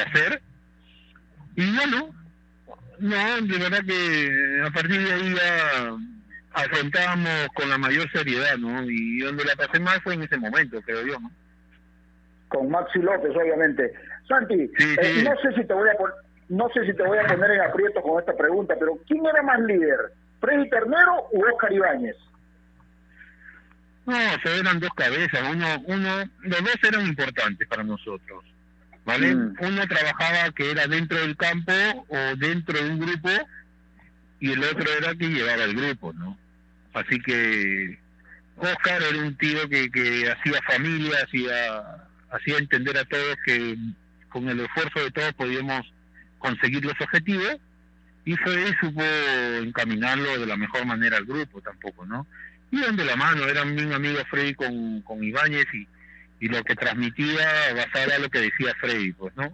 hacer. 0.00 0.40
Y 1.56 1.70
bueno, 1.74 2.14
no, 3.00 3.40
de 3.42 3.58
verdad 3.58 3.84
que 3.86 4.62
a 4.66 4.70
partir 4.70 5.00
de 5.00 5.12
ahí 5.12 5.34
ya 5.34 5.96
afrontábamos 6.52 7.48
con 7.54 7.68
la 7.68 7.78
mayor 7.78 8.10
seriedad, 8.10 8.56
¿no? 8.58 8.82
Y 8.84 9.20
donde 9.20 9.44
la 9.44 9.56
pasé 9.56 9.80
más 9.80 10.00
fue 10.02 10.14
en 10.14 10.22
ese 10.22 10.36
momento, 10.36 10.80
creo 10.82 11.06
yo, 11.06 11.20
¿no? 11.20 11.30
Con 12.48 12.70
Maxi 12.70 12.98
López, 12.98 13.30
obviamente. 13.36 13.92
Santi, 14.26 14.70
eh, 14.78 15.24
no 15.24 15.36
sé 15.42 15.60
si 15.60 15.66
te 15.66 15.74
voy 15.74 15.88
a 15.88 15.96
no 16.48 16.68
sé 16.70 16.86
si 16.86 16.94
te 16.94 17.02
voy 17.02 17.18
a 17.18 17.26
poner 17.26 17.50
en 17.50 17.60
aprieto 17.60 18.00
con 18.00 18.18
esta 18.18 18.34
pregunta, 18.34 18.74
pero 18.78 18.98
¿quién 19.06 19.24
era 19.26 19.42
más 19.42 19.60
líder? 19.60 20.12
¿Freddy 20.40 20.68
Ternero 20.70 21.28
u 21.32 21.44
Oscar 21.44 21.72
Ibáñez? 21.72 22.16
No, 24.06 24.16
se 24.42 24.58
eran 24.58 24.80
dos 24.80 24.90
cabezas. 24.96 25.42
Uno, 25.52 25.66
uno, 25.86 26.24
los 26.40 26.60
dos 26.60 26.76
eran 26.82 27.06
importantes 27.06 27.68
para 27.68 27.82
nosotros. 27.82 28.42
¿Vale? 29.08 29.34
Mm. 29.34 29.54
Uno 29.60 29.86
trabajaba 29.86 30.52
que 30.52 30.70
era 30.70 30.86
dentro 30.86 31.18
del 31.18 31.34
campo 31.34 31.72
o 32.08 32.36
dentro 32.36 32.78
de 32.78 32.90
un 32.90 32.98
grupo 32.98 33.30
y 34.38 34.52
el 34.52 34.62
otro 34.62 34.84
era 34.98 35.14
que 35.14 35.28
llevaba 35.28 35.64
el 35.64 35.74
grupo, 35.74 36.12
¿no? 36.12 36.36
Así 36.92 37.18
que 37.18 37.98
Oscar 38.56 39.02
era 39.02 39.18
un 39.18 39.34
tío 39.38 39.66
que, 39.70 39.90
que 39.90 40.30
hacía 40.30 40.60
familia, 40.66 41.24
hacía, 41.24 42.06
hacía 42.32 42.58
entender 42.58 42.98
a 42.98 43.06
todos 43.06 43.34
que 43.46 43.78
con 44.28 44.46
el 44.46 44.60
esfuerzo 44.60 45.00
de 45.00 45.10
todos 45.10 45.32
podíamos 45.32 45.90
conseguir 46.38 46.84
los 46.84 47.00
objetivos 47.00 47.56
y 48.26 48.36
Freddy 48.36 48.74
supo 48.78 49.02
encaminarlo 49.62 50.38
de 50.38 50.46
la 50.46 50.58
mejor 50.58 50.84
manera 50.84 51.16
al 51.16 51.24
grupo 51.24 51.62
tampoco, 51.62 52.04
¿no? 52.04 52.26
iban 52.72 52.96
de 52.96 53.06
la 53.06 53.16
mano, 53.16 53.44
eran 53.44 53.74
mi 53.74 53.90
amigo 53.90 54.18
Freddy 54.28 54.52
con, 54.52 55.00
con 55.00 55.24
Ibáñez 55.24 55.64
y, 55.72 55.88
y 56.40 56.48
lo 56.48 56.62
que 56.64 56.76
transmitía 56.76 57.74
basado 57.74 58.14
a 58.14 58.18
lo 58.18 58.30
que 58.30 58.40
decía 58.40 58.74
Freddy, 58.80 59.12
pues, 59.12 59.34
¿no? 59.36 59.52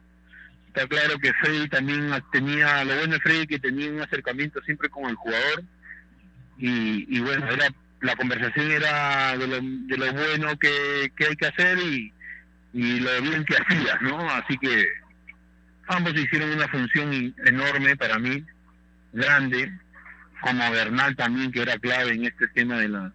Está 0.68 0.87
claro 0.88 1.18
que 1.18 1.33
Freddy 1.35 1.68
también 1.68 2.11
tenía, 2.33 2.85
lo 2.85 2.97
bueno 2.97 3.14
de 3.14 3.20
Freddy 3.20 3.47
que 3.47 3.61
tenía 3.61 3.90
un 3.90 4.01
acercamiento 4.01 4.61
siempre 4.62 4.88
con 4.88 5.09
el 5.09 5.14
jugador 5.14 5.62
y, 6.59 7.16
y 7.16 7.20
bueno, 7.20 7.49
era 7.51 7.68
la 8.05 8.16
conversación 8.16 8.70
era 8.70 9.37
de 9.37 9.47
lo, 9.47 9.61
de 9.62 9.97
lo 9.97 10.12
bueno 10.12 10.59
que, 10.59 11.11
que 11.16 11.27
hay 11.27 11.37
que 11.37 11.47
hacer 11.47 11.79
y, 11.79 12.12
lo 12.73 13.23
bien 13.23 13.44
que 13.44 13.57
hacía, 13.57 13.99
¿no? 14.03 14.29
Así 14.31 14.59
que 14.59 14.87
ambos 15.87 16.14
hicieron 16.14 16.51
una 16.51 16.68
función 16.68 17.35
enorme 17.47 17.97
para 17.97 18.18
mí, 18.18 18.44
grande, 19.12 19.73
como 20.40 20.70
Bernal 20.70 21.16
también, 21.16 21.53
que 21.53 21.62
era 21.62 21.79
clave 21.79 22.12
en 22.12 22.25
este 22.27 22.49
tema 22.49 22.79
de, 22.79 22.88
la, 22.88 23.12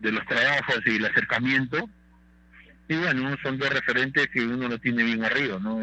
de 0.00 0.12
los 0.12 0.24
trabajos 0.26 0.80
y 0.86 0.96
el 0.96 1.04
acercamiento. 1.04 1.88
Y 2.88 2.96
bueno, 2.96 3.36
son 3.42 3.58
dos 3.58 3.68
referentes 3.70 4.28
que 4.28 4.46
uno 4.46 4.68
lo 4.68 4.78
tiene 4.78 5.02
bien 5.02 5.24
arriba, 5.24 5.58
¿no? 5.60 5.80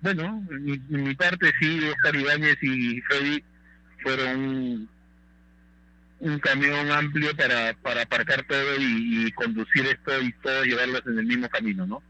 Bueno, 0.00 0.44
en 0.50 1.04
mi, 1.04 1.14
parte 1.14 1.52
sí, 1.60 1.80
Oscar 1.88 2.14
Ibáñez 2.14 2.62
y 2.62 3.00
Freddy 3.00 3.42
fueron 3.98 4.88
un, 6.20 6.38
camión 6.38 6.90
amplio 6.92 7.36
para, 7.36 7.74
para 7.82 8.02
aparcar 8.02 8.44
todo 8.44 8.76
y, 8.78 9.32
conducir 9.32 9.86
esto 9.86 10.20
y 10.22 10.32
todo 10.34 10.62
llevarlos 10.62 11.04
en 11.06 11.18
el 11.18 11.26
mismo 11.26 11.48
camino, 11.48 11.84
¿no? 11.84 12.02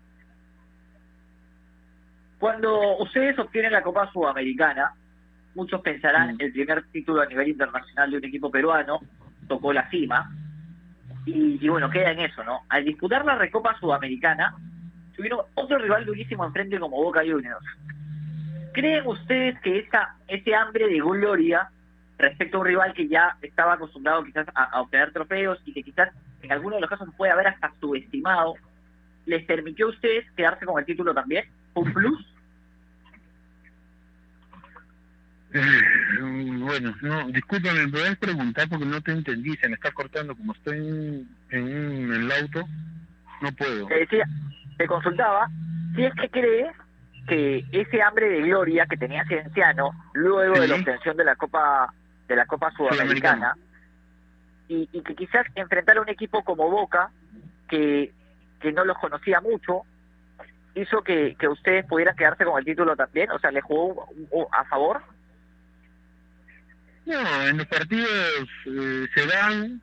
Cuando 2.39 2.99
ustedes 2.99 3.39
obtienen 3.39 3.73
la 3.73 3.83
Copa 3.83 4.13
Sudamericana, 4.13 4.93
muchos 5.55 5.81
pensarán 5.81 6.37
mm. 6.37 6.41
el 6.41 6.53
primer 6.53 6.85
título 6.89 7.23
a 7.23 7.27
nivel 7.27 7.49
internacional 7.49 8.11
de 8.11 8.19
un 8.19 8.25
equipo 8.27 8.51
peruano 8.51 9.01
tocó 9.49 9.73
la 9.73 9.89
cima 9.89 10.31
y, 11.27 11.69
bueno, 11.69 11.91
queda 11.91 12.13
en 12.13 12.21
eso, 12.21 12.45
¿no? 12.45 12.61
Al 12.69 12.85
disputar 12.85 13.25
la 13.25 13.35
Recopa 13.35 13.77
Sudamericana, 13.81 14.55
tuvieron 15.17 15.41
otro 15.55 15.77
rival 15.79 16.07
durísimo 16.07 16.45
enfrente 16.45 16.79
como 16.79 17.03
Boca 17.03 17.21
Juniors. 17.21 17.67
¿Creen 18.73 19.07
ustedes 19.07 19.59
que 19.61 19.81
esa, 19.81 20.15
ese 20.29 20.55
hambre 20.55 20.87
de 20.87 21.01
gloria 21.01 21.69
respecto 22.17 22.57
a 22.57 22.61
un 22.61 22.67
rival 22.67 22.95
que 22.95 23.09
ya 23.09 23.37
estaba 23.43 23.73
acostumbrado 23.75 24.23
quizás 24.23 24.47
a, 24.55 24.81
obtener 24.81 25.13
trofeos 25.13 25.61
y 25.65 25.73
que 25.73 25.83
quizás 25.83 26.11
en 26.43 26.53
algunos 26.53 26.77
de 26.77 26.83
los 26.83 26.91
casos 26.91 27.09
puede 27.17 27.33
haber 27.33 27.49
hasta 27.49 27.73
subestimado, 27.81 28.55
les 29.25 29.45
permitió 29.45 29.87
a 29.87 29.91
ustedes 29.91 30.31
quedarse 30.37 30.65
con 30.65 30.79
el 30.79 30.85
título 30.85 31.13
también? 31.13 31.45
¿Un 31.75 31.93
plus? 31.93 32.35
Eh, 36.67 36.81
bueno, 36.81 36.95
no, 37.03 37.29
discúlpame, 37.29 37.87
¿me 37.87 37.93
puedes 37.93 38.17
preguntar 38.19 38.69
porque 38.69 38.85
no 38.85 39.01
te 39.01 39.13
entendí? 39.13 39.57
Se 39.57 39.69
me 39.69 39.75
está 39.75 39.93
cortando, 39.93 40.35
como 40.35 40.53
estoy 40.53 40.79
en, 40.79 41.29
en, 41.51 42.13
el 42.13 42.33
auto, 42.33 42.65
no 43.41 43.53
puedo. 43.53 43.87
Te 43.87 44.01
decía, 44.01 44.25
te 44.77 44.87
consultaba, 44.87 45.49
si 45.95 46.05
es 46.05 46.15
que 46.15 46.29
crees 46.29 46.75
que 47.29 47.65
ese 47.73 48.03
hambre 48.03 48.29
de 48.29 48.43
gloria 48.43 48.87
que 48.87 48.97
tenía 48.97 49.25
Cienciano 49.25 49.91
luego 50.15 50.59
de 50.59 50.69
la 50.69 50.77
obtención 50.77 51.17
de 51.17 51.25
la 51.25 51.37
Copa 51.37 51.93
de 52.29 52.37
la 52.37 52.47
Copa 52.47 52.73
Sudamericana 52.73 53.57
y, 54.69 54.89
y, 54.93 55.01
que 55.03 55.15
quizás 55.15 55.47
enfrentar 55.55 55.97
a 55.97 56.01
un 56.01 56.09
equipo 56.09 56.43
como 56.43 56.69
Boca 56.69 57.11
que, 57.69 58.13
que 58.61 58.73
no 58.73 58.85
los 58.85 58.99
conocía 58.99 59.41
mucho 59.41 59.83
hizo 60.75 61.03
que, 61.03 61.37
que 61.39 61.49
ustedes 61.49 61.87
pudieran 61.87 62.17
quedarse 62.17 62.45
con 62.45 62.59
el 62.59 62.65
título 62.65 62.97
también, 62.97 63.31
o 63.31 63.39
sea, 63.39 63.51
le 63.51 63.61
jugó 63.61 64.09
a 64.53 64.65
favor. 64.65 65.03
No, 67.07 67.47
en 67.47 67.57
los 67.57 67.67
partidos 67.69 68.49
eh, 68.67 69.07
se 69.15 69.27
dan 69.27 69.81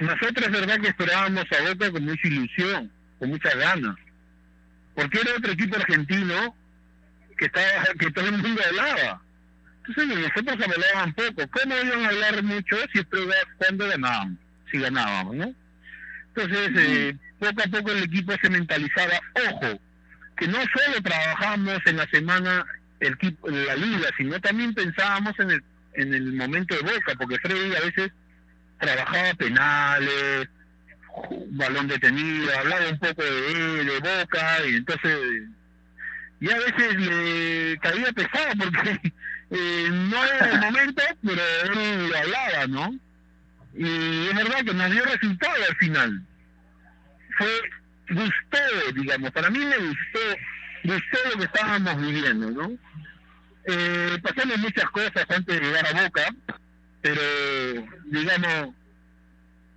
nosotros 0.00 0.50
verdad 0.50 0.80
que 0.80 0.88
esperábamos 0.88 1.44
a 1.52 1.68
Boca 1.70 1.90
con 1.90 2.04
mucha 2.04 2.28
ilusión, 2.28 2.92
con 3.18 3.30
muchas 3.30 3.56
ganas, 3.56 3.96
porque 4.94 5.20
era 5.20 5.36
otro 5.36 5.52
equipo 5.52 5.76
argentino 5.76 6.54
que 7.38 7.46
estaba 7.46 7.84
que 7.98 8.10
todo 8.10 8.26
el 8.26 8.38
mundo 8.38 8.60
hablaba. 8.68 9.22
Entonces 9.86 10.18
nosotros 10.18 10.68
hablaban 10.68 11.14
poco. 11.14 11.48
¿Cómo 11.48 11.74
iban 11.76 12.04
a 12.04 12.08
hablar 12.08 12.42
mucho 12.42 12.76
si 12.92 13.04
cuando 13.58 13.88
ganaban 13.88 14.38
Si 14.70 14.78
ganábamos, 14.78 15.36
¿no? 15.36 15.54
Entonces, 16.34 16.70
eh, 16.76 17.16
poco 17.38 17.62
a 17.62 17.66
poco 17.68 17.92
el 17.92 18.02
equipo 18.02 18.34
se 18.42 18.50
mentalizaba. 18.50 19.20
Ojo, 19.48 19.80
que 20.36 20.48
no 20.48 20.58
solo 20.58 21.00
trabajamos 21.02 21.78
en 21.86 21.96
la 21.96 22.06
semana 22.08 22.66
el 23.00 23.16
la 23.44 23.76
liga, 23.76 24.08
sino 24.18 24.40
también 24.40 24.74
pensábamos 24.74 25.38
en 25.38 25.52
el, 25.52 25.62
en 25.96 26.14
el 26.14 26.32
momento 26.32 26.74
de 26.74 26.82
Boca, 26.82 27.14
porque 27.18 27.38
Freddy 27.38 27.74
a 27.74 27.80
veces 27.80 28.12
trabajaba 28.78 29.34
penales, 29.34 30.48
balón 31.50 31.88
detenido, 31.88 32.58
hablaba 32.58 32.88
un 32.88 32.98
poco 32.98 33.22
de, 33.22 33.84
de 33.84 33.98
Boca, 34.00 34.66
y 34.66 34.76
entonces 34.76 35.18
y 36.40 36.50
a 36.50 36.58
veces 36.58 36.94
le 36.96 37.78
caía 37.78 38.12
pesado 38.12 38.52
porque 38.58 39.00
eh, 39.50 39.88
no 39.90 40.24
era 40.24 40.50
el 40.52 40.60
momento, 40.60 41.02
pero 41.24 41.42
él 41.64 42.08
lo 42.08 42.16
hablaba, 42.18 42.66
¿no? 42.66 42.94
Y 43.74 44.28
es 44.28 44.34
verdad 44.34 44.64
que 44.64 44.74
nos 44.74 44.90
dio 44.90 45.04
resultado 45.04 45.64
al 45.68 45.76
final. 45.76 46.22
Fue, 47.38 47.48
gustó, 48.10 48.92
digamos, 48.94 49.30
para 49.30 49.50
mí 49.50 49.58
me 49.58 49.76
gustó, 49.76 50.20
gustó 50.84 51.18
lo 51.30 51.38
que 51.38 51.44
estábamos 51.44 52.00
viviendo, 52.00 52.50
¿no? 52.50 52.78
Eh, 53.66 54.18
pasamos 54.22 54.58
muchas 54.58 54.84
cosas 54.90 55.26
antes 55.28 55.60
de 55.60 55.60
llegar 55.60 55.84
a 55.86 56.02
Boca, 56.02 56.22
pero, 57.02 57.20
digamos, 58.06 58.74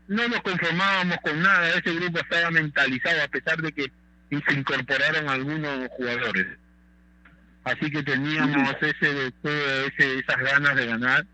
no 0.08 0.28
nos 0.28 0.42
conformábamos 0.42 1.18
con 1.24 1.42
nada, 1.42 1.70
ese 1.70 1.94
grupo 1.96 2.20
estaba 2.20 2.52
mentalizado 2.52 3.24
a 3.24 3.28
pesar 3.28 3.58
de 3.58 3.72
que 3.72 3.92
se 4.30 4.54
incorporaron 4.54 5.28
algunos 5.28 5.88
jugadores. 5.90 6.48
Así 7.64 7.92
que 7.92 8.04
teníamos 8.04 8.76
ese 8.82 9.14
deseo, 9.14 9.88
ese, 9.88 10.20
esas 10.20 10.38
ganas 10.38 10.76
de 10.76 10.86
ganar 10.86 11.26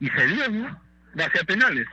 y 0.00 0.08
se 0.08 0.26
dio, 0.26 0.48
¿no? 0.50 0.66
A 0.68 1.44
penales. 1.46 1.86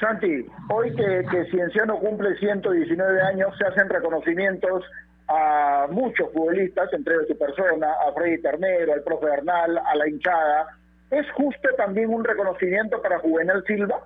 Santi, 0.00 0.46
hoy 0.68 0.94
que, 0.94 1.24
que 1.30 1.50
Cienciano 1.50 1.98
cumple 1.98 2.36
119 2.38 3.22
años, 3.22 3.54
se 3.58 3.66
hacen 3.66 3.88
reconocimientos 3.88 4.84
a 5.28 5.86
muchos 5.90 6.32
futbolistas, 6.32 6.92
entre 6.92 7.14
ellos 7.14 7.28
tu 7.28 7.38
persona, 7.38 7.88
a 8.06 8.12
Freddy 8.12 8.40
Ternero, 8.40 8.92
al 8.92 9.02
profe 9.02 9.26
Bernal, 9.26 9.78
a 9.78 9.96
la 9.96 10.08
hinchada. 10.08 10.78
¿Es 11.10 11.30
justo 11.32 11.68
también 11.76 12.10
un 12.10 12.24
reconocimiento 12.24 13.00
para 13.02 13.18
Juvenal 13.18 13.62
Silva? 13.66 14.04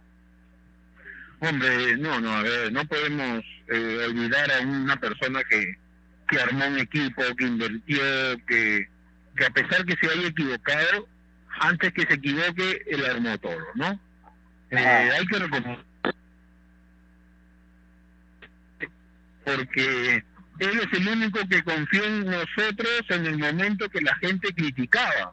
Hombre, 1.40 1.96
no, 1.96 2.20
no, 2.20 2.32
a 2.32 2.42
ver, 2.42 2.72
no 2.72 2.84
podemos 2.84 3.44
eh, 3.68 4.06
olvidar 4.08 4.50
a 4.52 4.60
una 4.60 4.96
persona 4.96 5.42
que, 5.48 5.74
que 6.28 6.40
armó 6.40 6.66
un 6.66 6.78
equipo, 6.78 7.22
que 7.36 7.44
invirtió, 7.44 8.02
que, 8.46 8.86
que 9.36 9.46
a 9.46 9.50
pesar 9.50 9.84
que 9.86 9.96
se 9.96 10.12
haya 10.12 10.28
equivocado, 10.28 11.06
antes 11.60 11.92
que 11.92 12.02
se 12.02 12.14
equivoque, 12.14 12.82
él 12.86 13.04
armó 13.06 13.38
todo, 13.38 13.58
¿no? 13.74 13.98
Eh, 14.70 14.76
hay 14.78 15.26
que 15.26 15.38
reconocer 15.38 15.90
porque 19.44 20.22
él 20.60 20.78
es 20.78 20.98
el 20.98 21.08
único 21.08 21.40
que 21.48 21.62
confió 21.62 22.04
en 22.04 22.26
nosotros 22.26 23.02
en 23.08 23.26
el 23.26 23.38
momento 23.38 23.88
que 23.88 24.02
la 24.02 24.14
gente 24.16 24.52
criticaba. 24.54 25.32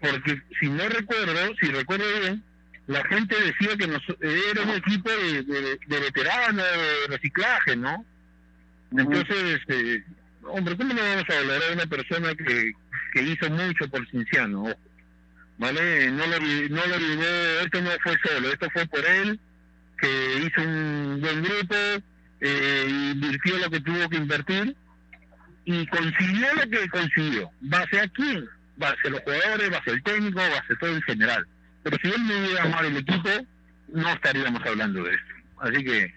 Porque 0.00 0.40
si 0.60 0.68
no 0.68 0.88
recuerdo, 0.88 1.54
si 1.60 1.66
recuerdo 1.66 2.04
bien, 2.20 2.42
la 2.86 3.04
gente 3.06 3.34
decía 3.40 3.76
que 3.76 3.88
nos, 3.88 4.02
era 4.20 4.62
un 4.62 4.70
equipo 4.70 5.10
de, 5.10 5.42
de, 5.42 5.78
de 5.86 6.00
veteranos, 6.00 6.64
de 6.64 7.16
reciclaje, 7.16 7.74
¿no? 7.76 8.04
Entonces, 8.96 9.60
eh, 9.68 10.04
hombre, 10.44 10.76
¿cómo 10.76 10.94
no 10.94 11.02
vamos 11.02 11.24
a 11.28 11.34
valorar 11.34 11.70
a 11.70 11.72
una 11.72 11.86
persona 11.86 12.34
que, 12.36 12.72
que 13.12 13.22
hizo 13.22 13.50
mucho 13.50 13.88
por 13.88 14.08
Cinciano? 14.08 14.72
¿Vale? 15.58 16.10
No 16.12 16.26
lo, 16.26 16.38
no 16.38 16.86
lo 16.86 16.94
olvidó, 16.94 17.60
esto 17.60 17.80
no 17.80 17.90
fue 18.02 18.16
solo, 18.24 18.52
esto 18.52 18.68
fue 18.70 18.86
por 18.86 19.04
él, 19.04 19.40
que 19.98 20.46
hizo 20.46 20.62
un 20.62 21.20
buen 21.20 21.42
grupo, 21.42 21.74
eh, 22.40 22.86
invirtió 22.88 23.58
lo 23.58 23.70
que 23.70 23.80
tuvo 23.80 24.08
que 24.08 24.16
invertir 24.16 24.76
y 25.64 25.86
consiguió 25.86 26.54
lo 26.54 26.70
que 26.70 26.88
consiguió. 26.88 27.50
¿Base 27.60 28.00
a 28.00 28.08
quién? 28.08 28.46
Base 28.76 28.98
a 29.06 29.10
los 29.10 29.20
jugadores, 29.20 29.70
base 29.70 29.90
al 29.90 30.02
técnico, 30.02 30.38
base 30.38 30.72
a 30.72 30.78
todo 30.78 30.90
en 30.90 31.02
general. 31.02 31.46
Pero 31.82 31.96
si 32.02 32.08
él 32.08 32.26
no 32.26 32.38
hubiera 32.38 32.62
amado 32.64 32.88
el 32.88 32.96
equipo, 32.96 33.28
no 33.88 34.08
estaríamos 34.08 34.64
hablando 34.66 35.04
de 35.04 35.14
esto. 35.14 35.34
Así 35.58 35.84
que, 35.84 36.14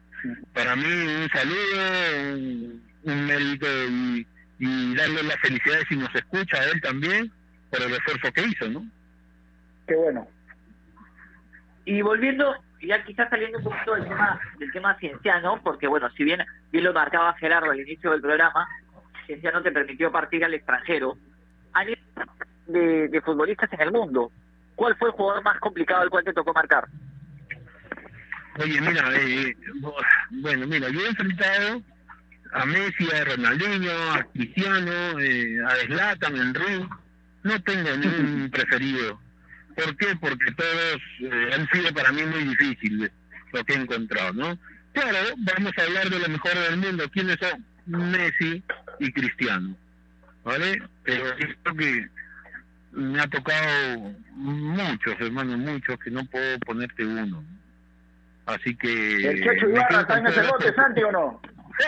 para 0.53 0.75
mí, 0.75 0.85
un 0.85 1.29
saludo, 1.29 2.81
un, 3.03 3.25
mérito 3.25 3.67
y, 4.59 4.95
darle 4.95 5.23
las 5.23 5.39
felicidades 5.39 5.85
si 5.87 5.95
nos 5.95 6.13
escucha 6.15 6.57
a 6.57 6.65
él 6.65 6.81
también 6.81 7.31
por 7.69 7.81
el 7.81 7.93
esfuerzo 7.93 8.31
que 8.33 8.41
hizo, 8.41 8.67
¿no? 8.69 8.85
Qué 9.87 9.95
bueno. 9.95 10.27
Y 11.85 12.01
volviendo, 12.01 12.55
ya 12.81 13.03
quizás 13.03 13.29
saliendo 13.29 13.57
un 13.57 13.63
poquito 13.63 13.95
del 13.95 14.03
tema, 14.03 14.39
del 14.59 14.71
tema 14.71 14.95
cienciano, 14.99 15.59
porque 15.63 15.87
bueno, 15.87 16.09
si 16.11 16.23
bien 16.23 16.43
bien 16.71 16.83
lo 16.83 16.93
marcaba 16.93 17.33
Gerardo 17.33 17.71
al 17.71 17.79
inicio 17.79 18.11
del 18.11 18.21
programa, 18.21 18.67
Cienciano 19.25 19.61
te 19.61 19.71
permitió 19.71 20.11
partir 20.11 20.45
al 20.45 20.53
extranjero. 20.53 21.17
A 21.73 21.83
nivel 21.83 21.99
de, 22.67 23.07
de 23.09 23.21
futbolistas 23.21 23.71
en 23.73 23.81
el 23.81 23.91
mundo, 23.91 24.31
¿Cuál 24.77 24.95
fue 24.95 25.09
el 25.09 25.15
jugador 25.15 25.43
más 25.43 25.59
complicado 25.59 26.03
al 26.03 26.09
cual 26.11 26.23
te 26.23 26.33
tocó 26.33 26.53
marcar? 26.53 26.87
Oye, 28.59 28.79
mira, 28.79 29.09
eh, 29.15 29.55
bueno, 30.29 30.67
mira, 30.67 30.87
yo 30.89 31.01
he 31.01 31.07
enfrentado 31.07 31.81
a 32.53 32.65
Messi, 32.65 33.09
a 33.11 33.25
Ronaldinho, 33.25 33.91
a 34.13 34.23
Cristiano, 34.33 35.19
eh, 35.19 35.57
a 35.65 35.75
Zlatan, 35.87 36.35
Enrique. 36.35 36.87
No 37.41 37.59
tengo 37.63 37.89
ningún 37.97 38.51
preferido. 38.51 39.19
¿Por 39.77 39.95
qué? 39.97 40.07
Porque 40.19 40.51
todos 40.53 41.01
eh, 41.21 41.51
han 41.53 41.69
sido 41.69 41.93
para 41.93 42.11
mí 42.11 42.23
muy 42.23 42.43
difíciles 42.45 43.11
lo 43.53 43.63
que 43.63 43.73
he 43.73 43.77
encontrado, 43.77 44.33
¿no? 44.33 44.57
Claro, 44.93 45.17
vamos 45.37 45.71
a 45.77 45.83
hablar 45.83 46.09
de 46.09 46.19
lo 46.19 46.29
mejor 46.29 46.53
del 46.55 46.77
mundo. 46.77 47.09
¿Quiénes 47.11 47.37
son? 47.39 47.63
Messi 47.85 48.63
y 48.99 49.11
Cristiano, 49.13 49.77
¿vale? 50.43 50.81
Pero 51.03 51.25
creo 51.63 51.75
que 51.75 52.09
me 52.91 53.21
ha 53.21 53.27
tocado 53.27 54.15
muchos, 54.31 55.15
hermanos, 55.19 55.57
muchos, 55.59 55.97
que 55.99 56.09
no 56.09 56.25
puedo 56.25 56.59
ponerte 56.59 57.05
uno. 57.05 57.43
Así 58.47 58.75
que... 58.75 59.29
¿El 59.29 59.43
Checho 59.43 59.69
Ibarra 59.69 60.01
está 60.01 60.17
en 60.17 60.27
ese 60.27 60.41
bote, 60.41 60.73
Santi, 60.73 61.03
o 61.03 61.11
no? 61.11 61.41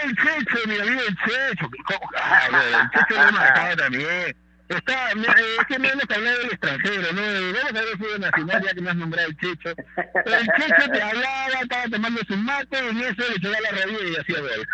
El 0.04 0.16
Checho, 0.16 0.68
mi 0.68 0.76
amigo, 0.78 1.02
el 1.08 1.18
Checho. 1.18 1.70
el 1.74 2.90
Checho 2.92 3.26
lo 3.26 3.32
marcado 3.32 3.76
también. 3.78 4.36
Está, 4.70 5.12
es 5.14 5.66
que 5.68 5.80
no 5.80 5.90
hemos 5.90 6.06
hablado 6.08 6.38
del 6.38 6.52
extranjero, 6.52 7.12
¿no? 7.14 7.22
Vamos 7.24 7.70
a 7.70 8.06
ver 8.06 8.20
nacional, 8.20 8.64
ya 8.64 8.74
que 8.76 8.82
me 8.82 8.90
has 8.92 8.96
nombrado 8.98 9.28
el 9.30 9.38
Checho. 9.38 9.70
El 9.70 10.46
Checho 10.46 10.92
te 10.92 11.02
hablaba, 11.02 11.62
estaba 11.64 11.86
tomando 11.90 12.22
su 12.28 12.38
mate, 12.38 12.78
y 12.94 13.02
eso 13.02 13.24
le 13.30 13.36
echaba 13.36 13.62
la 13.62 13.72
rodilla 13.72 14.10
y 14.10 14.16
hacía 14.16 14.40
gol. 14.42 14.68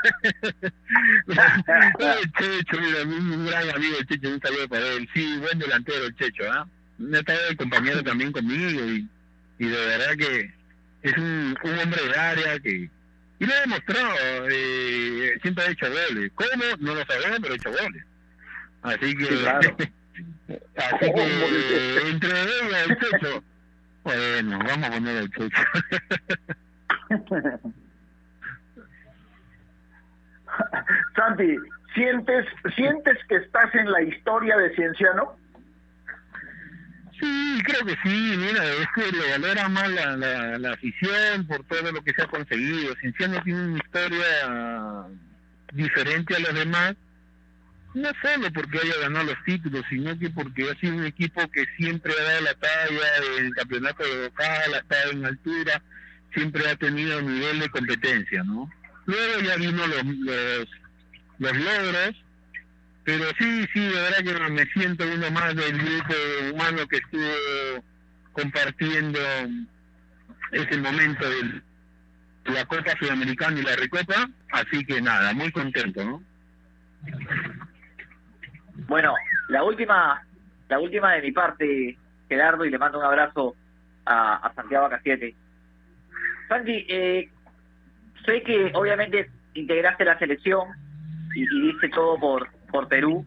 el 2.22 2.32
Checho, 2.34 2.82
mira, 2.82 3.04
un 3.04 3.46
gran 3.46 3.70
amigo 3.70 3.98
el 3.98 4.06
Checho, 4.06 4.28
un 4.28 4.42
saludo 4.42 4.68
para 4.68 4.86
él. 4.86 5.10
Sí, 5.14 5.38
buen 5.38 5.60
delantero 5.60 6.06
el 6.08 6.16
Checho, 6.18 6.44
¿ah? 6.52 6.68
Me 6.98 7.16
ha 7.18 7.20
estado 7.22 7.40
el 7.48 7.56
compañero 7.56 8.04
también 8.04 8.34
conmigo 8.34 8.82
y, 8.82 9.08
de 9.66 9.86
verdad 9.86 10.18
que 10.18 10.54
es 11.04 11.18
un, 11.18 11.58
un 11.64 11.80
hombre 11.80 12.02
de 12.06 12.20
área 12.20 12.60
que... 12.60 12.90
Y 13.40 13.46
lo 13.46 13.54
ha 13.54 13.60
demostrado, 13.62 14.14
eh, 14.50 15.38
siempre 15.42 15.64
ha 15.64 15.72
hecho 15.72 15.88
goles. 15.90 16.32
¿Cómo? 16.36 16.64
No 16.80 16.96
lo 16.96 17.06
sabemos, 17.06 17.40
pero 17.42 17.54
ha 17.54 17.58
hecho 17.58 17.72
goles. 17.72 18.04
Así 18.86 19.16
que, 19.18 19.26
así 20.78 21.12
que 21.14 22.10
entre 22.10 22.30
ella 22.42 22.84
el 22.88 22.98
Checho, 23.00 23.44
bueno, 24.04 24.60
vamos 24.60 24.88
a 24.88 24.92
poner 24.92 25.18
el 25.18 25.32
Checho. 25.32 25.64
Santi, 31.16 31.58
¿sientes, 31.94 32.46
¿sientes 32.76 33.18
que 33.28 33.36
estás 33.38 33.74
en 33.74 33.92
la 33.92 34.02
historia 34.04 34.56
de 34.58 34.74
Cienciano? 34.76 35.36
Sí, 37.20 37.60
creo 37.66 37.84
que 37.86 37.98
sí, 38.04 38.36
mira, 38.38 38.64
es 38.66 38.88
que 38.94 39.12
le 39.12 39.32
valora 39.32 39.68
más 39.70 39.90
la, 39.90 40.16
la, 40.16 40.60
la 40.60 40.74
afición 40.74 41.48
por 41.48 41.64
todo 41.66 41.92
lo 41.92 42.04
que 42.04 42.14
se 42.14 42.22
ha 42.22 42.28
conseguido. 42.28 42.94
Cienciano 42.96 43.42
tiene 43.42 43.66
una 43.66 43.78
historia 43.78 45.08
diferente 45.74 46.36
a 46.36 46.40
los 46.40 46.54
demás 46.54 46.96
no 47.96 48.10
solo 48.22 48.52
porque 48.52 48.80
haya 48.80 49.00
ganado 49.00 49.26
los 49.26 49.44
títulos, 49.46 49.84
sino 49.90 50.20
que 50.20 50.30
porque 50.30 50.70
ha 50.70 50.76
sido 50.76 50.96
un 50.96 51.06
equipo 51.06 51.48
que 51.50 51.66
siempre 51.78 52.14
ha 52.14 52.24
dado 52.24 52.42
la 52.42 52.54
talla 52.56 53.22
del 53.38 53.56
campeonato 53.56 54.04
de 54.04 54.24
local, 54.26 54.74
ha 54.74 54.78
estado 54.80 55.12
en 55.12 55.26
altura, 55.26 55.82
siempre 56.34 56.70
ha 56.70 56.76
tenido 56.76 57.22
nivel 57.22 57.60
de 57.60 57.70
competencia, 57.70 58.44
¿no? 58.44 58.70
Luego 59.06 59.40
ya 59.40 59.56
vino 59.56 59.88
los, 59.88 60.06
los, 60.06 60.68
los 61.40 61.58
logros, 61.58 62.24
pero 63.06 63.26
sí, 63.40 63.66
sí, 63.74 63.80
de 63.80 64.02
verdad 64.02 64.24
que 64.24 64.52
me 64.52 64.66
siento 64.74 65.06
uno 65.08 65.32
más 65.32 65.56
del 65.56 65.78
grupo 65.78 66.14
humano 66.54 66.88
que 66.88 66.98
estuvo 66.98 67.84
compartiendo 68.34 69.20
es 70.52 70.68
el 70.70 70.82
momento 70.82 71.30
de 71.30 71.62
la 72.54 72.66
Copa 72.66 72.94
Sudamericana 73.00 73.58
y 73.58 73.64
la 73.64 73.76
Recopa, 73.78 74.30
así 74.52 74.84
que 74.84 75.02
nada, 75.02 75.34
muy 75.34 75.50
contento, 75.54 76.04
¿no? 76.04 76.24
Bueno, 78.88 79.16
la 79.50 79.64
última, 79.64 80.22
la 80.70 80.80
última 80.80 81.14
de 81.14 81.22
mi 81.22 81.32
parte, 81.32 81.98
Gerardo, 82.28 82.66
y 82.66 82.70
le 82.70 82.78
mando 82.78 83.00
un 83.00 83.06
abrazo 83.06 83.56
a, 84.06 84.52
Santiago 84.56 84.86
Acasiete. 84.86 85.36
Santi, 86.48 86.86
eh, 86.88 87.30
sé 88.26 88.44
que 88.44 88.72
obviamente 88.74 89.30
integraste 89.54 90.06
la 90.06 90.20
selección 90.20 90.68
y, 91.36 91.44
y 91.44 91.72
diste 91.72 91.90
todo 91.90 92.20
por, 92.20 92.50
por 92.72 92.88
Perú 92.88 93.26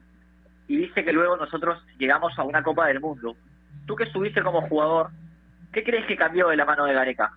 y 0.68 0.76
dice 0.76 1.04
que 1.04 1.12
luego 1.12 1.36
nosotros 1.36 1.82
llegamos 1.98 2.38
a 2.38 2.42
una 2.42 2.62
Copa 2.62 2.86
del 2.86 3.00
Mundo. 3.00 3.34
Tú 3.86 3.96
que 3.96 4.04
estuviste 4.04 4.42
como 4.42 4.68
jugador, 4.68 5.08
¿qué 5.72 5.82
crees 5.82 6.06
que 6.06 6.16
cambió 6.16 6.48
de 6.48 6.56
la 6.56 6.66
mano 6.66 6.84
de 6.84 6.92
Gareca? 6.92 7.32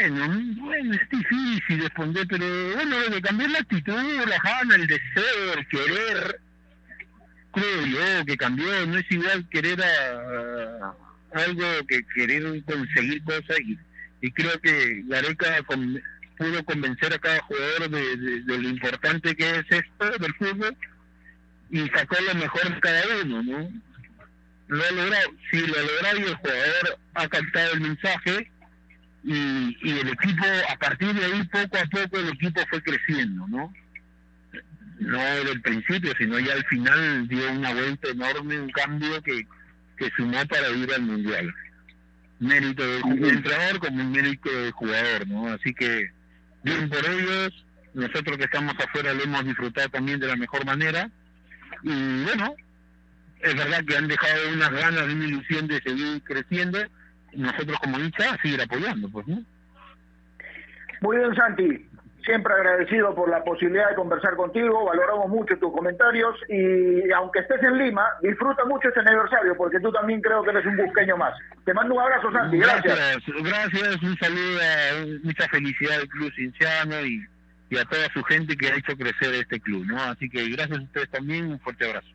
Bueno, 0.00 0.28
bueno, 0.60 0.94
es 0.94 1.08
difícil 1.10 1.82
responder, 1.82 2.24
pero 2.28 2.46
bueno, 2.74 3.00
de 3.10 3.20
cambiar 3.20 3.50
la 3.50 3.58
actitud, 3.58 4.28
la 4.28 4.38
gana, 4.44 4.76
el 4.76 4.86
deseo, 4.86 5.54
el 5.56 5.66
querer, 5.66 6.40
creo 7.52 7.86
yo 7.86 8.24
que 8.24 8.36
cambió, 8.36 8.86
no 8.86 8.96
es 8.96 9.10
igual 9.10 9.48
querer 9.50 9.82
a, 9.82 10.94
algo 11.34 11.64
que 11.88 12.04
querer 12.14 12.62
conseguir 12.64 13.24
cosas 13.24 13.56
y, 14.20 14.30
creo 14.30 14.60
que 14.60 15.02
Gareca 15.06 15.64
pudo 15.64 16.64
convencer 16.64 17.12
a 17.14 17.18
cada 17.18 17.40
jugador 17.40 17.90
de, 17.90 18.42
lo 18.46 18.68
importante 18.68 19.34
que 19.34 19.50
es 19.50 19.66
esto 19.68 20.18
del 20.20 20.34
fútbol 20.34 20.76
y 21.70 21.88
sacó 21.88 22.16
lo 22.20 22.34
mejor 22.36 22.72
de 22.72 22.80
cada 22.80 23.02
uno, 23.24 23.42
¿no? 23.42 23.68
Lo 24.68 24.84
ha 24.84 24.90
logrado, 24.92 25.30
sí, 25.50 25.66
lo 25.66 25.76
ha 25.76 25.82
logrado 25.82 26.18
y 26.18 26.22
el 26.22 26.36
jugador 26.36 26.98
ha 27.14 27.28
captado 27.28 27.72
el 27.72 27.80
mensaje 27.80 28.48
y, 29.24 29.76
y 29.82 29.98
el 29.98 30.08
equipo, 30.08 30.44
a 30.70 30.76
partir 30.76 31.12
de 31.14 31.24
ahí, 31.24 31.42
poco 31.44 31.76
a 31.76 31.84
poco 31.86 32.18
el 32.18 32.28
equipo 32.28 32.60
fue 32.70 32.82
creciendo, 32.82 33.46
¿no? 33.48 33.72
No 35.00 35.18
del 35.44 35.60
principio, 35.62 36.12
sino 36.18 36.38
ya 36.38 36.54
al 36.54 36.64
final 36.64 37.28
dio 37.28 37.52
una 37.52 37.72
vuelta 37.72 38.08
enorme, 38.08 38.60
un 38.60 38.70
cambio 38.70 39.22
que, 39.22 39.46
que 39.96 40.10
sumó 40.16 40.44
para 40.46 40.70
ir 40.70 40.92
al 40.92 41.02
Mundial. 41.02 41.54
Mérito 42.40 42.86
del 42.86 43.24
entrenador 43.24 43.80
como 43.80 44.00
un 44.00 44.12
mérito 44.12 44.50
del 44.50 44.72
jugador, 44.72 45.26
¿no? 45.26 45.48
Así 45.48 45.74
que 45.74 46.10
bien 46.62 46.88
por 46.88 47.04
ellos, 47.04 47.64
nosotros 47.94 48.36
que 48.38 48.44
estamos 48.44 48.74
afuera 48.78 49.12
lo 49.12 49.24
hemos 49.24 49.44
disfrutado 49.44 49.88
también 49.88 50.20
de 50.20 50.28
la 50.28 50.36
mejor 50.36 50.64
manera 50.64 51.10
y 51.82 52.22
bueno, 52.24 52.54
es 53.40 53.54
verdad 53.54 53.84
que 53.84 53.96
han 53.96 54.08
dejado 54.08 54.52
unas 54.52 54.70
ganas 54.70 55.06
de 55.06 55.14
una 55.14 55.26
ilusión 55.26 55.66
de 55.68 55.80
seguir 55.82 56.22
creciendo, 56.22 56.78
nosotros 57.34 57.78
como 57.80 57.98
hincha 57.98 58.36
seguir 58.42 58.60
apoyando, 58.60 59.08
pues, 59.10 59.26
¿no? 59.26 59.42
Muy 61.00 61.16
bien, 61.16 61.34
Santi. 61.34 61.84
Siempre 62.24 62.52
agradecido 62.52 63.14
por 63.14 63.30
la 63.30 63.42
posibilidad 63.42 63.88
de 63.88 63.94
conversar 63.94 64.36
contigo, 64.36 64.84
valoramos 64.84 65.28
mucho 65.28 65.56
tus 65.58 65.72
comentarios 65.72 66.34
y 66.48 67.10
aunque 67.12 67.38
estés 67.38 67.62
en 67.62 67.78
Lima, 67.78 68.04
disfruta 68.20 68.66
mucho 68.66 68.88
este 68.88 69.00
aniversario 69.00 69.56
porque 69.56 69.80
tú 69.80 69.90
también 69.92 70.20
creo 70.20 70.42
que 70.42 70.50
eres 70.50 70.66
un 70.66 70.76
busqueño 70.76 71.16
más. 71.16 71.32
Te 71.64 71.72
mando 71.72 71.94
un 71.94 72.00
abrazo, 72.02 72.30
Santi, 72.30 72.58
gracias. 72.58 72.98
Gracias, 72.98 73.42
gracias 73.42 74.02
un 74.02 74.16
saludo, 74.18 74.58
a, 74.60 75.24
mucha 75.24 75.48
felicidad 75.48 76.00
al 76.00 76.08
Club 76.08 76.30
Cinciano 76.34 77.00
y, 77.00 77.24
y 77.70 77.78
a 77.78 77.84
toda 77.86 78.06
su 78.12 78.22
gente 78.24 78.56
que 78.56 78.66
ha 78.66 78.76
hecho 78.76 78.94
crecer 78.94 79.34
este 79.34 79.58
club, 79.60 79.86
¿no? 79.86 80.02
Así 80.02 80.28
que 80.28 80.50
gracias 80.50 80.80
a 80.80 80.82
ustedes 80.82 81.10
también, 81.10 81.46
un 81.50 81.60
fuerte 81.60 81.86
abrazo. 81.86 82.08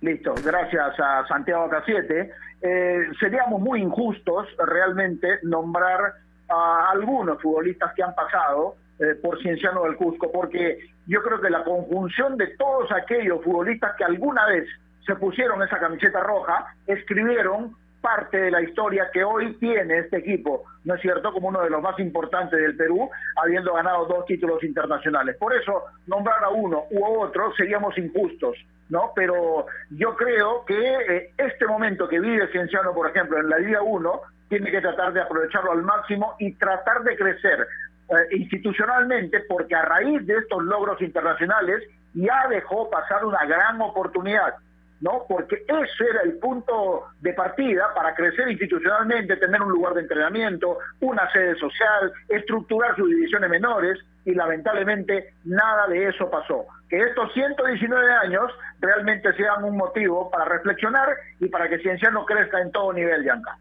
Listo, 0.00 0.34
gracias 0.44 0.98
a 0.98 1.24
Santiago 1.28 1.70
Casiete. 1.70 2.32
Eh, 2.62 3.08
seríamos 3.18 3.60
muy 3.60 3.82
injustos 3.82 4.46
realmente 4.66 5.40
nombrar 5.42 6.14
a 6.48 6.90
algunos 6.90 7.42
futbolistas 7.42 7.92
que 7.94 8.02
han 8.02 8.14
pasado 8.14 8.76
eh, 9.00 9.16
por 9.20 9.40
Cienciano 9.42 9.82
del 9.82 9.96
Cusco, 9.96 10.30
porque 10.30 10.78
yo 11.06 11.22
creo 11.22 11.40
que 11.40 11.50
la 11.50 11.64
conjunción 11.64 12.36
de 12.36 12.48
todos 12.56 12.90
aquellos 12.92 13.42
futbolistas 13.42 13.96
que 13.96 14.04
alguna 14.04 14.46
vez 14.46 14.68
se 15.04 15.16
pusieron 15.16 15.60
esa 15.62 15.80
camiseta 15.80 16.20
roja, 16.20 16.76
escribieron 16.86 17.74
parte 18.02 18.36
de 18.36 18.50
la 18.50 18.60
historia 18.60 19.08
que 19.12 19.24
hoy 19.24 19.54
tiene 19.54 20.00
este 20.00 20.18
equipo, 20.18 20.64
¿no 20.84 20.94
es 20.94 21.00
cierto?, 21.00 21.32
como 21.32 21.48
uno 21.48 21.62
de 21.62 21.70
los 21.70 21.80
más 21.80 21.98
importantes 21.98 22.60
del 22.60 22.76
Perú, 22.76 23.08
habiendo 23.42 23.72
ganado 23.72 24.04
dos 24.06 24.26
títulos 24.26 24.62
internacionales. 24.62 25.36
Por 25.38 25.54
eso, 25.54 25.84
nombrar 26.06 26.44
a 26.44 26.50
uno 26.50 26.84
u 26.90 27.22
otro 27.22 27.54
seríamos 27.54 27.96
injustos, 27.96 28.56
¿no? 28.90 29.12
Pero 29.14 29.66
yo 29.90 30.14
creo 30.16 30.64
que 30.66 30.76
eh, 30.76 31.30
este 31.38 31.66
momento 31.66 32.08
que 32.08 32.20
vive 32.20 32.50
Cienciano, 32.52 32.92
por 32.92 33.08
ejemplo, 33.08 33.38
en 33.38 33.48
la 33.48 33.58
Liga 33.58 33.80
1, 33.80 34.20
tiene 34.48 34.70
que 34.70 34.82
tratar 34.82 35.12
de 35.12 35.22
aprovecharlo 35.22 35.72
al 35.72 35.82
máximo 35.82 36.34
y 36.38 36.52
tratar 36.54 37.02
de 37.04 37.16
crecer 37.16 37.66
eh, 38.08 38.36
institucionalmente, 38.36 39.40
porque 39.48 39.74
a 39.74 39.82
raíz 39.82 40.26
de 40.26 40.36
estos 40.36 40.62
logros 40.64 41.00
internacionales 41.00 41.82
ya 42.12 42.46
dejó 42.50 42.90
pasar 42.90 43.24
una 43.24 43.44
gran 43.46 43.80
oportunidad. 43.80 44.54
¿No? 45.02 45.24
Porque 45.28 45.64
ese 45.66 46.04
era 46.10 46.22
el 46.22 46.38
punto 46.38 47.08
de 47.20 47.34
partida 47.34 47.92
para 47.94 48.14
crecer 48.14 48.48
institucionalmente, 48.48 49.36
tener 49.36 49.60
un 49.60 49.70
lugar 49.70 49.94
de 49.94 50.02
entrenamiento, 50.02 50.78
una 51.00 51.30
sede 51.32 51.56
social, 51.56 52.12
estructurar 52.28 52.96
sus 52.96 53.08
divisiones 53.08 53.50
menores, 53.50 53.98
y 54.24 54.32
lamentablemente 54.34 55.34
nada 55.44 55.88
de 55.88 56.08
eso 56.08 56.30
pasó. 56.30 56.66
Que 56.88 57.02
estos 57.02 57.32
119 57.32 58.12
años 58.12 58.52
realmente 58.80 59.32
sean 59.34 59.64
un 59.64 59.76
motivo 59.76 60.30
para 60.30 60.44
reflexionar 60.44 61.08
y 61.40 61.48
para 61.48 61.68
que 61.68 61.80
Cienciano 61.80 62.24
crezca 62.24 62.60
en 62.60 62.70
todo 62.70 62.92
nivel, 62.92 63.24
Yanka. 63.24 63.58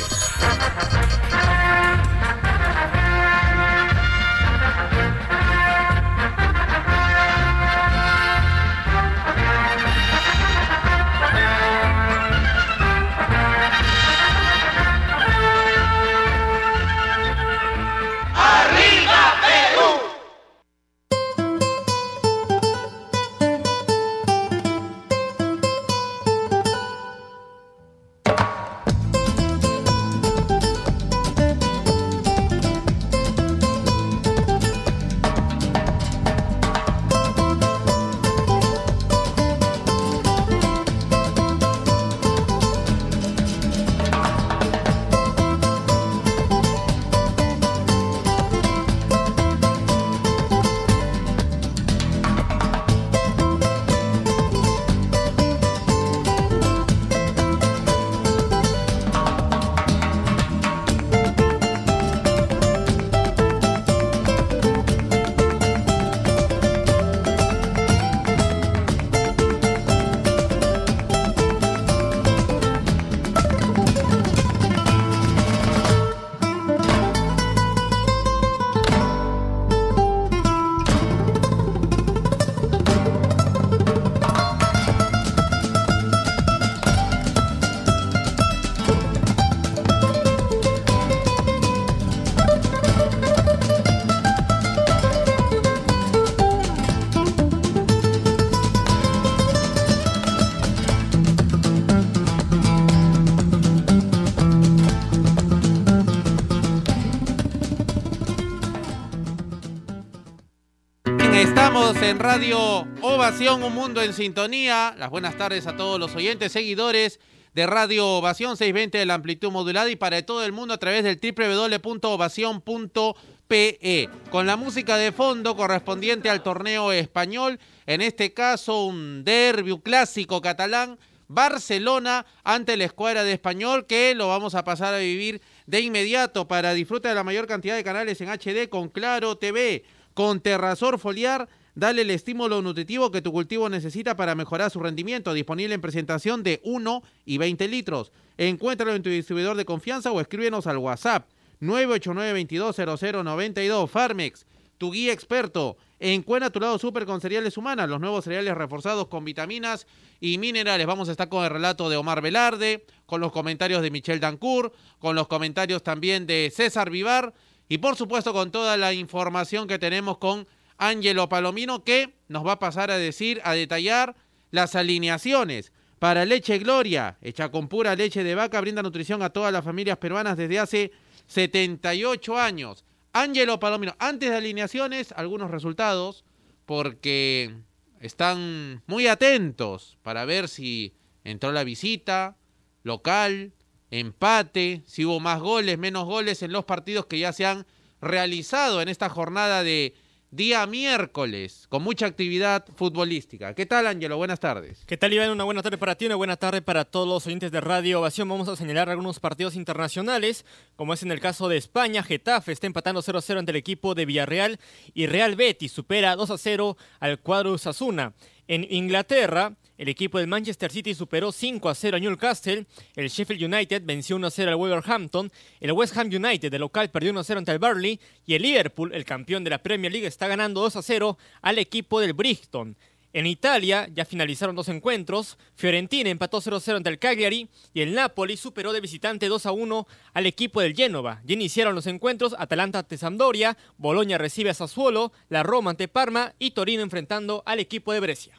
En 112.02 112.18
Radio 112.20 112.86
Ovación, 113.00 113.62
un 113.62 113.74
mundo 113.74 114.02
en 114.02 114.12
sintonía. 114.12 114.94
Las 114.98 115.10
buenas 115.10 115.36
tardes 115.36 115.66
a 115.66 115.76
todos 115.76 115.98
los 115.98 116.14
oyentes, 116.14 116.52
seguidores 116.52 117.18
de 117.54 117.66
Radio 117.66 118.06
Ovación 118.06 118.56
620 118.56 118.98
de 118.98 119.06
la 119.06 119.14
amplitud 119.14 119.50
modulada 119.50 119.90
y 119.90 119.96
para 119.96 120.24
todo 120.24 120.44
el 120.44 120.52
mundo 120.52 120.74
a 120.74 120.78
través 120.78 121.02
del 121.02 121.18
www.ovación.pe. 121.20 124.10
Con 124.30 124.46
la 124.46 124.56
música 124.56 124.96
de 124.96 125.10
fondo 125.10 125.56
correspondiente 125.56 126.30
al 126.30 126.42
torneo 126.42 126.92
español, 126.92 127.58
en 127.86 128.00
este 128.00 128.32
caso 128.32 128.84
un 128.84 129.24
derbi, 129.24 129.76
clásico 129.80 130.40
catalán, 130.40 130.98
Barcelona 131.28 132.26
ante 132.44 132.76
la 132.76 132.84
escuadra 132.84 133.24
de 133.24 133.32
español 133.32 133.86
que 133.86 134.14
lo 134.14 134.28
vamos 134.28 134.54
a 134.54 134.64
pasar 134.64 134.94
a 134.94 134.98
vivir 134.98 135.40
de 135.66 135.80
inmediato 135.80 136.46
para 136.46 136.72
disfrutar 136.72 137.10
de 137.10 137.16
la 137.16 137.24
mayor 137.24 137.46
cantidad 137.46 137.74
de 137.74 137.82
canales 137.82 138.20
en 138.20 138.28
HD 138.28 138.68
con 138.68 138.88
Claro 138.88 139.36
TV, 139.38 139.84
con 140.14 140.40
Terrasor 140.40 140.98
Foliar. 140.98 141.48
Dale 141.76 142.02
el 142.02 142.10
estímulo 142.10 142.60
nutritivo 142.62 143.10
que 143.10 143.20
tu 143.20 143.32
cultivo 143.32 143.68
necesita 143.68 144.16
para 144.16 144.34
mejorar 144.34 144.70
su 144.70 144.80
rendimiento. 144.80 145.34
Disponible 145.34 145.74
en 145.74 145.82
presentación 145.82 146.42
de 146.42 146.62
1 146.64 147.02
y 147.26 147.36
20 147.36 147.68
litros. 147.68 148.12
Encuéntralo 148.38 148.94
en 148.94 149.02
tu 149.02 149.10
distribuidor 149.10 149.58
de 149.58 149.66
confianza 149.66 150.10
o 150.10 150.22
escríbenos 150.22 150.66
al 150.66 150.78
WhatsApp 150.78 151.28
989-220092. 151.60 153.88
Farmex, 153.88 154.46
tu 154.78 154.90
guía 154.90 155.12
experto. 155.12 155.76
Encuentra 156.00 156.48
tu 156.48 156.60
lado 156.60 156.78
súper 156.78 157.04
con 157.04 157.20
cereales 157.20 157.58
humanas, 157.58 157.90
los 157.90 158.00
nuevos 158.00 158.24
cereales 158.24 158.54
reforzados 158.54 159.08
con 159.08 159.26
vitaminas 159.26 159.86
y 160.18 160.38
minerales. 160.38 160.86
Vamos 160.86 161.10
a 161.10 161.12
estar 161.12 161.28
con 161.28 161.44
el 161.44 161.50
relato 161.50 161.90
de 161.90 161.98
Omar 161.98 162.22
Velarde, 162.22 162.86
con 163.04 163.20
los 163.20 163.32
comentarios 163.32 163.82
de 163.82 163.90
Michelle 163.90 164.20
Dancourt, 164.20 164.72
con 164.98 165.14
los 165.14 165.28
comentarios 165.28 165.82
también 165.82 166.26
de 166.26 166.50
César 166.56 166.88
Vivar 166.88 167.34
y 167.68 167.78
por 167.78 167.96
supuesto 167.96 168.32
con 168.32 168.50
toda 168.50 168.78
la 168.78 168.94
información 168.94 169.68
que 169.68 169.78
tenemos 169.78 170.18
con 170.18 170.46
Ángelo 170.78 171.28
Palomino 171.28 171.84
que 171.84 172.14
nos 172.28 172.46
va 172.46 172.52
a 172.52 172.58
pasar 172.58 172.90
a 172.90 172.98
decir, 172.98 173.40
a 173.44 173.54
detallar 173.54 174.16
las 174.50 174.74
alineaciones 174.74 175.72
para 175.98 176.24
Leche 176.24 176.58
Gloria, 176.58 177.16
hecha 177.22 177.50
con 177.50 177.68
pura 177.68 177.96
leche 177.96 178.22
de 178.22 178.34
vaca, 178.34 178.60
brinda 178.60 178.82
nutrición 178.82 179.22
a 179.22 179.30
todas 179.30 179.52
las 179.52 179.64
familias 179.64 179.98
peruanas 179.98 180.36
desde 180.36 180.58
hace 180.58 180.92
78 181.26 182.38
años. 182.38 182.84
Ángelo 183.12 183.58
Palomino, 183.58 183.96
antes 183.98 184.30
de 184.30 184.36
alineaciones, 184.36 185.12
algunos 185.12 185.50
resultados, 185.50 186.24
porque 186.66 187.54
están 188.00 188.82
muy 188.86 189.06
atentos 189.06 189.96
para 190.02 190.26
ver 190.26 190.48
si 190.48 190.94
entró 191.24 191.50
la 191.52 191.64
visita, 191.64 192.36
local, 192.82 193.52
empate, 193.90 194.82
si 194.86 195.04
hubo 195.04 195.18
más 195.18 195.40
goles, 195.40 195.78
menos 195.78 196.04
goles 196.04 196.42
en 196.42 196.52
los 196.52 196.66
partidos 196.66 197.06
que 197.06 197.18
ya 197.18 197.32
se 197.32 197.46
han 197.46 197.66
realizado 198.00 198.82
en 198.82 198.88
esta 198.88 199.08
jornada 199.08 199.62
de 199.62 199.94
día 200.30 200.66
miércoles, 200.66 201.66
con 201.68 201.82
mucha 201.82 202.06
actividad 202.06 202.64
futbolística. 202.74 203.54
¿Qué 203.54 203.66
tal, 203.66 203.86
Ángelo? 203.86 204.16
Buenas 204.16 204.40
tardes. 204.40 204.84
¿Qué 204.86 204.96
tal, 204.96 205.12
Iván? 205.12 205.30
Una 205.30 205.44
buena 205.44 205.62
tarde 205.62 205.78
para 205.78 205.94
ti, 205.94 206.06
una 206.06 206.16
buena 206.16 206.36
tarde 206.36 206.62
para 206.62 206.84
todos 206.84 207.06
los 207.06 207.26
oyentes 207.26 207.52
de 207.52 207.60
Radio 207.60 208.00
Ovación. 208.00 208.28
Vamos 208.28 208.48
a 208.48 208.56
señalar 208.56 208.90
algunos 208.90 209.20
partidos 209.20 209.54
internacionales, 209.54 210.44
como 210.74 210.94
es 210.94 211.02
en 211.02 211.12
el 211.12 211.20
caso 211.20 211.48
de 211.48 211.56
España. 211.56 212.02
Getafe 212.02 212.52
está 212.52 212.66
empatando 212.66 213.02
0-0 213.02 213.38
ante 213.38 213.52
el 213.52 213.56
equipo 213.56 213.94
de 213.94 214.06
Villarreal 214.06 214.58
y 214.94 215.06
Real 215.06 215.36
Betis 215.36 215.72
supera 215.72 216.16
2-0 216.16 216.76
al 217.00 217.20
cuadro 217.20 217.56
Sasuna. 217.58 218.12
En 218.48 218.66
Inglaterra, 218.68 219.54
el 219.78 219.88
equipo 219.88 220.18
del 220.18 220.26
Manchester 220.26 220.70
City 220.70 220.94
superó 220.94 221.32
5 221.32 221.68
a 221.68 221.74
0 221.74 221.96
a 221.96 222.00
Newcastle, 222.00 222.66
el 222.94 223.08
Sheffield 223.08 223.42
United 223.42 223.82
venció 223.84 224.16
1 224.16 224.26
a 224.26 224.30
0 224.30 224.50
al 224.50 224.56
Wolverhampton, 224.56 225.30
el 225.60 225.72
West 225.72 225.96
Ham 225.96 226.08
United 226.08 226.50
de 226.50 226.58
local 226.58 226.90
perdió 226.90 227.10
1 227.10 227.20
a 227.20 227.24
0 227.24 227.38
ante 227.38 227.52
el 227.52 227.58
Burnley 227.58 228.00
y 228.26 228.34
el 228.34 228.42
Liverpool, 228.42 228.94
el 228.94 229.04
campeón 229.04 229.44
de 229.44 229.50
la 229.50 229.62
Premier 229.62 229.92
League, 229.92 230.06
está 230.06 230.28
ganando 230.28 230.60
2 230.60 230.76
a 230.76 230.82
0 230.82 231.18
al 231.42 231.58
equipo 231.58 232.00
del 232.00 232.12
Brixton. 232.12 232.76
En 233.16 233.24
Italia 233.24 233.88
ya 233.94 234.04
finalizaron 234.04 234.54
dos 234.54 234.68
encuentros, 234.68 235.38
Fiorentina 235.54 236.10
empató 236.10 236.38
0-0 236.42 236.76
ante 236.76 236.90
el 236.90 236.98
Cagliari 236.98 237.48
y 237.72 237.80
el 237.80 237.94
Napoli 237.94 238.36
superó 238.36 238.74
de 238.74 238.82
visitante 238.82 239.30
2-1 239.30 239.86
al 240.12 240.26
equipo 240.26 240.60
del 240.60 240.76
Génova. 240.76 241.22
Ya 241.24 241.32
iniciaron 241.32 241.74
los 241.74 241.86
encuentros 241.86 242.34
Atalanta 242.38 242.80
ante 242.80 242.98
Sampdoria, 242.98 243.56
Boloña 243.78 244.18
recibe 244.18 244.50
a 244.50 244.54
Sassuolo, 244.54 245.12
la 245.30 245.42
Roma 245.42 245.70
ante 245.70 245.88
Parma 245.88 246.34
y 246.38 246.50
Torino 246.50 246.82
enfrentando 246.82 247.42
al 247.46 247.58
equipo 247.58 247.94
de 247.94 248.00
Brescia. 248.00 248.38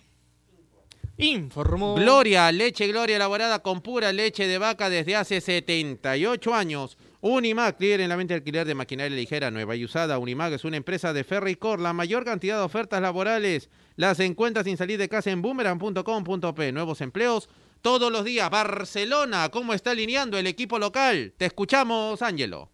Informó. 1.18 1.95
Gloria, 1.95 2.51
leche 2.51 2.88
Gloria 2.88 3.15
elaborada 3.15 3.59
con 3.59 3.82
pura 3.82 4.11
leche 4.11 4.47
de 4.47 4.59
vaca 4.59 4.89
desde 4.89 5.15
hace 5.15 5.41
78 5.41 6.53
años. 6.53 6.97
Unimac, 7.22 7.82
líder 7.82 8.01
en 8.01 8.09
la 8.09 8.15
venta 8.15 8.36
de 8.36 8.39
alquiler 8.39 8.68
de 8.68 8.76
maquinaria 8.76 9.18
ligera 9.18 9.49
nueva 9.49 9.76
y 9.76 9.84
usada. 9.84 10.20
Unimac 10.20 10.53
es 10.53 10.63
una 10.63 10.78
empresa 10.78 11.13
de 11.13 11.24
Ferricor. 11.24 11.80
La 11.80 11.93
mayor 11.93 12.24
cantidad 12.24 12.57
de 12.57 12.63
ofertas 12.63 13.01
laborales 13.01 13.70
las 13.95 14.20
encuentras 14.20 14.65
sin 14.65 14.78
salir 14.78 14.99
de 14.99 15.09
casa 15.09 15.32
en 15.32 15.41
boomerang.com.p. 15.41 16.72
Nuevos 16.72 17.01
empleos 17.01 17.49
todos 17.82 18.11
los 18.11 18.24
días. 18.24 18.49
Barcelona, 18.51 19.49
¿cómo 19.49 19.74
está 19.74 19.91
alineando 19.91 20.38
el 20.38 20.45
equipo 20.45 20.78
local? 20.78 21.34
Te 21.38 21.45
escuchamos, 21.45 22.22
Ángelo. 22.22 22.70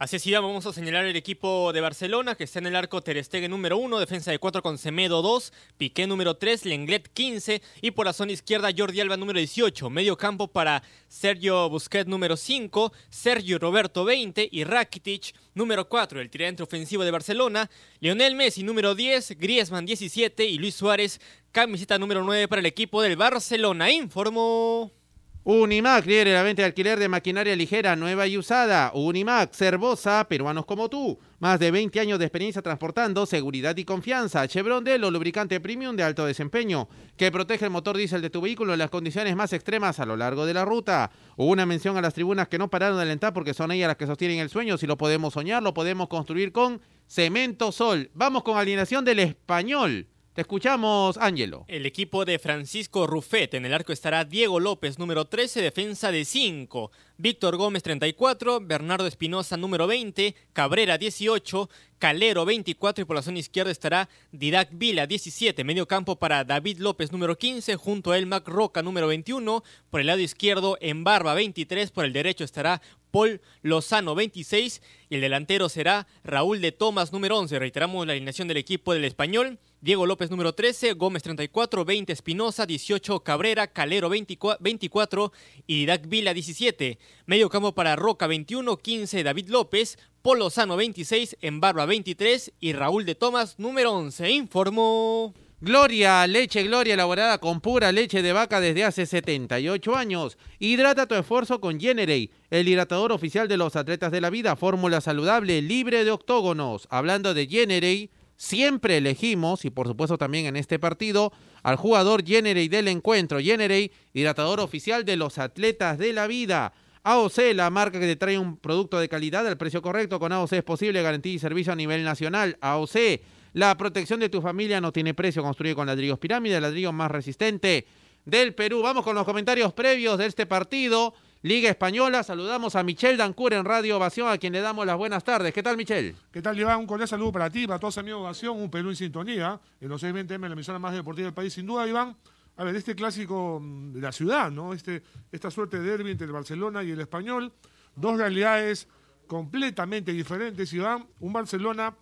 Así 0.00 0.16
es, 0.16 0.24
vamos 0.32 0.64
a 0.64 0.72
señalar 0.72 1.04
el 1.04 1.14
equipo 1.14 1.74
de 1.74 1.82
Barcelona, 1.82 2.34
que 2.34 2.44
está 2.44 2.58
en 2.58 2.68
el 2.68 2.74
arco 2.74 3.02
Ter 3.02 3.22
Stegen 3.22 3.50
número 3.50 3.76
1, 3.76 3.98
defensa 3.98 4.30
de 4.30 4.38
4 4.38 4.62
con 4.62 4.78
Semedo 4.78 5.20
2, 5.20 5.52
Piqué 5.76 6.06
número 6.06 6.38
3, 6.38 6.64
Lenglet 6.64 7.06
15 7.12 7.60
y 7.82 7.90
por 7.90 8.06
la 8.06 8.14
zona 8.14 8.32
izquierda 8.32 8.70
Jordi 8.74 9.02
Alba 9.02 9.18
número 9.18 9.38
18. 9.38 9.90
Medio 9.90 10.16
campo 10.16 10.48
para 10.48 10.82
Sergio 11.06 11.68
Busquets 11.68 12.08
número 12.08 12.38
5, 12.38 12.94
Sergio 13.10 13.58
Roberto 13.58 14.06
20 14.06 14.48
y 14.50 14.64
Rakitic 14.64 15.34
número 15.52 15.86
4, 15.86 16.22
el 16.22 16.30
tirante 16.30 16.62
ofensivo 16.62 17.04
de 17.04 17.10
Barcelona, 17.10 17.68
Lionel 17.98 18.36
Messi 18.36 18.62
número 18.62 18.94
10, 18.94 19.38
Griezmann 19.38 19.84
17 19.84 20.46
y 20.46 20.56
Luis 20.56 20.76
Suárez 20.76 21.20
camiseta 21.52 21.98
número 21.98 22.24
9 22.24 22.48
para 22.48 22.60
el 22.60 22.66
equipo 22.66 23.02
del 23.02 23.16
Barcelona. 23.16 23.92
Informó... 23.92 24.98
Unimac, 25.42 26.04
líder 26.04 26.28
en 26.28 26.34
la 26.34 26.42
venta 26.42 26.60
de 26.60 26.66
alquiler 26.66 26.98
de 26.98 27.08
maquinaria 27.08 27.56
ligera, 27.56 27.96
nueva 27.96 28.26
y 28.26 28.36
usada. 28.36 28.92
Unimac, 28.92 29.54
Cervosa, 29.54 30.26
peruanos 30.28 30.66
como 30.66 30.90
tú. 30.90 31.18
Más 31.38 31.58
de 31.58 31.70
20 31.70 31.98
años 31.98 32.18
de 32.18 32.26
experiencia 32.26 32.60
transportando 32.60 33.24
seguridad 33.24 33.74
y 33.78 33.86
confianza. 33.86 34.46
Chevron 34.46 34.84
Delo, 34.84 35.10
lubricante 35.10 35.58
premium 35.58 35.96
de 35.96 36.02
alto 36.02 36.26
desempeño, 36.26 36.90
que 37.16 37.32
protege 37.32 37.64
el 37.64 37.70
motor 37.70 37.96
diésel 37.96 38.20
de 38.20 38.28
tu 38.28 38.42
vehículo 38.42 38.74
en 38.74 38.80
las 38.80 38.90
condiciones 38.90 39.34
más 39.34 39.54
extremas 39.54 39.98
a 39.98 40.04
lo 40.04 40.18
largo 40.18 40.44
de 40.44 40.52
la 40.52 40.66
ruta. 40.66 41.10
Una 41.36 41.64
mención 41.64 41.96
a 41.96 42.02
las 42.02 42.12
tribunas 42.12 42.48
que 42.48 42.58
no 42.58 42.68
pararon 42.68 42.98
de 42.98 43.04
alentar 43.04 43.32
porque 43.32 43.54
son 43.54 43.72
ellas 43.72 43.88
las 43.88 43.96
que 43.96 44.06
sostienen 44.06 44.40
el 44.40 44.50
sueño. 44.50 44.76
Si 44.76 44.86
lo 44.86 44.98
podemos 44.98 45.32
soñar, 45.32 45.62
lo 45.62 45.72
podemos 45.72 46.08
construir 46.08 46.52
con 46.52 46.82
Cemento 47.08 47.72
Sol. 47.72 48.10
Vamos 48.12 48.42
con 48.42 48.58
alineación 48.58 49.06
del 49.06 49.20
español. 49.20 50.09
Te 50.32 50.42
escuchamos, 50.42 51.16
Ángelo. 51.16 51.64
El 51.66 51.86
equipo 51.86 52.24
de 52.24 52.38
Francisco 52.38 53.08
Rufet. 53.08 53.52
En 53.54 53.66
el 53.66 53.74
arco 53.74 53.92
estará 53.92 54.24
Diego 54.24 54.60
López, 54.60 54.96
número 54.96 55.24
13, 55.24 55.60
defensa 55.60 56.12
de 56.12 56.24
5. 56.24 56.92
Víctor 57.16 57.56
Gómez, 57.56 57.82
34. 57.82 58.60
Bernardo 58.60 59.08
Espinosa, 59.08 59.56
número 59.56 59.88
20. 59.88 60.36
Cabrera, 60.52 60.98
18. 60.98 61.68
Calero, 61.98 62.44
24. 62.44 63.02
Y 63.02 63.04
por 63.06 63.16
la 63.16 63.22
zona 63.22 63.40
izquierda 63.40 63.72
estará 63.72 64.08
Didac 64.30 64.68
Vila, 64.70 65.08
17. 65.08 65.64
Medio 65.64 65.88
campo 65.88 66.14
para 66.14 66.44
David 66.44 66.78
López, 66.78 67.10
número 67.10 67.36
15. 67.36 67.74
Junto 67.74 68.12
a 68.12 68.16
él, 68.16 68.26
Mac 68.26 68.46
Roca, 68.46 68.82
número 68.82 69.08
21. 69.08 69.64
Por 69.90 70.00
el 70.00 70.06
lado 70.06 70.20
izquierdo, 70.20 70.78
en 70.80 71.02
Barba, 71.02 71.34
23. 71.34 71.90
Por 71.90 72.04
el 72.04 72.12
derecho 72.12 72.44
estará 72.44 72.80
Paul 73.10 73.40
Lozano, 73.62 74.14
26. 74.14 74.80
Y 75.08 75.16
el 75.16 75.22
delantero 75.22 75.68
será 75.68 76.06
Raúl 76.22 76.60
de 76.60 76.70
Tomás, 76.70 77.12
número 77.12 77.36
11. 77.36 77.58
Reiteramos 77.58 78.06
la 78.06 78.12
alineación 78.12 78.46
del 78.46 78.58
equipo 78.58 78.94
del 78.94 79.04
Español. 79.04 79.58
Diego 79.82 80.04
López 80.04 80.30
número 80.30 80.52
13, 80.52 80.92
Gómez 80.92 81.22
34, 81.22 81.86
20 81.86 82.12
Espinosa, 82.12 82.66
18 82.66 83.20
Cabrera, 83.20 83.66
Calero 83.68 84.10
24 84.10 85.32
y 85.66 85.78
Didac 85.78 86.06
Vila 86.06 86.34
17. 86.34 86.98
Medio 87.24 87.48
campo 87.48 87.74
para 87.74 87.96
Roca 87.96 88.26
21, 88.26 88.76
15 88.76 89.22
David 89.22 89.48
López, 89.48 89.98
Polo 90.20 90.50
Sano 90.50 90.76
26, 90.76 91.38
Embarba 91.40 91.86
23 91.86 92.52
y 92.60 92.74
Raúl 92.74 93.06
de 93.06 93.14
Tomás 93.14 93.58
número 93.58 93.92
11. 93.92 94.30
Informó. 94.30 95.32
Gloria, 95.62 96.26
leche 96.26 96.62
Gloria 96.62 96.92
elaborada 96.92 97.38
con 97.38 97.62
pura 97.62 97.90
leche 97.90 98.20
de 98.20 98.34
vaca 98.34 98.60
desde 98.60 98.84
hace 98.84 99.06
78 99.06 99.96
años. 99.96 100.36
Hidrata 100.58 101.06
tu 101.06 101.14
esfuerzo 101.14 101.58
con 101.62 101.80
Generate, 101.80 102.30
el 102.50 102.68
hidratador 102.68 103.12
oficial 103.12 103.48
de 103.48 103.56
los 103.56 103.76
atletas 103.76 104.12
de 104.12 104.20
la 104.20 104.28
vida, 104.28 104.56
fórmula 104.56 105.00
saludable, 105.00 105.62
libre 105.62 106.04
de 106.04 106.10
octógonos. 106.10 106.86
Hablando 106.90 107.32
de 107.32 107.46
Generate, 107.46 108.10
siempre 108.40 108.96
elegimos, 108.96 109.66
y 109.66 109.70
por 109.70 109.86
supuesto 109.86 110.16
también 110.16 110.46
en 110.46 110.56
este 110.56 110.78
partido, 110.78 111.30
al 111.62 111.76
jugador 111.76 112.24
Generate 112.24 112.70
del 112.70 112.88
encuentro. 112.88 113.38
Generate, 113.38 113.92
hidratador 114.14 114.60
oficial 114.60 115.04
de 115.04 115.16
los 115.16 115.36
atletas 115.36 115.98
de 115.98 116.14
la 116.14 116.26
vida. 116.26 116.72
AOC, 117.02 117.52
la 117.54 117.68
marca 117.68 118.00
que 118.00 118.06
te 118.06 118.16
trae 118.16 118.38
un 118.38 118.56
producto 118.56 118.98
de 118.98 119.10
calidad 119.10 119.46
al 119.46 119.58
precio 119.58 119.82
correcto. 119.82 120.18
Con 120.18 120.32
AOC 120.32 120.54
es 120.54 120.62
posible 120.62 121.02
garantía 121.02 121.34
y 121.34 121.38
servicio 121.38 121.74
a 121.74 121.76
nivel 121.76 122.02
nacional. 122.02 122.56
AOC, 122.62 123.20
la 123.52 123.76
protección 123.76 124.20
de 124.20 124.30
tu 124.30 124.40
familia 124.40 124.80
no 124.80 124.90
tiene 124.90 125.12
precio. 125.12 125.42
Construido 125.42 125.76
con 125.76 125.86
ladrillos 125.86 126.18
pirámide, 126.18 126.56
el 126.56 126.62
ladrillo 126.62 126.92
más 126.92 127.10
resistente 127.10 127.86
del 128.24 128.54
Perú. 128.54 128.80
Vamos 128.80 129.04
con 129.04 129.14
los 129.14 129.26
comentarios 129.26 129.74
previos 129.74 130.16
de 130.16 130.24
este 130.24 130.46
partido 130.46 131.12
Liga 131.42 131.70
Española. 131.70 132.22
Saludamos 132.22 132.76
a 132.76 132.82
Michel 132.82 133.16
Dancur 133.16 133.54
en 133.54 133.64
Radio 133.64 133.96
Ovación, 133.96 134.28
a 134.28 134.36
quien 134.36 134.52
le 134.52 134.60
damos 134.60 134.84
las 134.84 134.98
buenas 134.98 135.24
tardes. 135.24 135.54
¿Qué 135.54 135.62
tal, 135.62 135.78
Michel? 135.78 136.14
¿Qué 136.30 136.42
tal, 136.42 136.58
Iván? 136.58 136.78
Un 136.80 136.86
cordial 136.86 137.08
saludo 137.08 137.32
para 137.32 137.48
ti, 137.48 137.66
para 137.66 137.78
todos 137.78 137.96
amigos 137.96 138.20
de 138.20 138.24
Ovación, 138.24 138.60
un 138.60 138.70
Perú 138.70 138.90
en 138.90 138.96
sintonía, 138.96 139.58
en 139.80 139.88
los 139.88 140.02
620M, 140.02 140.48
la 140.48 140.52
emisora 140.52 140.78
más 140.78 140.92
deportiva 140.92 141.24
del 141.24 141.34
país. 141.34 141.54
Sin 141.54 141.66
duda, 141.66 141.88
Iván, 141.88 142.14
a 142.58 142.64
ver, 142.64 142.76
este 142.76 142.94
clásico 142.94 143.58
mm, 143.58 143.92
de 143.94 144.00
la 144.02 144.12
ciudad, 144.12 144.50
¿no? 144.50 144.74
Este, 144.74 145.02
esta 145.32 145.50
suerte 145.50 145.80
de 145.80 145.90
derbi 145.90 146.10
entre 146.10 146.26
el 146.26 146.32
Barcelona 146.32 146.84
y 146.84 146.90
el 146.90 147.00
Español, 147.00 147.54
dos 147.96 148.18
realidades 148.18 148.86
completamente 149.26 150.12
diferentes, 150.12 150.70
Iván. 150.74 151.06
Un 151.20 151.32
Barcelona 151.32 151.96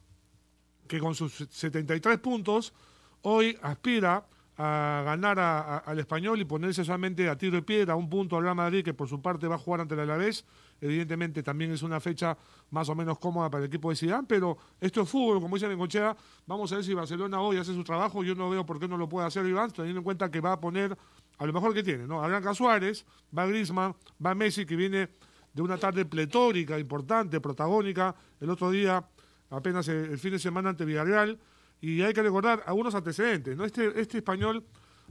que 0.88 0.98
con 0.98 1.14
sus 1.14 1.46
73 1.48 2.18
puntos 2.18 2.72
hoy 3.22 3.56
aspira 3.62 4.16
a 4.16 4.26
ganar 4.58 5.38
a- 5.38 5.60
a- 5.60 5.78
al 5.78 5.98
español 6.00 6.40
y 6.40 6.44
ponerse 6.44 6.84
solamente 6.84 7.28
a 7.28 7.38
tiro 7.38 7.54
de 7.56 7.62
piedra, 7.62 7.92
a 7.92 7.96
un 7.96 8.10
punto 8.10 8.36
al 8.36 8.42
Real 8.42 8.56
Madrid, 8.56 8.84
que 8.84 8.92
por 8.92 9.08
su 9.08 9.22
parte 9.22 9.46
va 9.46 9.54
a 9.54 9.58
jugar 9.58 9.82
ante 9.82 9.94
el 9.94 10.00
Alavés. 10.00 10.44
Evidentemente 10.80 11.42
también 11.44 11.70
es 11.70 11.82
una 11.82 12.00
fecha 12.00 12.36
más 12.70 12.88
o 12.88 12.94
menos 12.96 13.18
cómoda 13.18 13.48
para 13.50 13.62
el 13.64 13.68
equipo 13.68 13.90
de 13.90 13.96
Zidane, 13.96 14.26
pero 14.28 14.58
esto 14.80 15.02
es 15.02 15.08
fútbol, 15.08 15.40
como 15.40 15.54
dice 15.56 15.68
Bengochea. 15.68 16.16
Vamos 16.46 16.72
a 16.72 16.76
ver 16.76 16.84
si 16.84 16.92
Barcelona 16.92 17.40
hoy 17.40 17.56
hace 17.58 17.72
su 17.72 17.84
trabajo. 17.84 18.24
Yo 18.24 18.34
no 18.34 18.50
veo 18.50 18.66
por 18.66 18.80
qué 18.80 18.88
no 18.88 18.96
lo 18.96 19.08
puede 19.08 19.26
hacer 19.28 19.46
Iván, 19.46 19.70
teniendo 19.70 20.00
en 20.00 20.04
cuenta 20.04 20.28
que 20.30 20.40
va 20.40 20.52
a 20.54 20.60
poner 20.60 20.96
a 21.38 21.46
lo 21.46 21.52
mejor 21.52 21.72
que 21.72 21.84
tiene, 21.84 22.06
¿no? 22.08 22.22
A 22.22 22.26
Blanca 22.26 22.52
Suárez, 22.52 23.06
va 23.36 23.46
Griezmann, 23.46 23.94
va 24.24 24.34
Messi, 24.34 24.66
que 24.66 24.74
viene 24.74 25.08
de 25.54 25.62
una 25.62 25.76
tarde 25.78 26.04
pletórica, 26.04 26.78
importante, 26.78 27.40
protagónica. 27.40 28.12
El 28.40 28.50
otro 28.50 28.72
día, 28.72 29.04
apenas 29.50 29.86
el, 29.86 30.10
el 30.10 30.18
fin 30.18 30.32
de 30.32 30.40
semana 30.40 30.70
ante 30.70 30.84
Villarreal. 30.84 31.38
Y 31.80 32.02
hay 32.02 32.12
que 32.12 32.22
recordar 32.22 32.62
algunos 32.66 32.94
antecedentes. 32.94 33.56
¿no? 33.56 33.64
Este, 33.64 34.00
este 34.00 34.18
español 34.18 34.64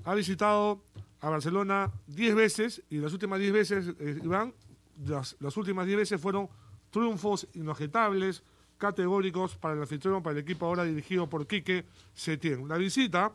ha 0.03 0.13
visitado 0.15 0.83
a 1.21 1.29
Barcelona 1.29 1.91
10 2.07 2.35
veces 2.35 2.83
y 2.89 2.97
las 2.97 3.13
últimas 3.13 3.39
10 3.39 3.53
veces, 3.53 3.85
eh, 3.99 4.19
Iván, 4.23 4.53
las, 5.05 5.35
las 5.39 5.55
últimas 5.57 5.85
10 5.85 5.97
veces 5.97 6.21
fueron 6.21 6.49
triunfos 6.89 7.47
inobjetables, 7.53 8.43
categóricos 8.77 9.55
para 9.55 9.73
el 9.73 9.81
anfitrión, 9.81 10.21
para 10.21 10.33
el 10.33 10.43
equipo 10.43 10.65
ahora 10.65 10.83
dirigido 10.83 11.27
por 11.27 11.47
Quique 11.47 11.85
Setién. 12.13 12.67
La 12.67 12.77
visita 12.77 13.31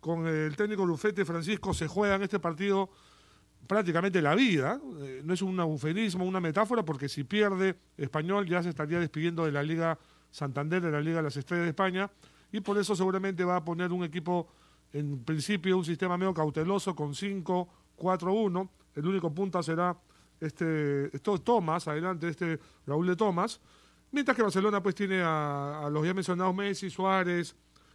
con 0.00 0.26
el 0.26 0.54
técnico 0.56 0.86
Lufete 0.86 1.24
Francisco 1.24 1.74
se 1.74 1.88
juega 1.88 2.14
en 2.14 2.22
este 2.22 2.38
partido 2.38 2.90
prácticamente 3.66 4.22
la 4.22 4.34
vida. 4.34 4.80
Eh, 5.00 5.22
no 5.24 5.34
es 5.34 5.42
un 5.42 5.58
eufemismo, 5.58 6.24
una 6.24 6.40
metáfora, 6.40 6.84
porque 6.84 7.08
si 7.08 7.24
pierde 7.24 7.76
Español 7.96 8.46
ya 8.46 8.62
se 8.62 8.68
estaría 8.68 9.00
despidiendo 9.00 9.44
de 9.44 9.52
la 9.52 9.62
Liga 9.62 9.98
Santander, 10.30 10.80
de 10.82 10.90
la 10.90 11.00
Liga 11.00 11.16
de 11.16 11.24
las 11.24 11.36
Estrellas 11.36 11.64
de 11.64 11.70
España, 11.70 12.10
y 12.52 12.60
por 12.60 12.78
eso 12.78 12.94
seguramente 12.94 13.44
va 13.44 13.56
a 13.56 13.64
poner 13.64 13.92
un 13.92 14.04
equipo, 14.04 14.48
en 14.92 15.24
principio, 15.24 15.76
un 15.76 15.84
sistema 15.84 16.16
medio 16.16 16.32
cauteloso 16.32 16.94
con 16.94 17.12
5-4-1. 17.12 18.68
El 18.94 19.06
único 19.06 19.32
punta 19.32 19.62
será 19.62 19.96
este, 20.40 21.14
esto, 21.14 21.38
Tomás, 21.38 21.88
adelante, 21.88 22.28
este 22.28 22.58
Raúl 22.86 23.06
de 23.06 23.16
Tomás. 23.16 23.60
Mientras 24.12 24.36
que 24.36 24.42
Barcelona 24.42 24.82
pues 24.82 24.94
tiene 24.94 25.20
a, 25.22 25.88
los 25.90 26.06
ya 26.06 26.14
mencionados 26.14 26.54
Messi, 26.54 26.88
Suárez, 26.90 27.54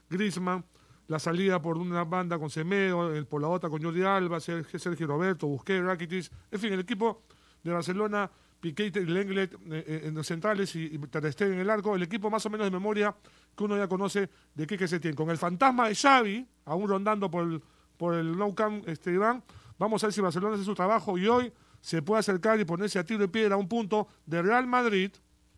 Griezmann, 0.10 0.64
la 1.08 1.20
salida 1.20 1.62
por 1.62 1.78
una 1.78 2.04
banda 2.04 2.38
con 2.38 2.50
Semedo, 2.50 3.12
por 3.28 3.42
la 3.42 3.48
otra 3.48 3.70
con 3.70 3.82
Jordi 3.82 4.04
Alba, 4.04 4.40
Sergio, 4.40 4.80
Sergio 4.80 5.08
Roberto, 5.08 5.48
Busquets, 5.48 5.84
Rakitic, 5.84 6.32
en 6.52 6.60
fin, 6.60 6.74
el 6.74 6.82
equipo 6.82 7.24
de 7.64 7.72
Barcelona, 7.72 8.30
Piqué 8.62 8.86
y 8.86 8.92
Lenglet 8.92 9.54
eh, 9.54 9.58
eh, 9.72 10.02
en 10.06 10.14
los 10.14 10.28
centrales 10.28 10.76
y, 10.76 10.86
y 10.86 11.00
en 11.40 11.60
el 11.60 11.70
arco, 11.70 11.96
el 11.96 12.04
equipo 12.04 12.30
más 12.30 12.46
o 12.46 12.50
menos 12.50 12.68
de 12.68 12.72
memoria 12.72 13.16
que 13.58 13.64
uno 13.64 13.76
ya 13.76 13.88
conoce 13.88 14.30
de 14.54 14.68
qué 14.68 14.78
que 14.78 14.88
se 14.88 15.00
tiene. 15.00 15.16
Con 15.16 15.30
el 15.32 15.38
fantasma 15.38 15.90
de 15.90 15.96
Xavi, 15.96 16.48
aún 16.66 16.88
rondando 16.88 17.30
por 17.30 17.44
el, 17.44 17.62
por 17.98 18.14
el 18.14 18.38
Camp, 18.56 18.88
este, 18.88 19.12
Iván, 19.12 19.44
vamos 19.80 20.04
a 20.04 20.08
ver 20.08 20.14
si 20.14 20.22
Barcelona 20.22 20.56
hace 20.56 20.64
su 20.64 20.76
trabajo 20.76 21.18
y 21.18 21.28
hoy 21.28 21.52
se 21.82 22.04
puede 22.04 22.20
acercar 22.20 22.60
y 22.60 22.66
ponerse 22.66 23.00
a 23.00 23.04
tiro 23.04 23.20
de 23.20 23.28
piedra 23.28 23.56
a 23.56 23.58
un 23.58 23.68
punto 23.68 24.08
de 24.28 24.42
Real 24.44 24.68
Madrid. 24.68 25.12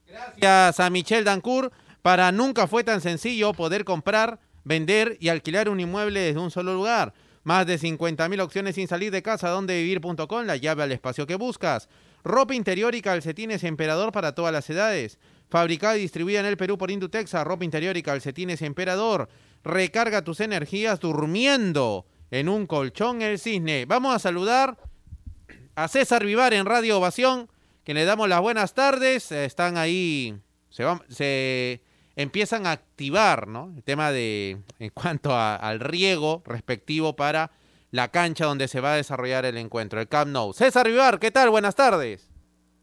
Gracias 0.07 0.79
a 0.79 0.89
Michel 0.89 1.25
Dancourt. 1.25 1.73
Para 2.01 2.31
nunca 2.31 2.67
fue 2.67 2.83
tan 2.83 3.01
sencillo 3.01 3.53
poder 3.53 3.85
comprar, 3.85 4.39
vender 4.63 5.17
y 5.19 5.29
alquilar 5.29 5.69
un 5.69 5.79
inmueble 5.79 6.19
desde 6.21 6.39
un 6.39 6.51
solo 6.51 6.73
lugar. 6.73 7.13
Más 7.43 7.65
de 7.67 7.77
50.000 7.77 8.41
opciones 8.41 8.75
sin 8.75 8.87
salir 8.87 9.11
de 9.11 9.21
casa. 9.21 9.49
Donde 9.49 9.81
vivir.com, 9.81 10.45
la 10.45 10.55
llave 10.55 10.83
al 10.83 10.91
espacio 10.91 11.27
que 11.27 11.35
buscas. 11.35 11.89
Ropa 12.23 12.55
interior 12.55 12.95
y 12.95 13.01
calcetines 13.01 13.63
Emperador 13.63 14.11
para 14.11 14.33
todas 14.33 14.53
las 14.53 14.69
edades. 14.69 15.19
Fabricada 15.49 15.97
y 15.97 16.01
distribuida 16.01 16.39
en 16.39 16.45
el 16.45 16.57
Perú 16.57 16.77
por 16.77 16.89
Indutexa. 16.89 17.43
Ropa 17.43 17.65
interior 17.65 17.97
y 17.97 18.03
calcetines 18.03 18.61
Emperador. 18.61 19.29
Recarga 19.63 20.23
tus 20.23 20.39
energías 20.39 20.99
durmiendo 20.99 22.05
en 22.31 22.49
un 22.49 22.65
colchón 22.65 23.21
el 23.21 23.39
cisne. 23.39 23.85
Vamos 23.85 24.15
a 24.15 24.19
saludar 24.19 24.77
a 25.75 25.87
César 25.87 26.25
Vivar 26.25 26.53
en 26.53 26.65
Radio 26.65 26.97
Ovación, 26.97 27.49
que 27.83 27.93
le 27.93 28.05
damos 28.05 28.29
las 28.29 28.41
buenas 28.41 28.73
tardes. 28.73 29.31
Eh, 29.31 29.45
Están 29.45 29.77
ahí, 29.77 30.35
se, 30.69 31.81
empiezan 32.15 32.65
a 32.65 32.71
activar, 32.71 33.47
¿no? 33.47 33.71
El 33.75 33.83
tema 33.83 34.11
de, 34.11 34.57
en 34.79 34.89
cuanto 34.91 35.35
al 35.37 35.79
riego 35.79 36.41
respectivo 36.45 37.15
para 37.15 37.51
la 37.93 38.07
cancha 38.07 38.45
donde 38.45 38.67
se 38.67 38.81
va 38.81 38.93
a 38.93 38.95
desarrollar 38.95 39.45
el 39.45 39.55
encuentro, 39.55 40.01
el 40.01 40.07
Camp 40.07 40.31
Nou. 40.31 40.51
César 40.51 40.87
Vivar, 40.87 41.19
¿qué 41.19 41.29
tal? 41.29 41.51
Buenas 41.51 41.75
tardes. 41.75 42.27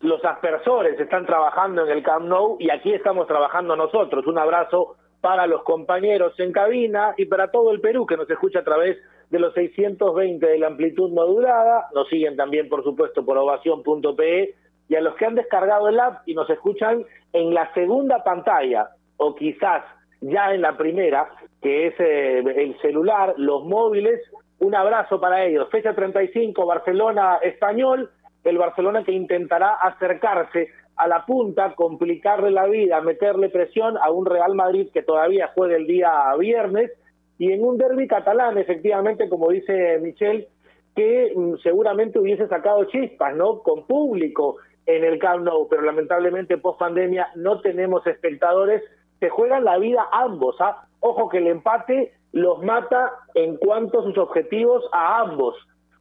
los 0.02 0.24
aspersores 0.24 0.98
están 0.98 1.26
trabajando 1.26 1.84
en 1.84 1.90
el 1.90 2.02
Camp 2.02 2.26
Nou 2.26 2.56
y 2.60 2.70
aquí 2.70 2.92
estamos 2.92 3.26
trabajando 3.26 3.74
nosotros. 3.74 4.24
Un 4.28 4.38
abrazo 4.38 4.96
para 5.20 5.48
los 5.48 5.64
compañeros 5.64 6.32
en 6.38 6.52
cabina 6.52 7.12
y 7.18 7.26
para 7.26 7.50
todo 7.50 7.72
el 7.72 7.80
Perú 7.80 8.06
que 8.06 8.16
nos 8.16 8.30
escucha 8.30 8.60
a 8.60 8.64
través 8.64 8.96
de 9.30 9.40
los 9.40 9.52
620 9.52 10.46
de 10.46 10.58
la 10.58 10.68
amplitud 10.68 11.10
modulada. 11.10 11.88
Nos 11.92 12.08
siguen 12.08 12.36
también, 12.36 12.68
por 12.68 12.84
supuesto, 12.84 13.26
por 13.26 13.36
ovación.pe 13.36 14.54
y 14.88 14.94
a 14.94 15.00
los 15.00 15.16
que 15.16 15.26
han 15.26 15.34
descargado 15.34 15.88
el 15.88 15.98
app 15.98 16.22
y 16.24 16.34
nos 16.34 16.48
escuchan 16.48 17.04
en 17.32 17.52
la 17.52 17.74
segunda 17.74 18.22
pantalla 18.22 18.90
o 19.16 19.34
quizás 19.34 19.82
ya 20.20 20.54
en 20.54 20.62
la 20.62 20.76
primera, 20.76 21.28
que 21.60 21.88
es 21.88 21.94
eh, 21.98 22.38
el 22.38 22.80
celular, 22.80 23.34
los 23.36 23.64
móviles. 23.64 24.20
Un 24.60 24.74
abrazo 24.74 25.20
para 25.20 25.44
ellos. 25.44 25.68
Fecha 25.70 25.94
35, 25.94 26.64
Barcelona 26.64 27.38
Español 27.42 28.10
el 28.44 28.58
Barcelona 28.58 29.04
que 29.04 29.12
intentará 29.12 29.74
acercarse 29.74 30.68
a 30.96 31.08
la 31.08 31.24
punta, 31.24 31.74
complicarle 31.74 32.50
la 32.50 32.66
vida, 32.66 33.00
meterle 33.00 33.48
presión 33.48 33.96
a 33.98 34.10
un 34.10 34.26
Real 34.26 34.54
Madrid 34.54 34.88
que 34.92 35.02
todavía 35.02 35.50
juega 35.54 35.76
el 35.76 35.86
día 35.86 36.10
viernes 36.38 36.90
y 37.38 37.52
en 37.52 37.64
un 37.64 37.78
derby 37.78 38.06
catalán, 38.06 38.58
efectivamente, 38.58 39.28
como 39.28 39.50
dice 39.50 39.98
Michel, 40.00 40.46
que 40.94 41.32
mm, 41.34 41.54
seguramente 41.62 42.18
hubiese 42.18 42.46
sacado 42.48 42.84
chispas, 42.84 43.34
¿no? 43.34 43.60
Con 43.62 43.86
público 43.86 44.56
en 44.84 45.04
el 45.04 45.18
Camp 45.18 45.44
Nou, 45.44 45.66
pero 45.68 45.82
lamentablemente 45.82 46.58
post 46.58 46.78
pandemia 46.78 47.28
no 47.36 47.60
tenemos 47.60 48.06
espectadores. 48.06 48.82
Se 49.20 49.30
juegan 49.30 49.64
la 49.64 49.78
vida 49.78 50.06
ambos, 50.12 50.56
¿ah? 50.60 50.86
Ojo 51.00 51.30
que 51.30 51.38
el 51.38 51.46
empate 51.46 52.12
los 52.32 52.62
mata 52.62 53.12
en 53.34 53.56
cuanto 53.56 54.00
a 54.00 54.04
sus 54.04 54.18
objetivos 54.18 54.84
a 54.92 55.20
ambos 55.20 55.56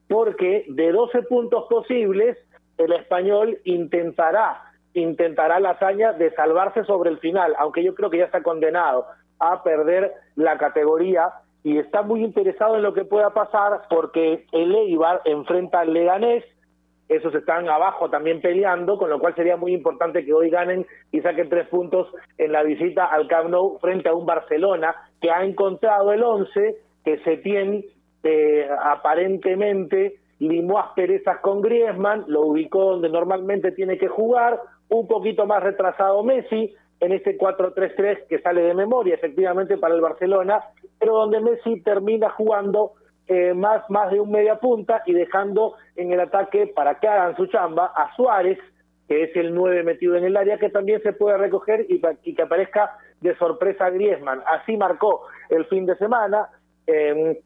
porque 0.10 0.66
de 0.68 0.92
12 0.92 1.22
puntos 1.24 1.66
posibles, 1.70 2.38
el 2.78 2.92
español 2.94 3.60
intentará, 3.64 4.62
intentará 4.94 5.60
la 5.60 5.72
hazaña 5.72 6.14
de 6.14 6.32
salvarse 6.32 6.84
sobre 6.84 7.12
el 7.12 7.20
final, 7.20 7.56
aunque 7.60 7.84
yo 7.84 7.94
creo 7.94 8.10
que 8.10 8.18
ya 8.18 8.26
está 8.26 8.42
condenado 8.42 9.06
a 9.40 9.64
perder 9.64 10.12
la 10.36 10.58
categoría 10.58 11.32
y 11.64 11.78
está 11.78 12.02
muy 12.02 12.24
interesado 12.24 12.76
en 12.76 12.84
lo 12.84 12.94
que 12.94 13.06
pueda 13.06 13.30
pasar 13.30 13.84
porque 13.90 14.46
el 14.52 14.76
Eibar 14.76 15.22
enfrenta 15.26 15.82
al 15.82 15.94
Leganés, 15.94 16.44
esos 17.10 17.34
están 17.34 17.68
abajo 17.68 18.10
también 18.10 18.39
peleando, 18.39 18.97
con 18.97 19.10
lo 19.10 19.20
cual 19.20 19.36
sería 19.36 19.57
muy 19.57 19.74
importante 19.74 20.24
que 20.24 20.32
hoy 20.32 20.49
ganen 20.49 20.86
y 21.12 21.22
saquen 21.22 21.49
tres 21.49 21.68
puntos 21.68 22.07
en 22.38 22.51
la 22.51 22.64
visita 22.64 23.05
al 23.05 23.28
Camp 23.28 23.49
Nou 23.49 23.80
frente 23.80 24.07
a 24.07 24.14
un 24.14 24.28
Barcelona 24.28 24.95
que 25.20 25.32
ha 25.32 25.43
encontrado 25.43 26.14
el 26.14 26.24
11 26.24 26.78
que 27.03 27.18
se 27.20 27.38
tiene 27.38 27.86
eh, 28.24 28.70
aparentemente 28.84 30.20
limó 30.39 30.80
asperezas 30.80 31.39
con 31.39 31.62
Griezmann, 31.62 32.26
lo 32.28 32.45
ubicó 32.45 32.91
donde 32.91 33.10
normalmente 33.10 33.72
tiene 33.72 33.97
que 33.97 34.07
jugar, 34.07 34.60
un 34.89 35.07
poquito 35.07 35.45
más 35.45 35.62
retrasado 35.64 36.24
Messi 36.24 36.74
en 36.99 37.12
este 37.12 37.38
4-3-3 37.38 38.28
que 38.28 38.39
sale 38.39 38.62
de 38.62 38.74
memoria 38.74 39.16
efectivamente 39.16 39.78
para 39.78 39.95
el 39.95 40.01
Barcelona, 40.01 40.64
pero 40.99 41.14
donde 41.14 41.39
Messi 41.41 41.82
termina 41.82 42.30
jugando 42.30 42.93
eh, 43.30 43.54
más, 43.54 43.90
más 43.90 44.12
de 44.12 44.20
un 44.20 44.32
media 44.32 44.60
punta 44.60 45.04
y 45.06 45.14
dejando 45.14 45.76
en 45.96 46.12
el 46.12 46.20
ataque 46.20 46.68
para 46.68 47.00
que 47.00 47.08
hagan 47.08 47.36
su 47.38 47.46
chamba 47.48 47.94
a 47.96 48.14
Suárez, 48.16 48.60
que 49.08 49.24
es 49.24 49.36
el 49.36 49.54
9 49.54 49.84
metido 49.84 50.16
en 50.16 50.26
el 50.26 50.36
área, 50.36 50.58
que 50.58 50.70
también 50.70 51.02
se 51.02 51.14
puede 51.14 51.38
recoger 51.38 51.86
y, 51.88 52.02
y 52.24 52.36
que 52.36 52.42
aparezca 52.42 52.98
de 53.22 53.36
sorpresa 53.38 53.90
Griezmann. 53.90 54.42
Así 54.46 54.76
marcó 54.78 55.28
el 55.50 55.66
fin 55.66 55.86
de 55.86 55.96
semana. 55.98 56.50
eh, 56.88 57.40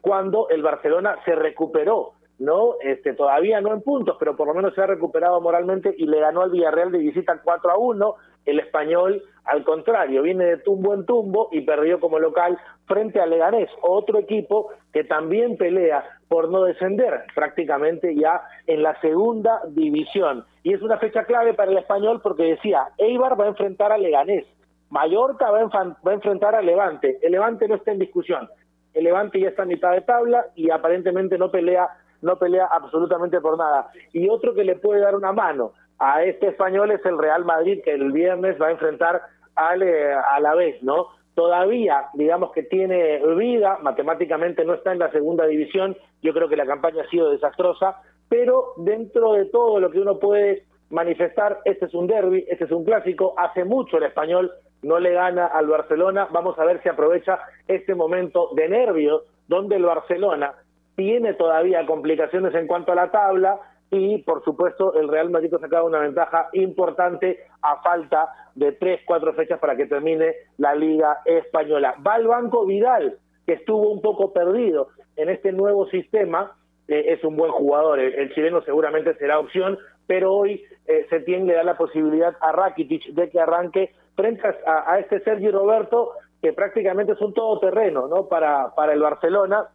cuando 0.00 0.48
el 0.48 0.62
Barcelona 0.62 1.16
se 1.24 1.34
recuperó 1.34 2.12
¿no? 2.38 2.74
Este, 2.82 3.14
todavía 3.14 3.60
no 3.60 3.72
en 3.72 3.82
puntos, 3.82 4.16
pero 4.18 4.36
por 4.36 4.48
lo 4.48 4.54
menos 4.54 4.74
se 4.74 4.82
ha 4.82 4.86
recuperado 4.86 5.40
moralmente 5.40 5.94
y 5.96 6.06
le 6.06 6.20
ganó 6.20 6.42
al 6.42 6.50
Villarreal 6.50 6.90
de 6.90 6.98
visita 6.98 7.40
4 7.42 7.70
a 7.70 7.78
1. 7.78 8.14
El 8.44 8.60
español, 8.60 9.22
al 9.44 9.64
contrario, 9.64 10.22
viene 10.22 10.44
de 10.44 10.56
tumbo 10.58 10.94
en 10.94 11.06
tumbo 11.06 11.48
y 11.52 11.62
perdió 11.62 11.98
como 12.00 12.18
local 12.18 12.58
frente 12.86 13.20
a 13.20 13.26
Leganés, 13.26 13.70
otro 13.80 14.18
equipo 14.18 14.70
que 14.92 15.04
también 15.04 15.56
pelea 15.56 16.04
por 16.28 16.50
no 16.50 16.64
descender 16.64 17.24
prácticamente 17.34 18.14
ya 18.14 18.42
en 18.66 18.82
la 18.82 18.98
segunda 19.00 19.60
división. 19.68 20.44
Y 20.62 20.74
es 20.74 20.82
una 20.82 20.98
fecha 20.98 21.24
clave 21.24 21.54
para 21.54 21.70
el 21.70 21.78
español 21.78 22.20
porque 22.22 22.44
decía, 22.44 22.88
Eibar 22.98 23.40
va 23.40 23.44
a 23.44 23.48
enfrentar 23.48 23.92
a 23.92 23.98
Leganés, 23.98 24.44
Mallorca 24.90 25.50
va 25.50 25.60
a, 25.60 26.12
enfrentar 26.12 26.54
a 26.54 26.62
Levante, 26.62 27.18
el 27.22 27.32
Levante 27.32 27.66
no 27.66 27.76
está 27.76 27.92
en 27.92 27.98
discusión, 27.98 28.48
el 28.92 29.04
Levante 29.04 29.40
ya 29.40 29.48
está 29.48 29.62
a 29.62 29.66
mitad 29.66 29.92
de 29.92 30.02
tabla 30.02 30.46
y 30.54 30.70
aparentemente 30.70 31.38
no 31.38 31.50
pelea 31.50 31.88
no 32.22 32.38
pelea 32.38 32.66
absolutamente 32.72 33.38
por 33.40 33.58
nada. 33.58 33.90
Y 34.14 34.30
otro 34.30 34.54
que 34.54 34.64
le 34.64 34.76
puede 34.76 35.02
dar 35.02 35.14
una 35.14 35.32
mano 35.32 35.72
a 35.98 36.24
este 36.24 36.48
español 36.48 36.90
es 36.90 37.04
el 37.04 37.18
Real 37.18 37.44
Madrid, 37.44 37.80
que 37.84 37.92
el 37.92 38.12
viernes 38.12 38.60
va 38.60 38.68
a 38.68 38.72
enfrentar 38.72 39.22
al, 39.54 39.82
eh, 39.82 40.12
a 40.12 40.40
la 40.40 40.54
vez, 40.54 40.82
¿no? 40.82 41.08
Todavía, 41.34 42.06
digamos 42.14 42.52
que 42.52 42.62
tiene 42.62 43.20
vida, 43.34 43.78
matemáticamente 43.82 44.64
no 44.64 44.74
está 44.74 44.92
en 44.92 45.00
la 45.00 45.10
segunda 45.10 45.46
división, 45.46 45.96
yo 46.22 46.32
creo 46.32 46.48
que 46.48 46.56
la 46.56 46.66
campaña 46.66 47.02
ha 47.02 47.10
sido 47.10 47.30
desastrosa, 47.30 47.96
pero 48.28 48.74
dentro 48.76 49.32
de 49.32 49.46
todo 49.46 49.80
lo 49.80 49.90
que 49.90 50.00
uno 50.00 50.18
puede 50.18 50.64
manifestar, 50.90 51.60
este 51.64 51.86
es 51.86 51.94
un 51.94 52.06
derby, 52.06 52.44
este 52.48 52.64
es 52.64 52.70
un 52.70 52.84
clásico, 52.84 53.34
hace 53.36 53.64
mucho 53.64 53.96
el 53.96 54.04
español 54.04 54.52
no 54.82 54.98
le 54.98 55.12
gana 55.12 55.46
al 55.46 55.66
Barcelona, 55.66 56.28
vamos 56.30 56.58
a 56.58 56.64
ver 56.64 56.82
si 56.82 56.88
aprovecha 56.88 57.38
este 57.66 57.94
momento 57.94 58.50
de 58.54 58.68
nervios 58.68 59.22
donde 59.48 59.76
el 59.76 59.84
Barcelona 59.84 60.54
tiene 60.94 61.34
todavía 61.34 61.84
complicaciones 61.86 62.54
en 62.54 62.66
cuanto 62.66 62.92
a 62.92 62.94
la 62.94 63.10
tabla 63.10 63.58
y 63.94 64.18
por 64.22 64.42
supuesto 64.44 64.94
el 64.94 65.08
Real 65.08 65.30
Madrid 65.30 65.54
ha 65.54 65.58
sacado 65.58 65.86
una 65.86 66.00
ventaja 66.00 66.48
importante 66.52 67.38
a 67.62 67.80
falta 67.80 68.28
de 68.54 68.72
tres, 68.72 69.00
cuatro 69.06 69.32
fechas 69.34 69.60
para 69.60 69.76
que 69.76 69.86
termine 69.86 70.34
la 70.58 70.74
Liga 70.74 71.20
Española. 71.24 71.94
Va 72.04 72.14
al 72.14 72.26
banco 72.26 72.66
Vidal, 72.66 73.18
que 73.46 73.54
estuvo 73.54 73.90
un 73.90 74.02
poco 74.02 74.32
perdido 74.32 74.88
en 75.16 75.28
este 75.28 75.52
nuevo 75.52 75.86
sistema, 75.86 76.56
eh, 76.88 77.04
es 77.08 77.24
un 77.24 77.36
buen 77.36 77.52
jugador, 77.52 78.00
el, 78.00 78.34
chileno 78.34 78.62
seguramente 78.62 79.14
será 79.14 79.38
opción, 79.38 79.78
pero 80.06 80.34
hoy 80.34 80.62
eh, 80.86 81.06
Setién 81.08 81.46
le 81.46 81.54
da 81.54 81.62
la 81.62 81.76
posibilidad 81.76 82.34
a 82.40 82.52
Rakitic 82.52 83.14
de 83.14 83.30
que 83.30 83.40
arranque 83.40 83.92
frente 84.16 84.42
a, 84.66 84.92
a 84.92 84.98
este 84.98 85.20
Sergio 85.20 85.52
Roberto, 85.52 86.12
que 86.42 86.52
prácticamente 86.52 87.12
es 87.12 87.20
un 87.20 87.32
todoterreno 87.32 88.08
¿no? 88.08 88.26
para, 88.26 88.74
para 88.74 88.92
el 88.92 89.00
Barcelona, 89.00 89.68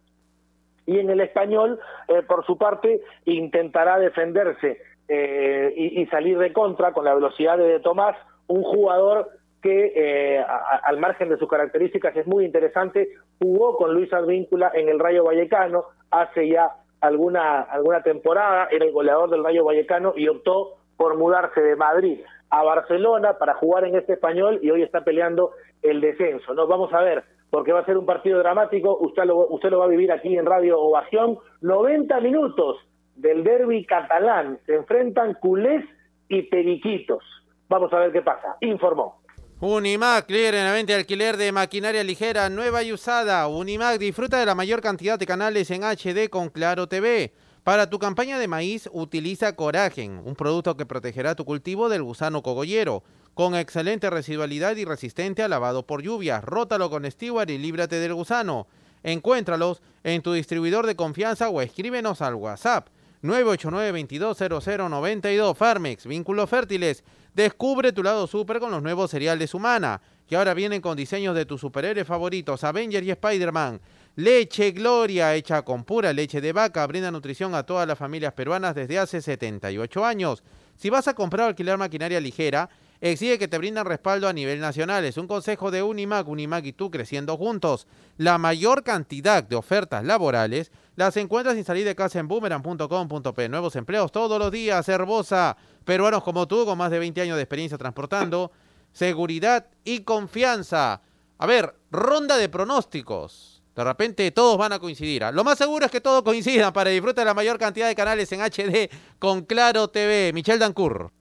y 0.86 0.98
en 0.98 1.10
el 1.10 1.20
español, 1.20 1.78
eh, 2.08 2.22
por 2.22 2.44
su 2.46 2.58
parte, 2.58 3.00
intentará 3.24 3.98
defenderse 3.98 4.80
eh, 5.08 5.72
y, 5.76 6.06
salir 6.06 6.38
de 6.38 6.52
contra 6.52 6.92
con 6.92 7.04
la 7.04 7.14
velocidad 7.14 7.58
de, 7.58 7.80
Tomás, 7.80 8.16
un 8.46 8.62
jugador 8.62 9.28
que 9.60 9.92
eh, 9.94 10.44
al 10.84 10.98
margen 10.98 11.28
de 11.28 11.36
sus 11.36 11.48
características 11.48 12.16
es 12.16 12.26
muy 12.26 12.44
interesante, 12.44 13.08
jugó 13.38 13.76
con 13.76 13.92
Luis 13.92 14.12
Advíncula 14.12 14.70
en 14.74 14.88
el 14.88 14.98
Rayo 14.98 15.24
Vallecano 15.24 15.84
hace 16.10 16.48
ya 16.48 16.70
alguna, 17.00 17.62
alguna 17.62 18.02
temporada, 18.02 18.68
era 18.70 18.84
el 18.84 18.92
goleador 18.92 19.30
del 19.30 19.44
Rayo 19.44 19.64
Vallecano 19.64 20.12
y 20.16 20.28
optó 20.28 20.76
por 20.96 21.16
mudarse 21.16 21.60
de 21.60 21.76
Madrid 21.76 22.20
a 22.50 22.62
Barcelona 22.62 23.38
para 23.38 23.54
jugar 23.54 23.84
en 23.84 23.96
este 23.96 24.14
español 24.14 24.58
y 24.62 24.70
hoy 24.70 24.82
está 24.82 25.02
peleando 25.02 25.52
el 25.82 26.00
descenso. 26.00 26.52
¿no? 26.54 26.66
Vamos 26.66 26.92
a 26.92 27.00
ver 27.00 27.24
porque 27.50 27.72
va 27.72 27.80
a 27.80 27.84
ser 27.84 27.98
un 27.98 28.06
partido 28.06 28.38
dramático. 28.38 28.96
Usted 29.00 29.24
lo, 29.24 29.48
usted 29.48 29.70
lo 29.70 29.80
va 29.80 29.84
a 29.86 29.88
vivir 29.88 30.12
aquí 30.12 30.36
en 30.36 30.46
Radio 30.46 30.80
Ovación. 30.80 31.38
90 31.60 32.20
minutos 32.20 32.76
del 33.16 33.44
derby 33.44 33.84
catalán. 33.84 34.58
Se 34.66 34.76
enfrentan 34.76 35.34
culés 35.34 35.84
y 36.28 36.42
periquitos. 36.42 37.22
Vamos 37.68 37.92
a 37.92 37.98
ver 37.98 38.12
qué 38.12 38.22
pasa. 38.22 38.56
Informó. 38.60 39.20
Unimac, 39.60 40.30
líder 40.30 40.54
en 40.54 40.64
la 40.64 40.72
venta 40.72 40.94
de 40.94 41.00
alquiler 41.00 41.36
de 41.36 41.52
maquinaria 41.52 42.02
ligera 42.02 42.48
nueva 42.48 42.82
y 42.82 42.92
usada. 42.92 43.46
Unimac 43.46 43.98
disfruta 43.98 44.38
de 44.38 44.46
la 44.46 44.54
mayor 44.54 44.80
cantidad 44.80 45.18
de 45.18 45.26
canales 45.26 45.70
en 45.70 45.82
HD 45.82 46.30
con 46.30 46.48
Claro 46.48 46.86
TV. 46.86 47.34
Para 47.62 47.90
tu 47.90 47.98
campaña 47.98 48.38
de 48.38 48.48
maíz, 48.48 48.88
utiliza 48.90 49.54
Coragen, 49.54 50.22
un 50.24 50.34
producto 50.34 50.78
que 50.78 50.86
protegerá 50.86 51.34
tu 51.34 51.44
cultivo 51.44 51.90
del 51.90 52.02
gusano 52.02 52.42
cogollero 52.42 53.02
con 53.40 53.54
excelente 53.54 54.10
residualidad 54.10 54.76
y 54.76 54.84
resistente 54.84 55.42
a 55.42 55.48
lavado 55.48 55.86
por 55.86 56.02
lluvia. 56.02 56.42
Rótalo 56.42 56.90
con 56.90 57.10
Stewart 57.10 57.48
y 57.48 57.56
líbrate 57.56 57.96
del 57.96 58.12
gusano. 58.12 58.66
Encuéntralos 59.02 59.80
en 60.04 60.20
tu 60.20 60.34
distribuidor 60.34 60.86
de 60.86 60.94
confianza 60.94 61.48
o 61.48 61.62
escríbenos 61.62 62.20
al 62.20 62.34
WhatsApp 62.34 62.88
989-220092 63.22 65.56
Farmex, 65.56 66.04
vínculos 66.04 66.50
fértiles. 66.50 67.02
Descubre 67.32 67.94
tu 67.94 68.02
lado 68.02 68.26
super 68.26 68.60
con 68.60 68.72
los 68.72 68.82
nuevos 68.82 69.10
cereales 69.10 69.54
humana, 69.54 70.02
que 70.28 70.36
ahora 70.36 70.52
vienen 70.52 70.82
con 70.82 70.98
diseños 70.98 71.34
de 71.34 71.46
tus 71.46 71.62
superhéroes 71.62 72.06
favoritos, 72.06 72.62
Avenger 72.62 73.02
y 73.02 73.10
Spider-Man. 73.10 73.80
Leche 74.16 74.72
Gloria, 74.72 75.34
hecha 75.34 75.62
con 75.62 75.84
pura 75.84 76.12
leche 76.12 76.42
de 76.42 76.52
vaca, 76.52 76.86
brinda 76.86 77.10
nutrición 77.10 77.54
a 77.54 77.62
todas 77.62 77.88
las 77.88 77.96
familias 77.96 78.34
peruanas 78.34 78.74
desde 78.74 78.98
hace 78.98 79.22
78 79.22 80.04
años. 80.04 80.42
Si 80.76 80.90
vas 80.90 81.08
a 81.08 81.14
comprar 81.14 81.46
o 81.46 81.48
alquilar 81.48 81.78
maquinaria 81.78 82.20
ligera, 82.20 82.68
exige 83.00 83.38
que 83.38 83.48
te 83.48 83.58
brindan 83.58 83.86
respaldo 83.86 84.28
a 84.28 84.32
nivel 84.32 84.60
nacional. 84.60 85.04
Es 85.04 85.16
un 85.16 85.26
consejo 85.26 85.70
de 85.70 85.82
Unimac, 85.82 86.28
Unimac 86.28 86.64
y 86.66 86.72
tú 86.72 86.90
creciendo 86.90 87.36
juntos. 87.36 87.86
La 88.16 88.38
mayor 88.38 88.82
cantidad 88.82 89.42
de 89.42 89.56
ofertas 89.56 90.04
laborales 90.04 90.70
las 90.96 91.16
encuentras 91.16 91.54
sin 91.54 91.64
salir 91.64 91.84
de 91.84 91.94
casa 91.94 92.18
en 92.18 92.28
boomerang.com.p. 92.28 93.48
Nuevos 93.48 93.76
empleos 93.76 94.12
todos 94.12 94.38
los 94.38 94.52
días, 94.52 94.88
herbosa. 94.88 95.56
Peruanos 95.84 96.22
como 96.22 96.46
tú, 96.46 96.64
con 96.64 96.76
más 96.76 96.90
de 96.90 96.98
20 96.98 97.20
años 97.22 97.36
de 97.36 97.42
experiencia 97.42 97.78
transportando. 97.78 98.52
Seguridad 98.92 99.66
y 99.84 100.00
confianza. 100.00 101.00
A 101.38 101.46
ver, 101.46 101.74
ronda 101.90 102.36
de 102.36 102.48
pronósticos. 102.48 103.62
De 103.74 103.84
repente 103.84 104.30
todos 104.30 104.58
van 104.58 104.72
a 104.72 104.78
coincidir. 104.78 105.24
Lo 105.32 105.44
más 105.44 105.56
seguro 105.56 105.86
es 105.86 105.92
que 105.92 106.00
todos 106.00 106.22
coincidan 106.22 106.72
para 106.72 106.90
disfrutar 106.90 107.24
de 107.24 107.30
la 107.30 107.34
mayor 107.34 107.58
cantidad 107.58 107.88
de 107.88 107.94
canales 107.94 108.30
en 108.32 108.40
HD 108.40 108.90
con 109.18 109.42
Claro 109.46 109.88
TV. 109.88 110.32
Michelle 110.34 110.58
Dancur. 110.58 111.12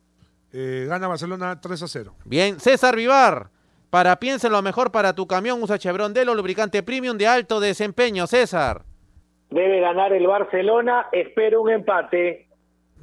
Eh, 0.52 0.86
gana 0.88 1.08
Barcelona 1.08 1.60
3 1.62 1.84
a 1.84 1.88
0. 1.88 2.16
Bien, 2.26 2.60
César 2.60 2.96
Vivar. 2.96 3.50
Para 3.90 4.20
piensa 4.20 4.50
lo 4.50 4.62
mejor 4.62 4.92
para 4.92 5.14
tu 5.14 5.28
camión, 5.28 5.62
usa 5.64 5.80
Chevron 5.80 6.14
Delo, 6.14 6.36
lubricante 6.36 6.84
premium 6.84 7.18
de 7.18 7.28
alto 7.28 7.60
desempeño. 7.60 8.28
César. 8.28 8.84
Debe 9.50 9.80
ganar 9.80 10.14
el 10.14 10.28
Barcelona, 10.28 11.08
espero 11.12 11.62
un 11.62 11.72
empate. 11.72 12.48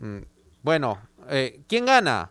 Mm, 0.01 0.18
bueno, 0.62 0.99
eh, 1.28 1.61
¿quién 1.68 1.86
gana? 1.86 2.30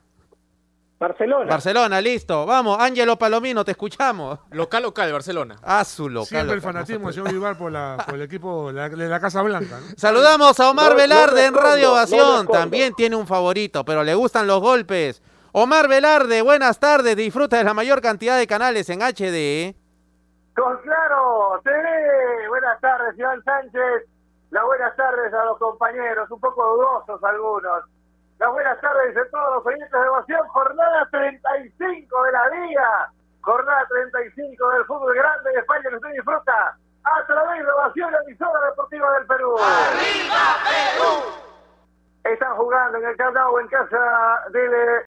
Barcelona. 0.98 1.50
Barcelona, 1.50 2.00
listo. 2.00 2.46
Vamos, 2.46 2.78
Ángelo 2.80 3.18
Palomino, 3.18 3.66
te 3.66 3.72
escuchamos. 3.72 4.39
Local, 4.52 4.84
local, 4.84 5.12
Barcelona. 5.12 5.58
Ah, 5.62 5.84
su 5.84 6.08
local. 6.08 6.28
Siempre 6.28 6.56
el 6.56 6.62
fanatismo 6.62 7.08
de 7.08 7.14
señor 7.14 7.34
Vivar 7.34 7.58
por, 7.58 7.74
el 7.74 8.22
equipo 8.22 8.72
de 8.72 9.10
la, 9.10 9.20
Casa 9.20 9.41
Blanca. 9.41 9.80
Saludamos 9.98 10.58
a 10.60 10.70
Omar 10.70 10.96
Velarde 10.96 11.46
en 11.46 11.54
Radio 11.54 11.91
Ovación. 11.91 12.48
También 12.48 12.93
tiene 12.93 13.18
un 13.18 13.28
favorito, 13.28 13.84
pero 13.84 14.04
le 14.04 14.16
gustan 14.16 14.48
los 14.48 14.62
golpes. 14.62 15.22
Omar 15.52 15.89
Velarde, 15.89 16.41
buenas 16.41 16.80
tardes. 16.80 17.16
Disfruta 17.18 17.58
de 17.58 17.66
la 17.66 17.74
mayor 17.74 18.02
cantidad 18.02 18.38
de 18.38 18.48
canales 18.48 18.89
en 18.89 19.02
HD. 19.02 19.76
Con 20.56 20.78
claro, 20.82 21.60
TV. 21.64 22.48
Buenas 22.48 22.80
tardes, 22.80 23.20
Iván 23.20 23.43
Sánchez. 23.43 24.08
Las 24.52 24.64
buenas 24.64 24.96
tardes 24.96 25.34
a 25.34 25.43
los 25.43 25.58
compañeros, 25.58 26.32
un 26.32 26.39
poco 26.39 26.64
dudosos 26.76 27.22
algunos 27.22 27.84
las 28.40 28.52
buenas 28.52 28.80
tardes 28.82 29.16
de 29.16 29.26
todos 29.26 29.56
los 29.56 29.66
oyentes 29.66 29.92
de 29.92 30.10
Ovación. 30.10 30.48
Jornada 30.50 31.08
35 31.12 32.24
de 32.24 32.32
la 32.32 32.50
Liga. 32.50 33.12
Jornada 33.42 33.86
35 33.90 34.70
del 34.72 34.86
fútbol 34.86 35.16
grande 35.16 35.52
de 35.52 35.60
España 35.60 35.90
que 35.90 35.96
usted 35.96 36.10
disfruta 36.10 36.78
a 37.04 37.26
través 37.28 37.64
de 37.64 37.72
Ovación, 37.72 38.12
la 38.12 38.20
emisora 38.24 38.66
deportiva 38.70 39.12
del 39.14 39.28
Perú. 39.28 39.56
¡Arriba 39.60 40.56
Perú! 40.66 41.46
Están 42.24 42.56
jugando 42.56 42.98
en 42.98 43.06
el 43.06 43.16
Camp 43.18 43.38
en 43.62 43.68
casa 43.68 44.42
del 44.50 45.04